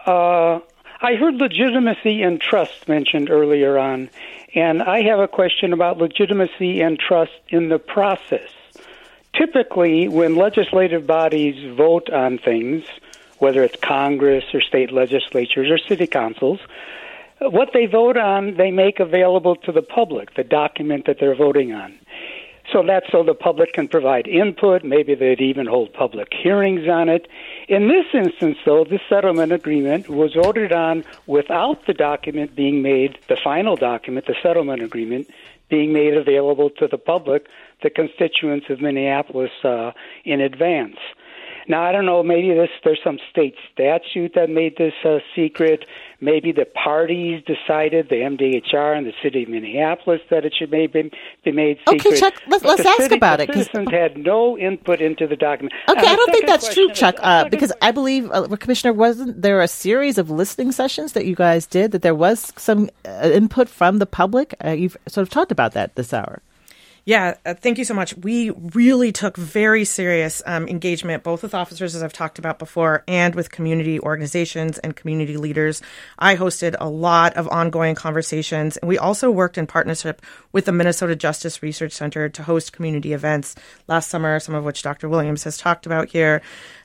Uh, 0.06 0.60
I 1.00 1.14
heard 1.16 1.34
legitimacy 1.34 2.22
and 2.22 2.40
trust 2.40 2.88
mentioned 2.88 3.30
earlier 3.30 3.78
on, 3.78 4.08
and 4.54 4.82
I 4.82 5.02
have 5.02 5.18
a 5.18 5.28
question 5.28 5.72
about 5.72 5.98
legitimacy 5.98 6.80
and 6.80 6.98
trust 6.98 7.32
in 7.48 7.68
the 7.68 7.78
process 7.78 8.48
typically, 9.38 10.08
when 10.08 10.36
legislative 10.36 11.06
bodies 11.06 11.74
vote 11.76 12.10
on 12.10 12.38
things, 12.38 12.84
whether 13.38 13.62
it's 13.62 13.76
Congress 13.82 14.44
or 14.54 14.60
state 14.60 14.92
legislatures 14.92 15.70
or 15.70 15.78
city 15.78 16.06
councils, 16.06 16.60
what 17.40 17.70
they 17.72 17.86
vote 17.86 18.16
on, 18.16 18.56
they 18.56 18.70
make 18.70 19.00
available 19.00 19.56
to 19.56 19.72
the 19.72 19.82
public, 19.82 20.34
the 20.34 20.44
document 20.44 21.06
that 21.06 21.18
they're 21.18 21.34
voting 21.34 21.72
on. 21.72 21.98
So 22.72 22.82
that's 22.82 23.10
so 23.12 23.22
the 23.22 23.34
public 23.34 23.74
can 23.74 23.88
provide 23.88 24.26
input. 24.26 24.84
Maybe 24.84 25.14
they'd 25.14 25.40
even 25.40 25.66
hold 25.66 25.92
public 25.92 26.28
hearings 26.32 26.88
on 26.88 27.08
it. 27.08 27.28
In 27.68 27.88
this 27.88 28.06
instance, 28.14 28.56
though, 28.64 28.84
this 28.84 29.02
settlement 29.08 29.52
agreement 29.52 30.08
was 30.08 30.32
voted 30.34 30.72
on 30.72 31.04
without 31.26 31.86
the 31.86 31.92
document 31.92 32.56
being 32.56 32.80
made, 32.80 33.18
the 33.28 33.36
final 33.36 33.76
document, 33.76 34.26
the 34.26 34.34
settlement 34.42 34.82
agreement, 34.82 35.28
being 35.68 35.92
made 35.92 36.16
available 36.16 36.70
to 36.70 36.88
the 36.88 36.98
public 36.98 37.46
the 37.82 37.90
constituents 37.90 38.66
of 38.70 38.80
Minneapolis 38.80 39.50
uh, 39.64 39.92
in 40.24 40.40
advance. 40.40 40.96
Now 41.68 41.82
I 41.82 41.92
don't 41.92 42.06
know. 42.06 42.22
Maybe 42.22 42.52
this 42.52 42.68
there's 42.84 43.00
some 43.02 43.18
state 43.30 43.54
statute 43.72 44.32
that 44.34 44.50
made 44.50 44.76
this 44.76 44.92
uh, 45.04 45.18
secret. 45.34 45.84
Maybe 46.20 46.52
the 46.52 46.66
parties 46.66 47.42
decided, 47.44 48.08
the 48.08 48.16
MDHR 48.16 48.96
and 48.96 49.06
the 49.06 49.12
city 49.22 49.42
of 49.42 49.48
Minneapolis, 49.48 50.20
that 50.30 50.44
it 50.44 50.54
should 50.58 50.70
maybe 50.70 51.10
be 51.44 51.52
made 51.52 51.78
secret. 51.88 52.06
Okay, 52.06 52.20
Chuck. 52.20 52.42
Let's, 52.46 52.64
let's 52.64 52.84
ask 52.84 53.02
city, 53.02 53.16
about 53.16 53.40
it. 53.40 53.48
The 53.48 53.64
citizens 53.64 53.90
had 53.90 54.16
no 54.16 54.56
input 54.56 55.00
into 55.00 55.26
the 55.26 55.36
document. 55.36 55.74
Okay, 55.88 56.06
I 56.06 56.16
don't 56.16 56.32
think 56.32 56.46
that's 56.46 56.72
true, 56.72 56.90
Chuck. 56.92 57.16
Uh, 57.20 57.48
because. 57.48 57.72
I 57.82 57.90
believe, 57.90 58.30
uh, 58.30 58.46
Commissioner, 58.56 58.94
wasn't 58.94 59.42
there 59.42 59.60
a 59.60 59.68
series 59.68 60.16
of 60.16 60.30
listening 60.30 60.72
sessions 60.72 61.12
that 61.12 61.26
you 61.26 61.34
guys 61.34 61.66
did 61.66 61.92
that 61.92 62.00
there 62.00 62.14
was 62.14 62.52
some 62.56 62.88
uh, 63.04 63.30
input 63.32 63.68
from 63.68 63.98
the 63.98 64.06
public? 64.06 64.54
Uh, 64.64 64.70
you've 64.70 64.96
sort 65.06 65.22
of 65.22 65.28
talked 65.28 65.52
about 65.52 65.72
that 65.72 65.94
this 65.96 66.14
hour. 66.14 66.40
Yeah, 67.06 67.34
uh, 67.44 67.52
thank 67.52 67.76
you 67.76 67.84
so 67.84 67.92
much. 67.92 68.16
We 68.16 68.48
really 68.50 69.12
took 69.12 69.36
very 69.36 69.84
serious 69.84 70.42
um, 70.46 70.66
engagement, 70.66 71.22
both 71.22 71.42
with 71.42 71.54
officers, 71.54 71.94
as 71.94 72.02
I've 72.02 72.14
talked 72.14 72.38
about 72.38 72.58
before, 72.58 73.04
and 73.06 73.34
with 73.34 73.50
community 73.50 74.00
organizations 74.00 74.78
and 74.78 74.96
community 74.96 75.36
leaders. 75.36 75.82
I 76.18 76.36
hosted 76.36 76.76
a 76.80 76.88
lot 76.88 77.36
of 77.36 77.46
ongoing 77.48 77.94
conversations, 77.94 78.78
and 78.78 78.88
we 78.88 78.96
also 78.96 79.30
worked 79.30 79.58
in 79.58 79.66
partnership 79.66 80.22
with 80.52 80.64
the 80.64 80.72
Minnesota 80.72 81.14
Justice 81.14 81.62
Research 81.62 81.92
Center 81.92 82.30
to 82.30 82.42
host 82.42 82.72
community 82.72 83.12
events 83.12 83.54
last 83.86 84.08
summer, 84.08 84.40
some 84.40 84.54
of 84.54 84.64
which 84.64 84.82
Dr. 84.82 85.06
Williams 85.06 85.44
has 85.44 85.58
talked 85.58 85.84
about 85.84 86.08
here. 86.08 86.40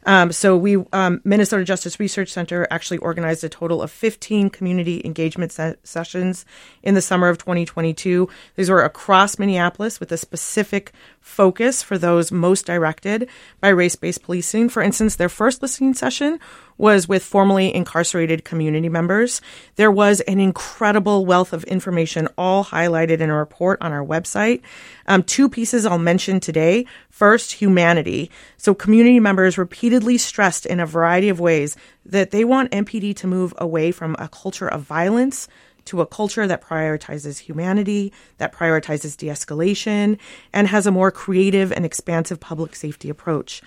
Um, 0.06 0.32
so 0.32 0.58
we 0.58 0.78
um, 0.94 1.22
Minnesota 1.24 1.64
Justice 1.64 2.00
Research 2.00 2.30
Center 2.30 2.68
actually 2.72 2.98
organized 3.00 3.44
a 3.44 3.50
total 3.50 3.82
of 3.82 3.92
15 3.92 4.50
community 4.50 5.02
engagement 5.04 5.52
se- 5.52 5.76
sessions 5.84 6.46
in 6.84 6.94
the 6.94 7.02
summer 7.02 7.28
of 7.28 7.38
2022. 7.38 8.30
These 8.56 8.70
were 8.70 8.84
across 8.84 9.38
Minneapolis 9.38 10.00
with 10.00 10.09
a 10.12 10.18
specific 10.18 10.92
focus 11.20 11.84
for 11.84 11.98
those 11.98 12.32
most 12.32 12.66
directed 12.66 13.30
by 13.60 13.70
race-based 13.70 14.24
policing. 14.24 14.70
For 14.70 14.82
instance, 14.82 15.16
their 15.16 15.30
first 15.30 15.62
listening 15.62 15.94
session 15.94 16.40
was 16.78 17.10
with 17.10 17.24
formerly 17.24 17.76
incarcerated 17.76 18.46
community 18.46 18.90
members. 18.90 19.42
There 19.76 19.92
was 19.92 20.22
an 20.22 20.40
incredible 20.40 21.26
wealth 21.26 21.52
of 21.52 21.66
information, 21.66 22.30
all 22.38 22.64
highlighted 22.64 23.20
in 23.20 23.30
a 23.30 23.36
report 23.36 23.82
on 23.82 23.92
our 23.92 24.04
website. 24.04 24.62
Um, 25.06 25.24
two 25.24 25.50
pieces 25.50 25.86
I'll 25.86 26.00
mention 26.00 26.40
today. 26.40 26.86
First, 27.10 27.52
humanity. 27.52 28.32
So, 28.58 28.74
community 28.74 29.20
members 29.20 29.58
repeatedly 29.58 30.18
stressed 30.18 30.66
in 30.66 30.80
a 30.80 30.86
variety 30.86 31.28
of 31.28 31.40
ways 31.40 31.76
that 32.06 32.32
they 32.32 32.46
want 32.46 32.72
MPD 32.72 33.16
to 33.18 33.28
move 33.28 33.54
away 33.58 33.92
from 33.92 34.16
a 34.18 34.30
culture 34.30 34.68
of 34.68 34.82
violence 34.82 35.50
to 35.90 36.02
a 36.02 36.06
culture 36.06 36.46
that 36.48 36.62
prioritizes 36.62 37.40
humanity, 37.40 38.14
that 38.38 38.54
prioritizes 38.54 39.18
de 39.18 39.28
escalation, 39.28 40.18
and 40.54 40.68
has 40.68 40.86
a 40.86 40.92
more 40.92 41.12
creative 41.12 41.72
and 41.72 41.86
expansive 41.86 42.40
public 42.40 42.76
safety 42.76 43.10
approach. 43.10 43.62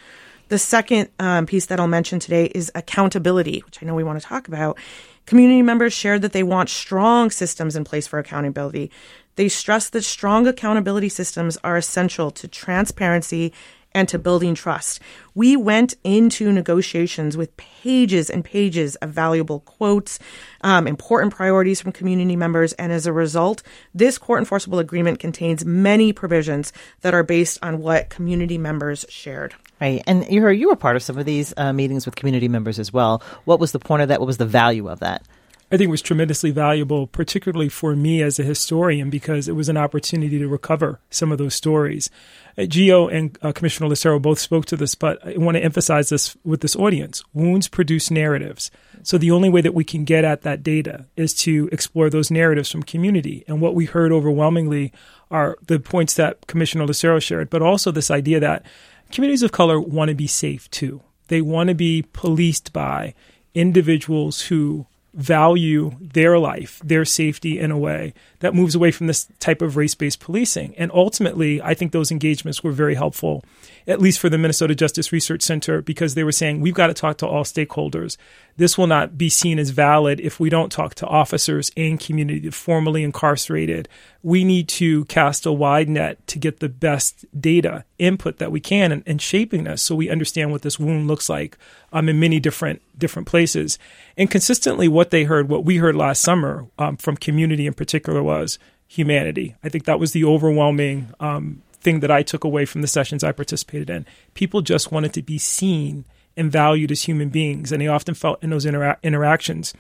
The 0.49 0.59
second 0.59 1.09
um, 1.19 1.47
piece 1.47 1.67
that 1.67 1.81
I'll 1.81 1.89
mention 1.89 2.19
today 2.19 2.47
is 2.47 2.71
accountability, 2.75 3.63
which 3.65 3.83
I 3.83 3.87
know 3.87 3.95
we 3.95 4.05
want 4.05 4.21
to 4.21 4.27
talk 4.27 4.49
about. 4.49 4.79
Community 5.27 5.63
members 5.63 5.93
shared 5.93 6.23
that 6.23 6.33
they 6.33 6.43
want 6.43 6.69
strong 6.69 7.31
systems 7.31 7.75
in 7.75 7.85
place 7.85 8.07
for 8.07 8.19
accountability. 8.19 8.91
They 9.37 9.49
stress 9.49 9.89
that 9.91 10.03
strong 10.03 10.47
accountability 10.47 11.09
systems 11.09 11.59
are 11.65 11.77
essential 11.77 12.31
to 12.33 12.47
transparency 12.47 13.53
and 13.95 14.09
to 14.09 14.19
building 14.19 14.55
trust. 14.55 15.01
We 15.35 15.57
went 15.57 15.95
into 16.05 16.53
negotiations 16.53 17.37
with 17.37 17.57
pages 17.57 18.29
and 18.31 18.45
pages 18.45 18.97
of 18.97 19.11
valuable 19.11 19.61
quotes, 19.61 20.19
um, 20.63 20.87
important 20.87 21.35
priorities 21.35 21.81
from 21.81 21.93
community 21.93 22.37
members, 22.37 22.73
and 22.75 22.93
as 22.93 23.07
a 23.07 23.13
result, 23.13 23.63
this 23.95 24.19
court 24.19 24.41
enforceable 24.41 24.79
agreement 24.79 25.19
contains 25.19 25.65
many 25.65 26.13
provisions 26.13 26.73
that 27.01 27.15
are 27.15 27.23
based 27.23 27.59
on 27.63 27.79
what 27.79 28.11
community 28.11 28.59
members 28.59 29.05
shared. 29.09 29.55
Right, 29.81 30.03
and 30.07 30.27
you 30.31 30.43
were 30.43 30.53
you 30.53 30.69
were 30.69 30.77
part 30.77 30.97
of 30.97 31.03
some 31.03 31.19
of 31.19 31.25
these 31.25 31.53
uh, 31.57 31.73
meetings 31.73 32.07
with 32.07 32.15
community 32.15 32.49
members 32.49 32.79
as 32.79 32.93
well. 32.93 33.23
What 33.45 33.59
was 33.59 33.73
the 33.73 33.81
point 33.81 34.03
of 34.03 34.09
that? 34.09 34.21
What 34.21 34.27
was 34.27 34.37
the 34.37 34.47
value 34.47 34.89
of 34.89 35.01
that? 35.01 35.27
I 35.73 35.79
think 35.79 35.89
it 35.89 35.91
was 35.91 36.03
tremendously 36.03 36.51
valuable, 36.51 37.07
particularly 37.07 37.71
for 37.71 37.97
me 37.97 38.21
as 38.21 38.39
a 38.39 38.43
historian, 38.43 39.09
because 39.09 39.49
it 39.49 39.57
was 39.57 39.71
an 39.71 39.79
opportunity 39.79 40.39
to 40.39 40.47
recover 40.47 41.01
some 41.09 41.33
of 41.33 41.39
those 41.39 41.55
stories. 41.55 42.11
Uh, 42.59 42.63
Gio 42.63 43.11
and 43.11 43.39
uh, 43.41 43.53
Commissioner 43.53 43.89
Lucero 43.89 44.19
both 44.19 44.39
spoke 44.39 44.67
to 44.67 44.77
this, 44.77 44.95
but 44.95 45.27
I 45.27 45.39
want 45.39 45.57
to 45.57 45.65
emphasize 45.65 46.11
this 46.11 46.37
with 46.45 46.61
this 46.61 46.77
audience. 46.77 47.25
Wounds 47.33 47.69
produce 47.69 48.11
narratives. 48.11 48.71
So 49.03 49.17
the 49.17 49.31
only 49.31 49.49
way 49.49 49.63
that 49.63 49.73
we 49.73 49.83
can 49.83 50.05
get 50.05 50.27
at 50.27 50.43
that 50.43 50.63
data 50.63 51.07
is 51.17 51.33
to 51.45 51.71
explore 51.73 52.11
those 52.11 52.31
narratives 52.31 52.71
from 52.71 52.83
community. 52.83 53.43
And 53.49 53.63
what 53.63 53.75
we 53.75 53.87
heard 53.87 54.13
overwhelmingly 54.13 54.93
are 55.31 55.57
the 55.67 55.81
points 55.81 56.13
that 56.17 56.47
Commissioner 56.49 56.85
Lucero 56.85 57.19
shared, 57.19 57.49
but 57.49 57.63
also 57.63 57.91
this 57.91 58.11
idea 58.11 58.41
that 58.41 58.67
communities 59.11 59.43
of 59.43 59.53
color 59.53 59.81
want 59.81 60.11
to 60.11 60.15
be 60.15 60.27
safe 60.27 60.71
too. 60.71 61.01
They 61.29 61.41
want 61.41 61.69
to 61.69 61.75
be 61.75 62.03
policed 62.13 62.75
by 62.75 63.15
individuals 63.55 64.43
who 64.43 64.87
value 65.15 65.93
their 66.01 66.39
life, 66.39 66.81
their 66.83 67.05
safety 67.05 67.59
in 67.59 67.71
a 67.71 67.79
way 67.79 68.15
that 68.41 68.55
moves 68.55 68.75
away 68.75 68.91
from 68.91 69.07
this 69.07 69.29
type 69.41 69.61
of 69.61 69.77
race 69.77 69.95
based 69.95 70.21
policing. 70.21 70.75
And 70.77 70.91
ultimately, 70.93 71.61
I 71.61 71.75
think 71.75 71.93
those 71.93 72.11
engagements 72.11 72.65
were 72.65 72.73
very 72.73 72.95
helpful, 72.95 73.45
at 73.87 74.01
least 74.01 74.19
for 74.19 74.31
the 74.31 74.39
Minnesota 74.39 74.75
Justice 74.75 75.13
Research 75.13 75.43
Center, 75.43 75.83
because 75.83 76.15
they 76.15 76.25
were 76.25 76.33
saying 76.33 76.61
we've 76.61 76.75
got 76.75 76.87
to 76.87 76.95
talk 76.95 77.19
to 77.19 77.27
all 77.27 77.45
stakeholders. 77.45 78.17
This 78.57 78.77
will 78.77 78.87
not 78.87 79.17
be 79.17 79.29
seen 79.29 79.59
as 79.59 79.71
valid 79.71 80.21
if 80.21 80.39
we 80.39 80.51
don't 80.51 80.71
talk 80.71 80.95
to 80.97 81.07
officers 81.07 81.71
and 81.77 81.99
community 81.99 82.51
formerly 82.51 83.03
incarcerated. 83.03 83.89
We 84.23 84.45
need 84.45 84.69
to 84.69 85.05
cast 85.07 85.47
a 85.47 85.53
wide 85.53 85.89
net 85.89 86.25
to 86.29 86.39
get 86.39 86.61
the 86.61 86.69
best 86.69 87.25
data 87.41 87.85
input 87.99 88.39
that 88.39 88.53
we 88.53 88.61
can 88.61 88.93
and, 88.93 89.03
and 89.07 89.21
shaping 89.21 89.65
this 89.65 89.83
so 89.83 89.95
we 89.95 90.11
understand 90.11 90.51
what 90.51 90.63
this 90.63 90.79
wound 90.79 91.09
looks 91.09 91.29
like 91.29 91.57
um, 91.93 92.09
in 92.09 92.21
many 92.21 92.41
different 92.41 92.83
different 92.99 93.27
places. 93.27 93.79
And 94.17 94.31
consistently, 94.31 94.89
what 94.89 95.11
they 95.11 95.25
heard, 95.25 95.49
what 95.49 95.65
we 95.65 95.79
heard 95.79 95.97
last 95.97 96.23
summer 96.23 96.67
um, 96.79 96.97
from 96.97 97.17
community 97.17 97.67
in 97.67 97.75
particular, 97.75 98.23
was 98.23 98.59
humanity. 98.87 99.57
I 99.65 99.71
think 99.71 99.85
that 99.85 99.99
was 99.99 100.13
the 100.13 100.25
overwhelming 100.25 101.15
um, 101.19 101.63
thing 101.81 102.01
that 102.01 102.11
I 102.11 102.23
took 102.23 102.45
away 102.45 102.65
from 102.65 102.83
the 102.83 102.89
sessions 102.89 103.25
I 103.25 103.33
participated 103.33 103.91
in. 103.91 104.07
People 104.35 104.61
just 104.61 104.93
wanted 104.93 105.13
to 105.15 105.23
be 105.23 105.39
seen 105.39 106.05
and 106.37 106.51
valued 106.51 106.91
as 106.91 107.03
human 107.03 107.29
beings. 107.29 107.73
And 107.73 107.81
they 107.81 107.89
often 107.89 108.15
felt 108.15 108.43
in 108.43 108.51
those 108.51 108.65
intera- 108.65 109.03
interactions 109.03 109.75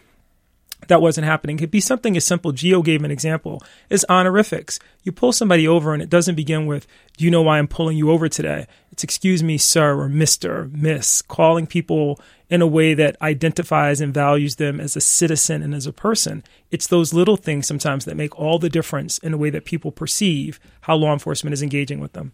that 0.88 1.00
wasn't 1.00 1.26
happening. 1.26 1.56
It 1.56 1.60
could 1.60 1.70
be 1.70 1.80
something 1.80 2.16
as 2.16 2.24
simple. 2.24 2.52
Gio 2.52 2.84
gave 2.84 3.04
an 3.04 3.10
example 3.10 3.62
is 3.88 4.06
honorifics. 4.08 4.78
You 5.02 5.12
pull 5.12 5.32
somebody 5.32 5.66
over 5.66 5.92
and 5.92 6.02
it 6.02 6.10
doesn't 6.10 6.34
begin 6.34 6.66
with, 6.66 6.86
do 7.16 7.24
you 7.24 7.30
know 7.30 7.42
why 7.42 7.58
I'm 7.58 7.68
pulling 7.68 7.96
you 7.96 8.10
over 8.10 8.28
today? 8.28 8.66
It's 8.90 9.04
excuse 9.04 9.42
me, 9.42 9.58
sir, 9.58 9.98
or 9.98 10.08
Mr., 10.08 10.72
Miss, 10.72 11.22
calling 11.22 11.66
people 11.66 12.20
in 12.50 12.60
a 12.60 12.66
way 12.66 12.94
that 12.94 13.16
identifies 13.22 14.00
and 14.00 14.12
values 14.12 14.56
them 14.56 14.80
as 14.80 14.94
a 14.96 15.00
citizen 15.00 15.62
and 15.62 15.74
as 15.74 15.86
a 15.86 15.92
person. 15.92 16.44
It's 16.70 16.86
those 16.86 17.14
little 17.14 17.36
things 17.36 17.66
sometimes 17.66 18.04
that 18.04 18.16
make 18.16 18.38
all 18.38 18.58
the 18.58 18.68
difference 18.68 19.18
in 19.18 19.32
the 19.32 19.38
way 19.38 19.50
that 19.50 19.64
people 19.64 19.92
perceive 19.92 20.60
how 20.82 20.96
law 20.96 21.12
enforcement 21.12 21.54
is 21.54 21.62
engaging 21.62 22.00
with 22.00 22.12
them. 22.12 22.32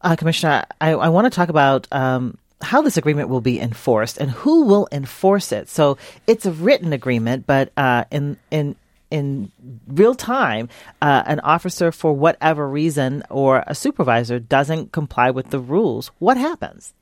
Uh, 0.00 0.16
Commissioner, 0.16 0.64
I, 0.80 0.90
I 0.90 1.08
want 1.10 1.26
to 1.26 1.30
talk 1.30 1.48
about 1.48 1.86
um, 1.92 2.38
how 2.62 2.82
this 2.82 2.96
agreement 2.96 3.28
will 3.28 3.40
be 3.40 3.60
enforced 3.60 4.18
and 4.18 4.30
who 4.30 4.64
will 4.64 4.88
enforce 4.92 5.52
it. 5.52 5.68
So 5.68 5.98
it's 6.26 6.46
a 6.46 6.52
written 6.52 6.92
agreement, 6.92 7.46
but 7.46 7.72
uh, 7.76 8.04
in 8.10 8.36
in 8.50 8.76
in 9.10 9.52
real 9.86 10.14
time, 10.14 10.70
uh, 11.02 11.22
an 11.26 11.40
officer 11.40 11.92
for 11.92 12.14
whatever 12.14 12.66
reason 12.66 13.22
or 13.28 13.62
a 13.66 13.74
supervisor 13.74 14.38
doesn't 14.38 14.92
comply 14.92 15.30
with 15.30 15.50
the 15.50 15.58
rules. 15.58 16.10
What 16.18 16.38
happens? 16.38 16.94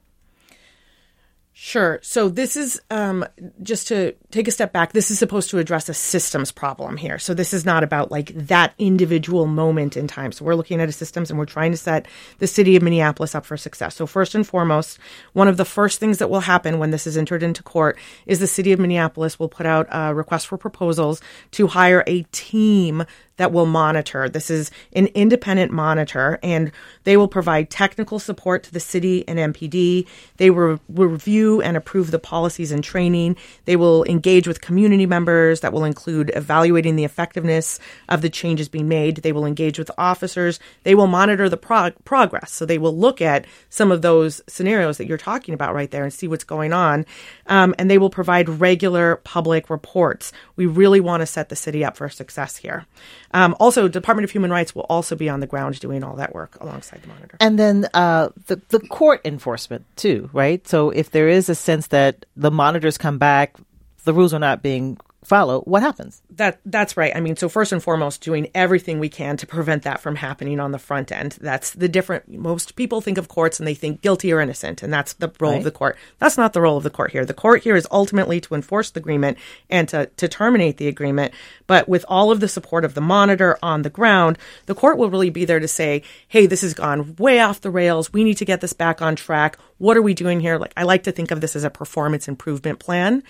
Sure. 1.62 1.98
So 2.00 2.30
this 2.30 2.56
is 2.56 2.80
um, 2.90 3.22
just 3.62 3.88
to 3.88 4.14
take 4.30 4.48
a 4.48 4.50
step 4.50 4.72
back. 4.72 4.94
This 4.94 5.10
is 5.10 5.18
supposed 5.18 5.50
to 5.50 5.58
address 5.58 5.90
a 5.90 5.94
systems 5.94 6.50
problem 6.50 6.96
here. 6.96 7.18
So 7.18 7.34
this 7.34 7.52
is 7.52 7.66
not 7.66 7.84
about 7.84 8.10
like 8.10 8.32
that 8.34 8.72
individual 8.78 9.46
moment 9.46 9.94
in 9.94 10.06
time. 10.06 10.32
So 10.32 10.46
we're 10.46 10.54
looking 10.54 10.80
at 10.80 10.88
a 10.88 10.92
systems 10.92 11.28
and 11.28 11.38
we're 11.38 11.44
trying 11.44 11.72
to 11.72 11.76
set 11.76 12.08
the 12.38 12.46
city 12.46 12.76
of 12.76 12.82
Minneapolis 12.82 13.34
up 13.34 13.44
for 13.44 13.58
success. 13.58 13.94
So 13.94 14.06
first 14.06 14.34
and 14.34 14.46
foremost, 14.46 14.98
one 15.34 15.48
of 15.48 15.58
the 15.58 15.66
first 15.66 16.00
things 16.00 16.16
that 16.16 16.30
will 16.30 16.40
happen 16.40 16.78
when 16.78 16.92
this 16.92 17.06
is 17.06 17.18
entered 17.18 17.42
into 17.42 17.62
court 17.62 17.98
is 18.24 18.38
the 18.38 18.46
city 18.46 18.72
of 18.72 18.80
Minneapolis 18.80 19.38
will 19.38 19.50
put 19.50 19.66
out 19.66 19.86
a 19.90 20.14
request 20.14 20.46
for 20.46 20.56
proposals 20.56 21.20
to 21.50 21.66
hire 21.66 22.02
a 22.06 22.22
team 22.32 23.04
that 23.40 23.52
will 23.52 23.64
monitor. 23.64 24.28
This 24.28 24.50
is 24.50 24.70
an 24.92 25.06
independent 25.14 25.72
monitor, 25.72 26.38
and 26.42 26.70
they 27.04 27.16
will 27.16 27.26
provide 27.26 27.70
technical 27.70 28.18
support 28.18 28.62
to 28.64 28.70
the 28.70 28.80
city 28.80 29.26
and 29.26 29.38
MPD. 29.38 30.06
They 30.36 30.50
will 30.50 30.78
review 30.90 31.62
and 31.62 31.74
approve 31.74 32.10
the 32.10 32.18
policies 32.18 32.70
and 32.70 32.84
training. 32.84 33.36
They 33.64 33.76
will 33.76 34.04
engage 34.04 34.46
with 34.46 34.60
community 34.60 35.06
members 35.06 35.60
that 35.60 35.72
will 35.72 35.84
include 35.84 36.30
evaluating 36.36 36.96
the 36.96 37.04
effectiveness 37.04 37.80
of 38.10 38.20
the 38.20 38.28
changes 38.28 38.68
being 38.68 38.88
made. 38.88 39.16
They 39.16 39.32
will 39.32 39.46
engage 39.46 39.78
with 39.78 39.90
officers. 39.96 40.60
They 40.82 40.94
will 40.94 41.06
monitor 41.06 41.48
the 41.48 41.56
prog- 41.56 41.94
progress. 42.04 42.52
So 42.52 42.66
they 42.66 42.76
will 42.76 42.94
look 42.94 43.22
at 43.22 43.46
some 43.70 43.90
of 43.90 44.02
those 44.02 44.42
scenarios 44.48 44.98
that 44.98 45.06
you're 45.06 45.16
talking 45.16 45.54
about 45.54 45.74
right 45.74 45.90
there 45.90 46.04
and 46.04 46.12
see 46.12 46.28
what's 46.28 46.44
going 46.44 46.74
on. 46.74 47.06
Um, 47.46 47.74
and 47.78 47.90
they 47.90 47.96
will 47.96 48.10
provide 48.10 48.50
regular 48.50 49.16
public 49.16 49.70
reports. 49.70 50.30
We 50.56 50.66
really 50.66 51.00
want 51.00 51.22
to 51.22 51.26
set 51.26 51.48
the 51.48 51.56
city 51.56 51.82
up 51.82 51.96
for 51.96 52.10
success 52.10 52.58
here. 52.58 52.84
Um, 53.32 53.54
also, 53.60 53.86
Department 53.88 54.24
of 54.24 54.30
Human 54.32 54.50
Rights 54.50 54.74
will 54.74 54.86
also 54.88 55.14
be 55.14 55.28
on 55.28 55.40
the 55.40 55.46
ground 55.46 55.78
doing 55.78 56.02
all 56.02 56.16
that 56.16 56.34
work 56.34 56.56
alongside 56.60 57.02
the 57.02 57.08
monitor. 57.08 57.36
And 57.38 57.58
then 57.58 57.86
uh, 57.94 58.30
the 58.46 58.60
the 58.68 58.80
court 58.80 59.20
enforcement 59.24 59.84
too, 59.96 60.28
right? 60.32 60.66
So 60.66 60.90
if 60.90 61.10
there 61.10 61.28
is 61.28 61.48
a 61.48 61.54
sense 61.54 61.88
that 61.88 62.26
the 62.36 62.50
monitors 62.50 62.98
come 62.98 63.18
back, 63.18 63.56
the 64.04 64.12
rules 64.12 64.34
are 64.34 64.40
not 64.40 64.62
being 64.62 64.98
follow, 65.22 65.60
what 65.62 65.82
happens? 65.82 66.22
That 66.30 66.60
that's 66.64 66.96
right. 66.96 67.14
I 67.14 67.20
mean, 67.20 67.36
so 67.36 67.48
first 67.48 67.72
and 67.72 67.82
foremost, 67.82 68.22
doing 68.22 68.48
everything 68.54 68.98
we 68.98 69.08
can 69.08 69.36
to 69.36 69.46
prevent 69.46 69.82
that 69.82 70.00
from 70.00 70.16
happening 70.16 70.58
on 70.60 70.72
the 70.72 70.78
front 70.78 71.12
end. 71.12 71.38
That's 71.40 71.72
the 71.72 71.88
different. 71.88 72.28
Most 72.28 72.76
people 72.76 73.00
think 73.00 73.18
of 73.18 73.28
courts 73.28 73.58
and 73.58 73.66
they 73.66 73.74
think 73.74 74.00
guilty 74.00 74.32
or 74.32 74.40
innocent, 74.40 74.82
and 74.82 74.92
that's 74.92 75.12
the 75.14 75.30
role 75.38 75.52
right. 75.52 75.58
of 75.58 75.64
the 75.64 75.70
court. 75.70 75.96
That's 76.18 76.38
not 76.38 76.52
the 76.52 76.60
role 76.60 76.76
of 76.76 76.84
the 76.84 76.90
court 76.90 77.12
here. 77.12 77.24
The 77.24 77.34
court 77.34 77.62
here 77.62 77.76
is 77.76 77.86
ultimately 77.90 78.40
to 78.40 78.54
enforce 78.54 78.90
the 78.90 79.00
agreement 79.00 79.38
and 79.68 79.88
to 79.90 80.06
to 80.06 80.28
terminate 80.28 80.78
the 80.78 80.88
agreement. 80.88 81.34
But 81.66 81.88
with 81.88 82.04
all 82.08 82.30
of 82.30 82.40
the 82.40 82.48
support 82.48 82.84
of 82.84 82.94
the 82.94 83.00
monitor 83.00 83.58
on 83.62 83.82
the 83.82 83.90
ground, 83.90 84.38
the 84.66 84.74
court 84.74 84.98
will 84.98 85.10
really 85.10 85.30
be 85.30 85.44
there 85.44 85.60
to 85.60 85.68
say, 85.68 86.02
"Hey, 86.28 86.46
this 86.46 86.62
has 86.62 86.74
gone 86.74 87.16
way 87.16 87.40
off 87.40 87.60
the 87.60 87.70
rails. 87.70 88.12
We 88.12 88.24
need 88.24 88.38
to 88.38 88.44
get 88.44 88.60
this 88.60 88.72
back 88.72 89.02
on 89.02 89.16
track. 89.16 89.58
What 89.78 89.96
are 89.96 90.02
we 90.02 90.14
doing 90.14 90.40
here?" 90.40 90.58
Like 90.58 90.72
I 90.76 90.84
like 90.84 91.02
to 91.04 91.12
think 91.12 91.30
of 91.30 91.40
this 91.40 91.56
as 91.56 91.64
a 91.64 91.70
performance 91.70 92.26
improvement 92.26 92.78
plan 92.78 93.22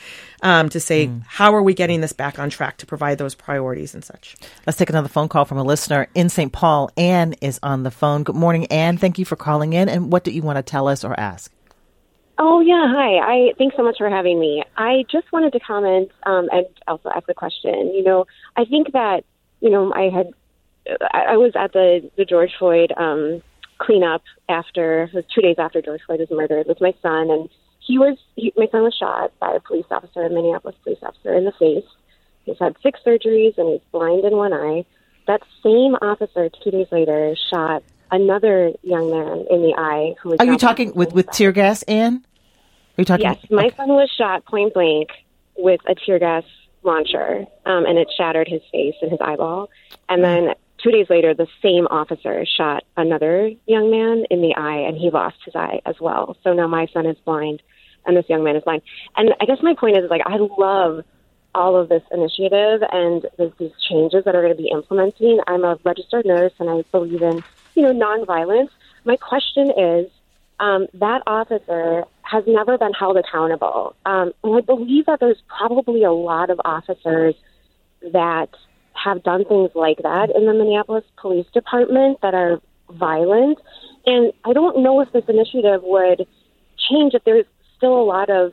um, 0.42 0.68
to 0.68 0.78
say, 0.78 1.08
mm. 1.08 1.22
"How 1.26 1.54
are 1.54 1.62
we 1.62 1.74
getting 1.80 2.02
this 2.02 2.12
back 2.12 2.38
on 2.38 2.50
track 2.50 2.76
to 2.76 2.84
provide 2.84 3.16
those 3.16 3.34
priorities 3.34 3.94
and 3.94 4.04
such. 4.04 4.36
Let's 4.66 4.76
take 4.76 4.90
another 4.90 5.08
phone 5.08 5.30
call 5.30 5.46
from 5.46 5.56
a 5.56 5.64
listener 5.64 6.08
in 6.14 6.28
St. 6.28 6.52
Paul. 6.52 6.90
Anne 6.94 7.34
is 7.40 7.58
on 7.62 7.84
the 7.84 7.90
phone. 7.90 8.22
Good 8.22 8.36
morning, 8.36 8.66
Anne. 8.66 8.98
Thank 8.98 9.18
you 9.18 9.24
for 9.24 9.34
calling 9.34 9.72
in. 9.72 9.88
And 9.88 10.12
what 10.12 10.22
do 10.22 10.30
you 10.30 10.42
want 10.42 10.58
to 10.58 10.62
tell 10.62 10.88
us 10.88 11.04
or 11.04 11.18
ask? 11.18 11.50
Oh 12.38 12.60
yeah, 12.60 12.86
hi. 12.86 13.16
I 13.16 13.52
thanks 13.56 13.76
so 13.78 13.82
much 13.82 13.96
for 13.96 14.10
having 14.10 14.38
me. 14.38 14.62
I 14.76 15.04
just 15.10 15.32
wanted 15.32 15.54
to 15.54 15.60
comment 15.60 16.10
um, 16.24 16.50
and 16.52 16.66
also 16.86 17.08
ask 17.08 17.26
a 17.30 17.34
question. 17.34 17.94
You 17.94 18.04
know, 18.04 18.26
I 18.58 18.66
think 18.66 18.92
that 18.92 19.24
you 19.60 19.70
know 19.70 19.90
I 19.94 20.10
had 20.10 20.34
I 21.14 21.38
was 21.38 21.52
at 21.54 21.72
the 21.72 22.10
the 22.18 22.26
George 22.26 22.50
Floyd 22.58 22.92
um, 22.94 23.42
cleanup 23.78 24.22
after 24.50 25.04
it 25.04 25.14
was 25.14 25.24
two 25.34 25.40
days 25.40 25.56
after 25.58 25.80
George 25.80 26.02
Floyd 26.06 26.20
was 26.20 26.30
murdered 26.30 26.66
with 26.66 26.80
my 26.82 26.92
son, 27.00 27.30
and 27.30 27.48
he 27.90 27.98
was 27.98 28.16
he, 28.36 28.52
my 28.56 28.68
son 28.70 28.84
was 28.84 28.94
shot 28.94 29.32
by 29.40 29.52
a 29.52 29.60
police 29.60 29.84
officer, 29.90 30.22
a 30.22 30.30
Minneapolis 30.30 30.76
police 30.84 31.00
officer, 31.02 31.34
in 31.34 31.44
the 31.44 31.52
face. 31.52 31.84
He's 32.44 32.58
had 32.58 32.76
six 32.82 33.00
surgeries 33.04 33.58
and 33.58 33.68
he's 33.68 33.80
blind 33.90 34.24
in 34.24 34.36
one 34.36 34.52
eye. 34.52 34.84
That 35.26 35.42
same 35.62 35.96
officer, 36.00 36.48
two 36.62 36.70
days 36.70 36.86
later, 36.92 37.34
shot 37.50 37.82
another 38.12 38.72
young 38.82 39.10
man 39.10 39.44
in 39.50 39.62
the 39.62 39.74
eye. 39.76 40.14
Who 40.22 40.30
was 40.30 40.40
Are 40.40 40.46
you 40.46 40.56
talking 40.56 40.94
with, 40.94 41.12
with 41.12 41.26
tear 41.32 41.50
gas, 41.50 41.82
Anne? 41.82 42.24
Are 42.96 43.02
you 43.02 43.04
talking? 43.04 43.26
Yes, 43.26 43.38
my 43.50 43.66
okay. 43.66 43.76
son 43.76 43.88
was 43.88 44.08
shot 44.16 44.44
point 44.46 44.72
blank 44.72 45.08
with 45.56 45.80
a 45.88 45.96
tear 45.96 46.20
gas 46.20 46.44
launcher, 46.84 47.44
um, 47.66 47.86
and 47.86 47.98
it 47.98 48.08
shattered 48.16 48.46
his 48.46 48.62
face 48.70 48.94
and 49.02 49.10
his 49.10 49.20
eyeball. 49.20 49.68
And 50.08 50.22
then 50.22 50.54
two 50.82 50.90
days 50.90 51.06
later, 51.10 51.34
the 51.34 51.48
same 51.60 51.86
officer 51.88 52.44
shot 52.46 52.84
another 52.96 53.50
young 53.66 53.90
man 53.90 54.24
in 54.30 54.42
the 54.42 54.54
eye, 54.56 54.86
and 54.88 54.96
he 54.96 55.10
lost 55.10 55.36
his 55.44 55.54
eye 55.56 55.80
as 55.84 55.96
well. 56.00 56.36
So 56.44 56.52
now 56.52 56.66
my 56.68 56.86
son 56.92 57.06
is 57.06 57.16
blind, 57.24 57.62
and 58.06 58.16
this 58.16 58.28
young 58.28 58.44
man 58.44 58.56
is 58.56 58.64
blind. 58.64 58.82
And 59.16 59.34
I 59.40 59.44
guess 59.44 59.58
my 59.62 59.74
point 59.74 59.96
is, 59.96 60.10
like, 60.10 60.22
I 60.24 60.36
love 60.36 61.04
all 61.54 61.76
of 61.76 61.88
this 61.88 62.02
initiative 62.12 62.82
and 62.92 63.26
these 63.58 63.72
changes 63.88 64.24
that 64.24 64.34
are 64.34 64.42
going 64.42 64.56
to 64.56 64.62
be 64.62 64.70
implementing. 64.70 65.40
I'm 65.46 65.64
a 65.64 65.78
registered 65.84 66.24
nurse 66.24 66.52
and 66.58 66.70
I 66.70 66.84
believe 66.92 67.22
in, 67.22 67.42
you 67.74 67.82
know, 67.82 67.92
nonviolence. 67.92 68.70
My 69.04 69.16
question 69.16 69.72
is, 69.76 70.10
um, 70.60 70.86
that 70.94 71.22
officer 71.26 72.04
has 72.22 72.44
never 72.46 72.78
been 72.78 72.92
held 72.92 73.16
accountable. 73.16 73.96
Um, 74.04 74.32
and 74.44 74.56
I 74.56 74.60
believe 74.60 75.06
that 75.06 75.18
there's 75.18 75.42
probably 75.48 76.04
a 76.04 76.12
lot 76.12 76.50
of 76.50 76.60
officers 76.64 77.34
that 78.12 78.50
have 78.92 79.22
done 79.22 79.44
things 79.44 79.70
like 79.74 79.98
that 80.02 80.30
in 80.34 80.46
the 80.46 80.52
Minneapolis 80.52 81.04
Police 81.16 81.46
Department 81.52 82.20
that 82.20 82.34
are 82.34 82.60
violent. 82.90 83.58
And 84.06 84.32
I 84.44 84.52
don't 84.52 84.82
know 84.82 85.00
if 85.00 85.10
this 85.12 85.24
initiative 85.28 85.82
would 85.82 86.26
change 86.90 87.14
if 87.14 87.24
there's 87.24 87.46
still 87.80 87.98
a 87.98 88.04
lot 88.04 88.28
of 88.28 88.52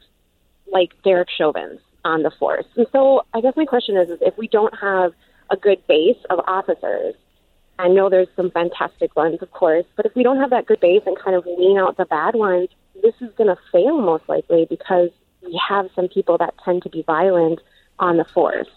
like 0.71 0.91
Derek 1.03 1.29
Chauvins 1.29 1.81
on 2.05 2.23
the 2.23 2.31
force. 2.31 2.65
And 2.77 2.87
so 2.93 3.25
I 3.33 3.41
guess 3.41 3.53
my 3.57 3.65
question 3.65 3.97
is, 3.97 4.09
is 4.09 4.19
if 4.21 4.37
we 4.37 4.47
don't 4.47 4.73
have 4.79 5.11
a 5.49 5.57
good 5.57 5.85
base 5.87 6.17
of 6.29 6.39
officers, 6.47 7.15
I 7.77 7.89
know 7.89 8.09
there's 8.09 8.29
some 8.35 8.49
fantastic 8.51 9.15
ones, 9.15 9.39
of 9.41 9.51
course, 9.51 9.85
but 9.97 10.05
if 10.05 10.15
we 10.15 10.23
don't 10.23 10.37
have 10.37 10.49
that 10.51 10.65
good 10.65 10.79
base 10.79 11.03
and 11.05 11.17
kind 11.17 11.35
of 11.35 11.45
wean 11.45 11.77
out 11.77 11.97
the 11.97 12.05
bad 12.05 12.35
ones, 12.35 12.69
this 13.03 13.13
is 13.19 13.29
going 13.37 13.53
to 13.53 13.57
fail 13.71 13.99
most 13.99 14.23
likely 14.27 14.65
because 14.69 15.09
we 15.43 15.59
have 15.67 15.89
some 15.93 16.07
people 16.07 16.37
that 16.37 16.53
tend 16.63 16.83
to 16.83 16.89
be 16.89 17.03
violent 17.03 17.59
on 17.99 18.17
the 18.17 18.25
force. 18.25 18.69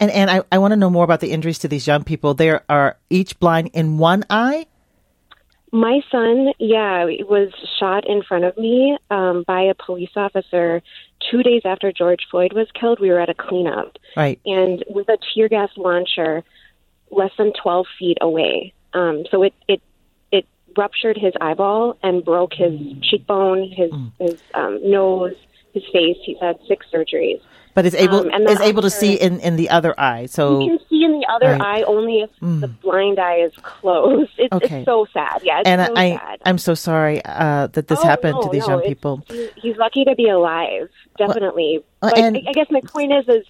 And 0.00 0.10
and 0.10 0.30
I, 0.30 0.42
I 0.50 0.58
want 0.58 0.72
to 0.72 0.76
know 0.76 0.90
more 0.90 1.04
about 1.04 1.20
the 1.20 1.30
injuries 1.30 1.58
to 1.60 1.68
these 1.68 1.86
young 1.86 2.02
people. 2.02 2.34
They 2.34 2.50
are 2.50 2.96
each 3.10 3.38
blind 3.38 3.70
in 3.74 3.98
one 3.98 4.24
eye. 4.30 4.66
My 5.72 6.00
son, 6.10 6.52
yeah, 6.58 7.04
was 7.04 7.52
shot 7.78 8.08
in 8.08 8.22
front 8.22 8.44
of 8.44 8.56
me 8.56 8.96
um, 9.10 9.44
by 9.46 9.62
a 9.62 9.74
police 9.74 10.10
officer 10.16 10.82
two 11.30 11.42
days 11.42 11.62
after 11.64 11.92
George 11.92 12.26
Floyd 12.30 12.52
was 12.54 12.68
killed. 12.72 13.00
We 13.00 13.10
were 13.10 13.20
at 13.20 13.28
a 13.28 13.34
cleanup, 13.34 13.98
right, 14.16 14.40
and 14.46 14.82
with 14.88 15.08
a 15.08 15.18
tear 15.34 15.48
gas 15.48 15.70
launcher, 15.76 16.42
less 17.10 17.32
than 17.36 17.52
twelve 17.52 17.86
feet 17.98 18.18
away. 18.20 18.72
Um, 18.94 19.24
so 19.30 19.42
it 19.42 19.54
it 19.66 19.82
it 20.32 20.46
ruptured 20.76 21.18
his 21.18 21.34
eyeball 21.40 21.98
and 22.02 22.24
broke 22.24 22.54
his 22.54 22.80
cheekbone, 23.02 23.70
his 23.70 23.90
mm. 23.90 24.12
his 24.18 24.42
um, 24.54 24.80
nose, 24.82 25.36
his 25.74 25.84
face. 25.92 26.16
He's 26.24 26.38
had 26.40 26.58
six 26.66 26.86
surgeries 26.92 27.40
but 27.78 27.86
is 27.86 27.94
able 27.94 28.28
um, 28.34 28.42
is 28.48 28.60
able 28.60 28.82
to 28.82 28.90
see 28.90 29.14
in, 29.14 29.38
in 29.38 29.54
the 29.54 29.70
other 29.70 29.94
eye. 30.00 30.26
So 30.26 30.58
you 30.58 30.78
can 30.78 30.88
see 30.88 31.04
in 31.04 31.12
the 31.12 31.24
other 31.30 31.52
right. 31.52 31.60
eye 31.60 31.82
only 31.82 32.22
if 32.22 32.30
mm. 32.42 32.60
the 32.60 32.66
blind 32.66 33.20
eye 33.20 33.36
is 33.36 33.52
closed. 33.62 34.32
It's, 34.36 34.52
okay. 34.52 34.78
it's 34.80 34.84
so 34.84 35.06
sad. 35.12 35.42
Yeah, 35.44 35.62
and 35.64 35.86
so 35.86 35.94
I 35.94 36.16
sad. 36.16 36.40
I'm 36.44 36.58
so 36.58 36.74
sorry 36.74 37.24
uh, 37.24 37.68
that 37.68 37.86
this 37.86 38.00
oh, 38.00 38.04
happened 38.04 38.34
no, 38.34 38.42
to 38.42 38.48
these 38.48 38.66
no, 38.66 38.74
young 38.74 38.82
people. 38.82 39.24
he's 39.62 39.76
lucky 39.76 40.04
to 40.06 40.16
be 40.16 40.28
alive, 40.28 40.88
definitely. 41.18 41.84
Well, 42.02 42.10
but 42.10 42.18
and, 42.18 42.36
I, 42.36 42.50
I 42.50 42.52
guess 42.52 42.66
my 42.68 42.80
point 42.80 43.12
is 43.12 43.28
is 43.28 43.46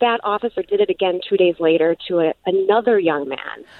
that 0.00 0.20
officer 0.24 0.62
did 0.62 0.80
it 0.80 0.90
again 0.90 1.20
two 1.28 1.36
days 1.36 1.56
later 1.58 1.96
to 2.08 2.20
a, 2.20 2.34
another 2.46 2.98
young 2.98 3.28
man. 3.28 3.38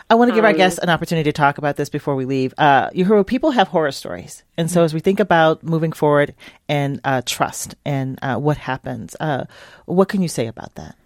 I 0.08 0.14
want 0.14 0.30
to 0.30 0.34
give 0.34 0.44
our 0.44 0.50
Um, 0.50 0.56
guests 0.56 0.78
an 0.78 0.88
opportunity 0.88 1.30
to 1.30 1.32
talk 1.32 1.58
about 1.58 1.76
this 1.76 1.88
before 1.88 2.14
we 2.14 2.24
leave. 2.24 2.54
Uh, 2.58 2.90
you 2.92 3.04
heard 3.04 3.26
people 3.26 3.50
have 3.52 3.68
horror 3.68 3.92
stories, 3.92 4.42
and 4.56 4.70
so 4.70 4.82
as 4.84 4.94
we 4.94 5.00
think 5.00 5.20
about 5.20 5.62
moving 5.62 5.92
forward 5.92 6.34
and 6.68 7.00
uh, 7.04 7.22
trust 7.24 7.74
and 7.84 8.18
uh, 8.22 8.36
what 8.36 8.56
happens, 8.56 9.16
uh, 9.20 9.44
what 9.86 10.08
can 10.08 10.22
you 10.22 10.28
say 10.28 10.46
about 10.46 10.74
that? 10.76 10.96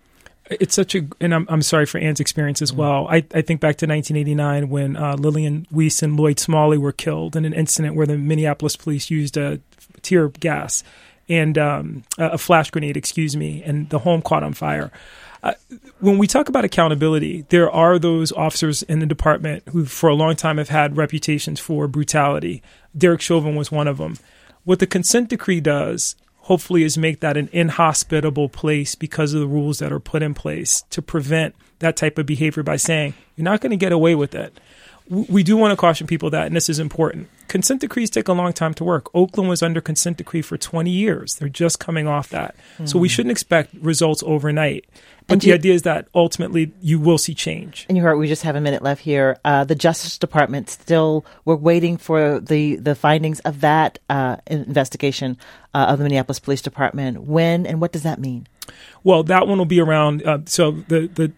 it's 0.50 0.74
such 0.74 0.94
a 0.94 1.00
and 1.20 1.34
I'm, 1.34 1.46
I'm 1.48 1.62
sorry 1.62 1.86
for 1.86 1.98
Anne's 1.98 2.20
experience 2.20 2.60
as 2.60 2.72
well. 2.72 3.08
I, 3.08 3.24
I 3.32 3.40
think 3.40 3.60
back 3.60 3.76
to 3.76 3.86
1989 3.86 4.68
when 4.68 4.96
uh, 4.96 5.16
Lillian 5.16 5.66
Weiss 5.70 6.02
and 6.02 6.18
Lloyd 6.18 6.38
Smalley 6.38 6.76
were 6.76 6.92
killed 6.92 7.34
in 7.34 7.44
an 7.44 7.54
incident 7.54 7.94
where 7.94 8.06
the 8.06 8.18
Minneapolis 8.18 8.76
police 8.76 9.10
used 9.10 9.36
a 9.36 9.60
tear 10.02 10.28
gas 10.28 10.82
and 11.28 11.56
um, 11.58 12.04
a 12.18 12.38
flash 12.38 12.70
grenade, 12.70 12.96
excuse 12.96 13.36
me, 13.36 13.62
and 13.64 13.88
the 13.90 14.00
home 14.00 14.22
caught 14.22 14.42
on 14.42 14.54
fire. 14.54 14.90
Uh, 15.42 15.52
when 16.00 16.16
we 16.16 16.26
talk 16.26 16.48
about 16.48 16.64
accountability, 16.64 17.44
there 17.50 17.70
are 17.70 17.98
those 17.98 18.32
officers 18.32 18.82
in 18.82 19.00
the 19.00 19.06
department 19.06 19.62
who, 19.68 19.84
for 19.84 20.08
a 20.08 20.14
long 20.14 20.36
time, 20.36 20.56
have 20.56 20.70
had 20.70 20.96
reputations 20.96 21.60
for 21.60 21.86
brutality. 21.86 22.62
Derek 22.96 23.20
Chauvin 23.20 23.54
was 23.54 23.70
one 23.70 23.86
of 23.86 23.98
them. 23.98 24.16
What 24.64 24.78
the 24.78 24.86
consent 24.86 25.28
decree 25.28 25.60
does 25.60 26.16
hopefully 26.38 26.82
is 26.82 26.98
make 26.98 27.20
that 27.20 27.36
an 27.36 27.48
inhospitable 27.52 28.48
place 28.48 28.94
because 28.94 29.34
of 29.34 29.40
the 29.40 29.46
rules 29.46 29.78
that 29.78 29.92
are 29.92 30.00
put 30.00 30.22
in 30.22 30.34
place 30.34 30.82
to 30.90 31.02
prevent 31.02 31.54
that 31.78 31.96
type 31.96 32.18
of 32.18 32.26
behavior 32.26 32.62
by 32.62 32.76
saying 32.76 33.14
you're 33.36 33.44
not 33.44 33.60
going 33.60 33.70
to 33.70 33.76
get 33.76 33.92
away 33.92 34.14
with 34.14 34.34
it. 34.34 34.58
We 35.08 35.42
do 35.42 35.56
want 35.56 35.72
to 35.72 35.76
caution 35.76 36.06
people 36.06 36.30
that, 36.30 36.46
and 36.46 36.56
this 36.56 36.68
is 36.68 36.78
important. 36.78 37.28
Consent 37.48 37.80
decrees 37.80 38.10
take 38.10 38.28
a 38.28 38.32
long 38.32 38.52
time 38.52 38.74
to 38.74 38.84
work. 38.84 39.08
Oakland 39.14 39.48
was 39.48 39.62
under 39.62 39.80
consent 39.80 40.16
decree 40.16 40.42
for 40.42 40.56
20 40.56 40.90
years. 40.90 41.36
They're 41.36 41.48
just 41.48 41.78
coming 41.78 42.06
off 42.08 42.28
that. 42.30 42.54
So 42.84 42.98
we 42.98 43.08
shouldn't 43.08 43.30
expect 43.32 43.74
results 43.74 44.22
overnight. 44.26 44.84
But 45.26 45.34
And 45.34 45.40
the 45.42 45.46
you- 45.48 45.54
idea 45.54 45.72
is 45.74 45.82
that 45.82 46.06
ultimately 46.14 46.72
you 46.82 46.98
will 46.98 47.16
see 47.16 47.32
change. 47.34 47.86
And 47.88 47.96
you 47.96 48.02
heard 48.02 48.16
we 48.16 48.28
just 48.28 48.42
have 48.42 48.56
a 48.56 48.60
minute 48.60 48.82
left 48.82 49.00
here. 49.02 49.38
Uh, 49.44 49.64
the 49.64 49.74
Justice 49.74 50.18
Department 50.18 50.68
still 50.68 51.24
we're 51.46 51.56
waiting 51.56 51.96
for 51.96 52.40
the 52.40 52.76
the 52.76 52.94
findings 52.94 53.40
of 53.40 53.60
that 53.60 53.98
uh, 54.10 54.36
investigation 54.46 55.38
uh, 55.74 55.86
of 55.88 55.98
the 55.98 56.04
Minneapolis 56.04 56.38
Police 56.40 56.60
Department. 56.62 57.22
When 57.22 57.64
and 57.66 57.80
what 57.80 57.92
does 57.92 58.02
that 58.02 58.18
mean? 58.18 58.46
Well, 59.02 59.22
that 59.24 59.46
one 59.48 59.56
will 59.58 59.64
be 59.64 59.80
around. 59.80 60.22
Uh, 60.26 60.38
so 60.46 60.72
the 60.88 61.08
the 61.14 61.32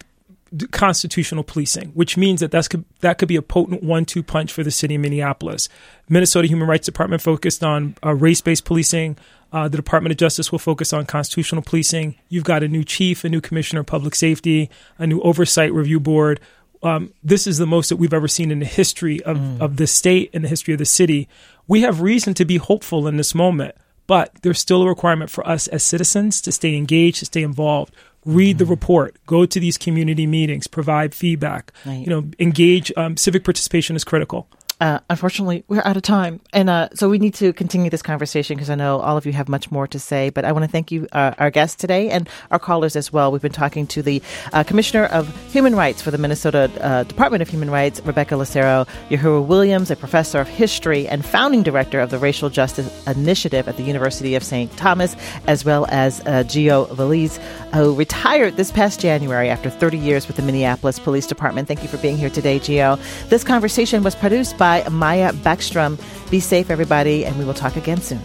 constitutional 0.71 1.45
policing, 1.45 1.89
which 1.91 2.17
means 2.17 2.41
that 2.41 2.51
that's 2.51 2.69
could, 2.69 2.85
that 3.01 3.19
could 3.19 3.29
be 3.29 3.37
a 3.37 3.43
potent 3.43 3.83
one-two 3.83 4.23
punch 4.23 4.53
for 4.53 4.63
the 4.63 4.71
city 4.71 4.95
of 4.95 5.01
Minneapolis. 5.01 5.69
Minnesota 6.09 6.49
Human 6.49 6.69
Rights 6.69 6.87
Department 6.87 7.23
focused 7.23 7.63
on 7.63 7.97
uh, 8.05 8.15
race-based 8.15 8.65
policing. 8.65 9.17
Uh, 9.53 9.69
the 9.69 9.77
Department 9.77 10.13
of 10.13 10.19
Justice 10.19 10.51
will 10.51 10.59
focus 10.59 10.93
on 10.93 11.07
constitutional 11.07 11.63
policing. 11.63 12.17
You've 12.29 12.45
got 12.45 12.63
a 12.63 12.69
new 12.69 12.85
chief, 12.85 13.25
a 13.25 13.29
new 13.29 13.41
commissioner 13.41 13.81
of 13.81 13.87
public 13.87 14.15
safety, 14.15 14.71
a 14.99 15.07
new 15.07 15.21
oversight 15.21 15.73
review 15.73 16.01
board. 16.01 16.41
Um, 16.83 17.13
this 17.23 17.47
is 17.47 17.59
the 17.59 17.67
most 17.67 17.89
that 17.89 17.97
we've 17.97 18.13
ever 18.13 18.29
seen 18.29 18.51
in 18.51 18.59
the 18.59 18.67
history 18.67 19.23
of, 19.23 19.63
of 19.63 19.77
the 19.77 19.87
state 19.87 20.31
and 20.35 20.45
the 20.45 20.49
history 20.49 20.75
of 20.75 20.79
the 20.79 20.85
city. 20.85 21.29
We 21.67 21.81
have 21.83 22.01
reason 22.01 22.35
to 22.35 22.45
be 22.45 22.59
hopeful 22.59 23.07
in 23.07 23.17
this 23.17 23.35
moment, 23.35 23.75
but 24.07 24.35
there's 24.43 24.59
still 24.59 24.83
a 24.83 24.89
requirement 24.89 25.31
for 25.31 25.47
us 25.49 25.69
as 25.69 25.83
citizens 25.83 26.41
to 26.43 26.53
stay 26.53 26.77
engaged, 26.77 27.21
to 27.21 27.25
stay 27.25 27.43
involved. 27.43 27.95
Read 28.27 28.59
the 28.59 28.67
report, 28.67 29.17
go 29.27 29.47
to 29.47 29.61
these 29.61 29.79
community 29.79 30.27
meetings, 30.27 30.67
provide 30.67 31.15
feedback. 31.15 31.73
Right. 31.85 32.01
You 32.01 32.07
know, 32.07 32.29
engage. 32.39 32.93
Um, 32.97 33.17
civic 33.17 33.45
participation 33.45 33.97
is 33.97 34.05
critical. 34.05 34.49
Uh, 34.79 34.99
unfortunately, 35.09 35.65
we're 35.69 35.81
out 35.87 35.97
of 35.97 36.03
time, 36.03 36.39
and 36.53 36.69
uh, 36.69 36.87
so 36.93 37.09
we 37.09 37.19
need 37.19 37.33
to 37.33 37.51
continue 37.55 37.89
this 37.89 38.03
conversation 38.03 38.57
because 38.57 38.69
I 38.69 38.75
know 38.75 38.99
all 38.99 39.17
of 39.17 39.25
you 39.25 39.33
have 39.33 39.49
much 39.49 39.71
more 39.71 39.87
to 39.87 39.99
say. 39.99 40.29
But 40.29 40.45
I 40.45 40.53
want 40.53 40.67
to 40.67 40.71
thank 40.71 40.93
you, 40.93 41.09
uh, 41.13 41.33
our 41.39 41.51
guests 41.51 41.77
today, 41.77 42.11
and 42.11 42.29
our 42.51 42.59
callers 42.59 42.95
as 42.95 43.11
well. 43.11 43.33
We've 43.33 43.41
been 43.41 43.53
talking 43.53 43.87
to 43.87 44.03
the 44.03 44.23
uh, 44.53 44.65
Commissioner 44.65 45.07
of 45.07 45.35
Human 45.51 45.75
Rights 45.75 46.03
for 46.03 46.11
the 46.11 46.19
Minnesota 46.19 46.71
uh, 46.83 47.05
Department 47.05 47.41
of 47.41 47.49
Human 47.49 47.71
Rights, 47.71 48.03
Rebecca 48.05 48.37
Lucero, 48.37 48.87
Yohuru 49.09 49.47
Williams, 49.47 49.91
a 49.91 49.97
professor 49.97 50.41
of 50.41 50.49
history 50.49 51.09
and 51.09 51.25
founding 51.25 51.63
director 51.63 51.99
of 51.99 52.11
the 52.11 52.19
Racial 52.19 52.51
Justice 52.51 53.07
Initiative 53.07 53.69
at 53.69 53.79
the 53.79 53.83
University 53.83 54.35
of 54.35 54.45
St. 54.45 54.71
Thomas, 54.77 55.17
as 55.47 55.65
well 55.65 55.87
as 55.89 56.21
uh, 56.21 56.45
Gio 56.45 56.87
Veliz, 56.89 57.39
who 57.73 57.95
retired 57.95 58.59
this 58.59 58.71
past 58.71 59.01
January 59.01 59.49
after 59.49 59.71
30 59.71 59.97
years 59.97 60.27
with 60.27 60.37
the 60.37 60.43
Minneapolis 60.43 60.99
Police 60.99 61.27
Department. 61.27 61.67
Thank 61.67 61.83
you 61.83 61.89
for 61.89 61.97
being 61.97 62.19
here 62.19 62.29
today, 62.29 62.59
Gio. 62.61 63.01
This 63.31 63.43
conversation 63.43 64.03
was 64.03 64.15
produced 64.15 64.59
by 64.59 64.66
Maya 64.91 65.33
Backstrom. 65.33 65.99
Be 66.31 66.41
safe, 66.41 66.71
everybody, 66.71 67.25
and 67.25 67.39
we 67.39 67.45
will 67.45 67.55
talk 67.55 67.77
again 67.77 68.01
soon. 68.01 68.21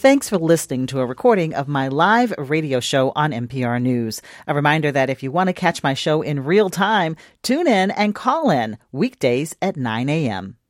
Thanks 0.00 0.28
for 0.28 0.38
listening 0.38 0.86
to 0.86 1.00
a 1.00 1.06
recording 1.06 1.54
of 1.54 1.66
my 1.66 1.88
live 1.88 2.32
radio 2.38 2.78
show 2.78 3.12
on 3.16 3.32
MPR 3.32 3.82
News. 3.82 4.22
A 4.46 4.54
reminder 4.54 4.92
that 4.92 5.10
if 5.10 5.24
you 5.24 5.32
want 5.32 5.48
to 5.48 5.52
catch 5.52 5.82
my 5.82 5.94
show 5.94 6.22
in 6.22 6.44
real 6.44 6.70
time, 6.70 7.16
tune 7.42 7.66
in 7.66 7.90
and 7.90 8.14
call 8.14 8.48
in 8.48 8.78
weekdays 8.92 9.56
at 9.60 9.76
9 9.76 10.08
a.m. 10.08 10.58